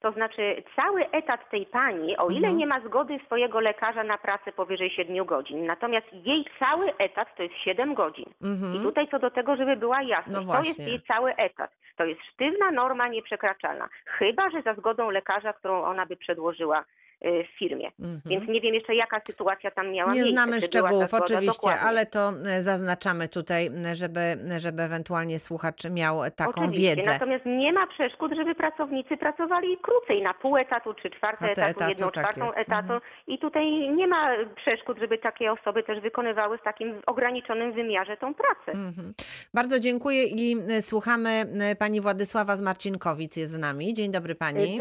To 0.08 0.12
znaczy 0.12 0.64
cały 0.76 1.10
etat 1.12 1.50
tej 1.50 1.66
pani, 1.66 2.18
o 2.18 2.28
ile 2.30 2.38
Mhm. 2.48 2.58
nie 2.58 2.68
ma 2.68 2.80
zgody 2.80 3.20
swojego 3.26 3.60
lekarza 3.60 4.04
na 4.04 4.18
pracę 4.18 4.52
powyżej 4.52 4.90
7 4.90 5.26
godzin, 5.26 5.66
natomiast 5.66 6.08
jej 6.14 6.46
cały 6.60 6.98
etat 6.98 7.36
to 7.38 7.44
jest 7.44 7.56
7 7.56 7.94
godzin. 7.94 8.26
I 8.42 8.46
Mhm. 8.48 8.84
tutaj 8.84 9.08
co 9.12 9.20
do 9.20 9.32
tego, 9.32 9.56
żeby 9.56 9.76
była 9.76 10.02
jasność, 10.02 10.48
No 10.48 10.54
to 10.54 10.64
jest 10.64 10.80
jej 10.88 11.02
cały 11.02 11.36
etat. 11.36 11.72
To 11.98 12.06
jest 12.06 12.22
sztywna 12.34 12.72
norma 12.72 13.08
nieprzekraczalna. 13.08 13.90
Chyba, 14.06 14.50
że 14.50 14.62
za 14.62 14.74
zgodą 14.74 15.10
lekarza, 15.10 15.54
którą 15.54 15.84
ona 15.84 16.06
by 16.06 16.16
przedłożyła 16.18 16.84
w 17.22 17.60
firmie. 17.60 17.92
Mhm. 18.00 18.22
Więc 18.26 18.50
nie 18.50 18.62
wiem 18.62 18.74
jeszcze, 18.74 18.96
jaka 18.96 19.22
sytuacja 19.28 19.72
tam 19.72 19.92
miała 19.92 20.14
Nie 20.14 20.22
miejsce. 20.22 20.32
znamy 20.34 20.52
była 20.52 20.62
ta 20.62 20.68
szczegółów, 20.68 21.14
oczywiście, 21.14 21.52
dokładnie. 21.62 21.82
ale 21.82 22.06
to 22.06 22.30
e, 22.30 22.62
zaznaczamy 22.62 23.28
tutaj, 23.28 23.70
żeby, 23.94 24.20
żeby 24.58 24.84
ewentualnie 24.84 25.40
słuchacz 25.40 25.86
miał 25.90 26.22
taką 26.36 26.62
Oczywiście. 26.62 26.96
wiedzę. 26.96 27.12
Natomiast 27.12 27.46
nie 27.46 27.74
ma 27.74 27.88
przeszkód, 27.88 28.32
żeby 28.36 28.56
pracownicy 28.56 29.18
pracowali 29.18 29.78
krócej, 29.78 30.22
na 30.22 30.34
pół 30.34 30.58
etatu 30.58 30.94
czy 30.94 31.10
czwarte 31.10 31.38
Czwarte 31.38 31.62
etatu, 31.62 31.70
etatu, 31.72 31.90
jedną 31.90 32.12
tak 32.12 32.24
czwartą 32.24 32.46
jest. 32.46 32.58
etatu. 32.58 32.94
Mhm. 32.94 33.02
I 33.28 33.40
tutaj 33.40 33.66
nie 33.96 34.08
ma 34.08 34.28
przeszkód, 34.56 34.98
żeby 35.00 35.18
takie 35.18 35.52
osoby 35.52 35.84
też 35.84 36.00
wykonywały 36.02 36.58
w 36.58 36.64
takim 36.64 37.02
ograniczonym 37.06 37.74
wymiarze 37.74 38.18
tą 38.18 38.34
pracę. 38.34 38.72
Mhm. 38.72 39.14
Bardzo 39.54 39.80
dziękuję 39.80 40.24
i 40.24 40.58
e, 40.70 40.82
słuchamy 40.82 41.30
e, 41.30 41.76
pani 41.76 42.02
Władysława 42.02 42.58
z 42.58 42.62
Marcinkowic 42.62 43.38
jest 43.38 43.54
z 43.54 43.60
nami. 43.60 43.94
Dzień 43.94 44.12
dobry 44.12 44.36
pani. 44.36 44.80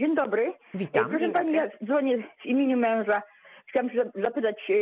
Dzień 0.00 0.14
dobry. 0.14 0.52
Witam. 0.74 1.10
Proszę 1.10 1.28
Pani, 1.28 1.52
ja 1.52 1.68
dzwonię 1.86 2.18
w 2.42 2.46
imieniu 2.46 2.76
męża. 2.76 3.22
Chciałam 3.68 3.90
się 3.90 3.96
za- 4.14 4.22
zapytać, 4.22 4.56
e, 4.70 4.74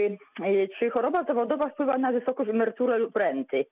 e, 0.47 0.69
czy 0.79 0.91
choroba 0.91 1.25
zawodowa 1.25 1.69
wpływa 1.69 1.99
na 1.99 2.13
wysokość 2.13 2.51
emerytury 2.51 2.99
lub 2.99 3.17
renty? 3.17 3.65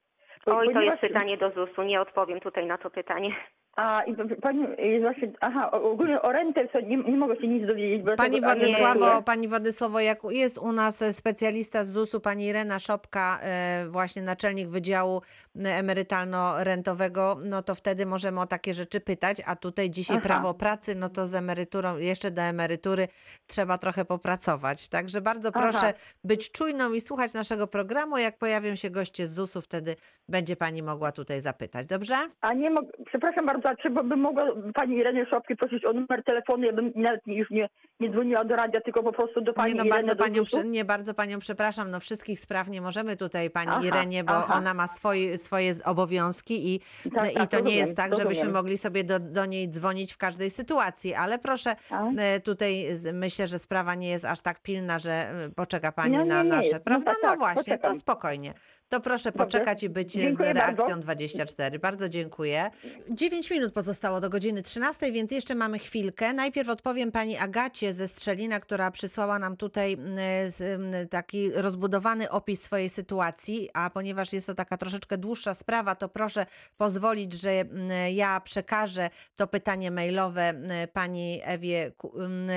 Po- 0.45 0.57
Oj, 0.59 0.67
to 0.67 0.73
ponieważ- 0.73 1.03
jest 1.03 1.13
pytanie 1.13 1.37
do 1.39 1.51
ZUS-u, 1.51 1.83
nie 1.83 2.01
odpowiem 2.01 2.41
tutaj 2.41 2.67
na 2.67 2.79
to 2.79 2.91
pytanie. 2.91 3.31
A, 3.77 4.03
i 4.03 4.15
Pani 4.43 4.67
jest 4.79 5.03
właśnie, 5.03 5.33
aha, 5.41 5.71
ogólnie 5.71 6.23
o 6.23 6.33
rentę 6.33 6.69
to 6.69 6.81
nie, 6.81 6.97
nie 6.97 7.17
mogę 7.17 7.37
się 7.37 7.49
nic 7.49 7.67
dowiedzieć. 7.67 8.03
Bo 8.03 8.17
Pani 8.17 8.35
tego 8.35 8.47
Władysławo, 8.47 9.23
pani 9.23 9.49
Władysławo, 9.49 10.01
jak 10.01 10.19
jest 10.31 10.59
u 10.59 10.73
nas 10.73 11.03
e, 11.03 11.13
specjalista 11.13 11.85
z 11.85 11.89
ZUS-u, 11.91 12.21
pani 12.21 12.47
Irena 12.47 12.79
Szopka, 12.79 13.39
e, 13.43 13.85
właśnie 13.89 14.23
naczelnik 14.23 14.69
Wydziału 14.69 15.23
Emerytalno-Rentowego, 15.57 17.37
no 17.45 17.63
to 17.63 17.75
wtedy 17.75 18.07
możemy 18.07 18.41
o 18.41 18.47
takie 18.47 18.75
rzeczy 18.75 19.01
pytać, 19.01 19.37
a 19.47 19.57
tutaj 19.57 19.91
dzisiaj 19.91 20.17
Aha. 20.17 20.27
prawo 20.27 20.55
pracy, 20.55 20.95
no 20.95 21.09
to 21.11 21.27
z 21.27 21.35
emeryturą, 21.35 21.97
jeszcze 21.99 22.31
do 22.31 22.43
emerytury 22.43 23.09
trzeba 23.47 23.79
trochę 23.79 24.05
popracować. 24.05 24.89
Także 24.89 25.21
bardzo 25.21 25.51
Aha. 25.55 25.61
proszę 25.63 25.95
być 26.25 26.51
czujną 26.53 26.93
i 26.93 27.01
słuchać 27.01 27.33
naszego 27.35 27.67
programu. 27.67 28.19
Jak 28.19 28.39
pojawią 28.39 28.75
się 28.75 28.91
goście 28.91 29.27
z 29.27 29.35
ZUS-u, 29.35 29.61
wtedy 29.61 29.97
będzie 30.29 30.57
pani 30.57 30.83
mogła 30.83 31.13
tutaj 31.13 31.41
zapytać. 31.41 31.87
Dobrze? 31.87 32.15
A 32.41 32.53
nie 32.55 32.71
mogę, 32.71 32.89
przepraszam 33.07 33.47
bardzo, 33.47 33.69
a 33.69 33.77
czy 33.77 33.91
by- 33.91 34.05
bym 34.05 34.21
mogła 34.21 34.47
Pani 34.75 34.97
Irenie 34.97 35.27
Szopki 35.27 35.57
prosić 35.57 35.85
o 35.85 35.93
numer 35.93 36.25
telefonu? 36.25 36.65
Ja 36.65 36.73
bym 36.73 36.93
nawet 36.95 37.21
już 37.27 37.51
nie, 37.51 37.69
nie 38.01 38.11
dzwoniła 38.11 38.45
do 38.45 38.57
radia, 38.57 38.81
tylko 38.81 39.03
po 39.03 39.13
prostu 39.13 39.41
do 39.41 39.53
Pani 39.53 39.73
Nie, 39.75 39.79
no 39.79 39.85
Ireny 39.85 40.03
bardzo 40.07 40.17
panią, 40.25 40.45
prze- 40.45 40.65
nie 40.65 40.85
bardzo 40.85 41.15
panią 41.15 41.39
przepraszam, 41.39 41.91
no 41.91 42.01
wszystkich 42.01 42.41
spraw 42.41 42.69
nie 42.69 42.81
możemy 42.81 43.17
tutaj 43.17 43.51
pani 43.51 43.71
Aha, 43.71 43.81
Irenie, 43.85 44.25
bo 44.25 44.33
aha. 44.37 44.55
ona 44.55 44.75
ma 44.75 44.89
swoje, 44.89 45.39
swoje 45.39 45.75
obowiązki 45.85 46.75
i, 46.75 46.81
Tak, 47.15 47.33
i 47.33 47.35
tak, 47.35 47.51
to 47.51 47.57
nie 47.57 47.63
rozumiem, 47.63 47.79
jest 47.87 47.97
tak, 47.97 48.11
żebyśmy 48.13 48.29
rozumiem. 48.35 48.53
mogli 48.53 48.79
sobie 48.79 49.05
do, 49.05 49.21
do 49.21 49.47
niej 49.47 49.69
dzwonić 49.69 50.13
w 50.13 50.17
każdej 50.19 50.51
sytuacji, 50.51 51.15
ale 51.15 51.39
proszę, 51.39 51.77
A? 51.91 52.09
e, 52.19 52.41
tutaj 52.41 52.87
myślę, 53.13 53.49
że 53.49 53.59
sprawa 53.59 53.95
nie 53.95 54.09
jest 54.09 54.25
aż 54.25 54.41
tak 54.41 54.61
pilna, 54.63 54.99
że 54.99 55.11
e, 55.13 55.51
poczeka 55.57 55.93
pani 55.93 56.17
No, 56.17 56.23
nie, 56.23 56.29
na 56.29 56.43
nie 56.43 56.49
nasze. 56.51 56.73
No 56.73 56.81
prawda? 56.81 57.11
tak, 57.11 57.19
No, 57.23 57.29
tak, 57.29 57.39
właśnie, 57.39 57.63
poczekam. 57.63 57.95
to 57.95 58.01
spokojnie. 58.01 58.55
To 58.89 59.01
proszę 59.01 59.33
Dobrze. 59.33 59.45
poczekać 59.45 59.83
i 59.83 59.89
być 59.89 60.13
Dziękuję 60.13 60.49
z 60.53 60.55
reakcją 60.55 60.87
bardzo. 60.87 61.01
24. 61.03 61.79
Bardzo 61.79 62.09
dziękuję. 62.09 62.71
9 63.11 63.51
minut 63.51 63.73
pozostało 63.73 64.21
do 64.21 64.31
godziny 64.31 64.63
13, 64.63 65.13
więc 65.13 65.33
jeszcze 65.33 65.55
mamy 65.55 65.79
chwilkę. 65.79 66.33
Najpierw 66.33 66.69
odpowiem 66.69 67.13
pani 67.13 67.37
Agacie 67.39 67.95
ze 67.95 68.09
Strzelina, 68.09 68.61
która 68.61 68.91
przysłała 68.91 69.39
nam 69.39 69.57
tutaj 69.57 69.93
mm, 69.93 70.19
mm, 70.61 71.09
taki 71.09 71.51
rozbudowany 71.53 72.31
opis 72.31 72.63
swojej 72.63 72.89
sytuacji, 72.91 73.69
a 73.75 73.91
ponieważ 73.91 74.33
jest 74.33 74.47
to 74.47 74.55
taka 74.55 74.77
troszeczkę 74.77 75.19
dłuższa 75.19 75.55
sprawa, 75.55 75.95
to 75.95 76.09
proszę 76.09 76.47
pozwolić, 76.77 77.33
że 77.33 77.51
mm, 77.51 77.91
ja 78.15 78.41
przekażę 78.41 79.11
to 79.35 79.47
pytanie 79.47 79.91
mailowe 79.91 80.55
pani 80.93 81.41
Ewie 81.45 81.93
Ku- 81.97 82.13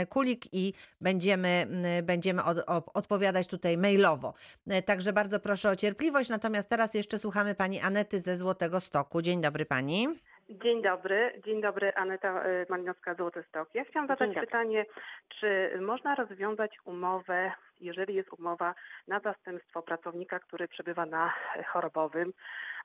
Kulik 0.10 0.54
i 0.54 0.74
będziemy, 1.02 1.68
będziemy 2.04 2.44
od, 2.44 2.58
odpowiadać 2.94 3.48
tutaj 3.48 3.78
mailowo. 3.78 4.34
E, 4.68 4.82
Także 4.82 5.14
bardzo 5.14 5.40
proszę 5.40 5.70
o 5.70 5.76
cierpliwość. 5.76 6.19
Natomiast 6.28 6.70
teraz 6.70 6.94
jeszcze 6.94 7.18
słuchamy 7.20 7.56
pani 7.56 7.80
Anety 7.80 8.20
ze 8.20 8.38
Złotego 8.38 8.80
Stoku. 8.80 9.22
Dzień 9.22 9.42
dobry 9.42 9.66
pani. 9.66 10.08
Dzień 10.50 10.82
dobry, 10.82 11.42
dzień 11.46 11.62
dobry, 11.62 11.94
Aneta 11.96 12.46
y, 12.46 12.66
Malinowska 12.70 13.16
Złoty 13.16 13.44
Stok. 13.50 13.70
Ja 13.74 13.86
chciałam 13.86 14.08
zadać 14.08 14.36
pytanie, 14.36 14.86
czy 15.40 15.72
można 15.82 16.16
rozwiązać 16.16 16.78
umowę, 16.86 17.52
jeżeli 17.82 18.16
jest 18.16 18.34
umowa 18.34 18.76
na 19.08 19.20
zastępstwo 19.20 19.82
pracownika, 19.82 20.40
który 20.40 20.68
przebywa 20.68 21.06
na 21.06 21.34
chorobowym, 21.68 22.34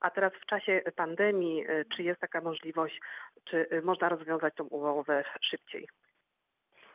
a 0.01 0.11
teraz 0.11 0.33
w 0.43 0.47
czasie 0.47 0.83
pandemii, 0.97 1.71
y, 1.71 1.85
czy 1.97 2.03
jest 2.03 2.21
taka 2.21 2.41
możliwość, 2.41 3.01
czy 3.45 3.67
y, 3.73 3.83
można 3.83 4.09
rozwiązać 4.09 4.55
tą 4.55 4.65
umowę 4.65 5.25
szybciej? 5.41 5.89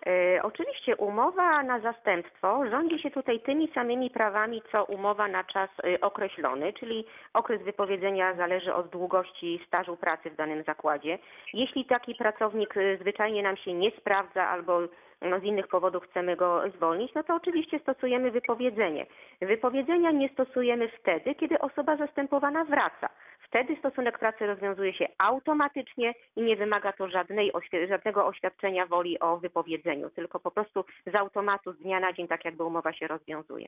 E, 0.05 0.43
Oczywiście 0.43 0.95
umowa 0.95 1.63
na 1.63 1.79
zastępstwo 1.79 2.69
rządzi 2.69 2.99
się 2.99 3.11
tutaj 3.11 3.39
tymi 3.39 3.71
samymi 3.73 4.09
prawami, 4.09 4.61
co 4.71 4.85
umowa 4.85 5.27
na 5.27 5.43
czas 5.43 5.69
e, 5.83 6.01
określony, 6.01 6.73
czyli 6.73 7.05
okres 7.33 7.61
wypowiedzenia 7.61 8.33
zależy 8.33 8.73
od 8.73 8.89
długości 8.89 9.61
stażu 9.67 9.97
pracy 9.97 10.29
w 10.29 10.35
danym 10.35 10.63
zakładzie. 10.63 11.19
Jeśli 11.53 11.85
taki 11.85 12.15
pracownik 12.15 12.77
e, 12.77 12.97
zwyczajnie 12.97 13.43
nam 13.43 13.57
się 13.57 13.73
nie 13.73 13.91
sprawdza 13.91 14.47
albo 14.47 14.79
no, 15.21 15.39
z 15.39 15.43
innych 15.43 15.67
powodów 15.67 16.03
chcemy 16.03 16.35
go 16.35 16.61
zwolnić, 16.75 17.13
no 17.13 17.23
to 17.23 17.35
oczywiście 17.35 17.79
stosujemy 17.79 18.31
wypowiedzenie. 18.31 19.05
Wypowiedzenia 19.41 20.11
nie 20.11 20.29
stosujemy 20.29 20.89
wtedy, 20.89 21.35
kiedy 21.35 21.59
osoba 21.59 21.95
zastępowana 21.95 22.65
wraca. 22.65 23.09
Wtedy 23.49 23.75
stosunek 23.75 24.19
pracy 24.19 24.47
rozwiązuje 24.47 24.93
się 24.93 25.07
automatycznie 25.17 26.13
i 26.35 26.41
nie 26.41 26.55
wymaga 26.55 26.93
to 26.93 27.09
żadnej, 27.09 27.51
żadnego 27.89 28.25
oświadczenia 28.25 28.85
woli 28.85 29.19
o 29.19 29.37
wypowiedzeniu, 29.37 30.09
tylko 30.09 30.39
po 30.39 30.51
prostu 30.51 30.85
z 31.05 31.15
automatu, 31.15 31.73
z 31.73 31.77
dnia 31.79 31.99
na 31.99 32.13
dzień, 32.13 32.27
tak 32.27 32.45
jakby 32.45 32.63
umowa 32.63 32.93
się 32.93 33.07
rozwiązuje. 33.07 33.67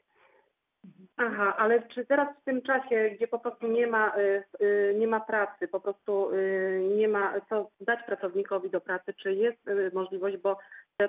Aha, 1.18 1.56
ale 1.58 1.82
czy 1.82 2.06
teraz 2.06 2.38
w 2.38 2.44
tym 2.44 2.62
czasie, 2.62 3.10
gdzie 3.10 3.28
po 3.28 3.40
prostu 3.40 3.68
nie 3.68 3.88
ma, 3.88 4.18
y, 4.18 4.44
y, 4.62 4.96
nie 5.00 5.08
ma 5.08 5.20
pracy, 5.20 5.68
po 5.68 5.80
prostu 5.80 6.32
y, 6.34 6.90
nie 6.98 7.08
ma 7.08 7.34
co 7.50 7.70
dać 7.82 8.00
pracownikowi 8.06 8.70
do 8.70 8.82
pracy, 8.82 9.14
czy 9.14 9.34
jest 9.34 9.60
możliwość, 9.94 10.38
bo 10.38 10.58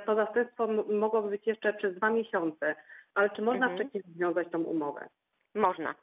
to 0.07 0.14
zastępstwo 0.14 0.66
mogłoby 0.89 1.31
być 1.31 1.47
jeszcze 1.47 1.73
przez 1.73 1.97
dwa 1.97 2.11
miesiące, 2.11 2.75
ale 3.14 3.31
czy 3.31 3.43
można 3.43 3.66
Mhm. 3.66 3.81
wcześniej 3.81 4.14
związać 4.16 4.49
tą 4.51 4.62
umowę? 4.62 5.09
Można. 5.55 5.95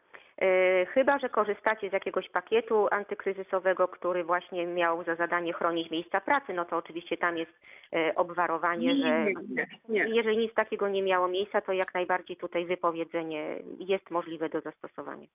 E, 0.42 0.86
Chyba, 0.86 1.20
że 1.20 1.30
korzystacie 1.30 1.90
z 1.90 1.94
jakiegoś 1.94 2.30
pakietu 2.30 2.88
antykryzysowego, 2.92 3.88
który 3.88 4.24
właśnie 4.24 4.68
miał 4.68 5.04
za 5.04 5.16
zadanie 5.16 5.54
chronić 5.54 5.92
miejsca 5.92 6.22
pracy, 6.22 6.54
no 6.54 6.66
to 6.66 6.78
oczywiście 6.78 7.18
tam 7.18 7.38
jest 7.38 7.52
e, 7.94 8.16
obwarowanie, 8.16 8.96
że 8.96 9.28
jeżeli 9.90 10.38
nic 10.38 10.54
takiego 10.54 10.90
nie 10.90 11.04
miało 11.04 11.28
miejsca, 11.28 11.62
to 11.62 11.74
jak 11.74 11.94
najbardziej 11.94 12.38
tutaj 12.38 12.66
wypowiedzenie 12.66 13.60
jest 13.80 14.12
możliwe 14.12 14.50
do 14.50 14.62
zastosowania. 14.62 15.28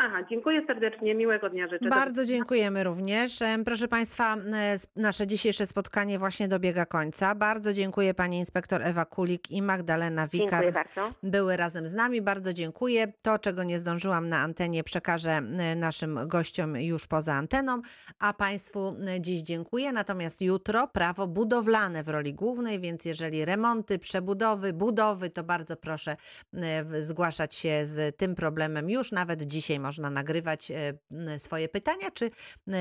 Aha, 0.00 0.24
dziękuję 0.30 0.66
serdecznie, 0.66 1.14
miłego 1.14 1.50
dnia 1.50 1.68
życzę. 1.68 1.88
Bardzo 1.88 2.24
dziękujemy 2.24 2.84
również. 2.84 3.38
Proszę 3.64 3.88
Państwa, 3.88 4.36
e, 4.36 4.76
nasze 4.96 5.26
dzisiejsze 5.26 5.66
spotkanie 5.66 6.18
właśnie 6.18 6.48
dobiega 6.48 6.86
końca. 6.86 7.34
Bardzo 7.34 7.72
dziękuję 7.72 8.14
Pani 8.14 8.38
Inspektor 8.38 8.82
Ewa 8.82 9.04
Kulik 9.04 9.50
i 9.50 9.62
Magdalena 9.62 10.28
Wikar. 10.28 10.50
Dziękuję 10.50 10.72
bardzo. 10.72 11.14
były 11.22 11.56
razem 11.56 11.88
z 11.88 11.94
nami. 11.94 12.22
Bardzo 12.22 12.52
dziękuję. 12.52 13.12
To, 13.22 13.38
czego 13.38 13.62
nie 13.64 13.78
zdążyłam 13.78 14.28
na 14.28 14.38
antenie, 14.38 14.84
przekażę 14.84 15.30
e, 15.30 15.76
naszym 15.76 16.28
gościom 16.28 16.76
już 16.76 17.06
poza 17.06 17.34
anteną, 17.34 17.82
a 18.18 18.32
Państwu 18.32 18.96
dziś 19.20 19.42
dziękuję. 19.42 19.92
Natomiast 19.92 20.42
jutro 20.42 20.88
prawo 20.88 21.26
budowlane 21.26 22.02
w 22.02 22.08
roli 22.08 22.34
głównej, 22.34 22.80
więc 22.80 23.04
jeżeli 23.04 23.44
remonty, 23.44 23.98
przebudowy, 23.98 24.72
budowy, 24.72 25.30
to 25.30 25.44
bardzo 25.44 25.76
proszę 25.76 26.16
e, 26.54 27.02
zgłaszać 27.02 27.54
się 27.54 27.86
z 27.86 28.16
tym 28.16 28.34
problemem. 28.34 28.90
Już 28.90 29.12
nawet 29.12 29.42
dzisiaj 29.42 29.78
można 29.88 30.10
nagrywać 30.10 30.70
e, 30.70 31.38
swoje 31.38 31.68
pytania 31.68 32.10
czy 32.10 32.30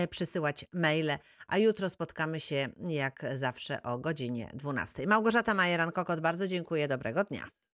przysyłać 0.10 0.66
maile, 0.74 1.18
a 1.47 1.58
jutro 1.58 1.89
spotkamy 1.89 2.39
się 2.39 2.70
jak 2.88 3.26
zawsze 3.36 3.84
o 3.84 3.97
godzinie 3.97 4.49
12. 4.53 5.08
Małgorzata 5.08 5.53
Majeran-Kokot, 5.53 6.20
bardzo 6.20 6.47
dziękuję. 6.47 6.88
Dobrego 6.88 7.24
dnia. 7.24 7.66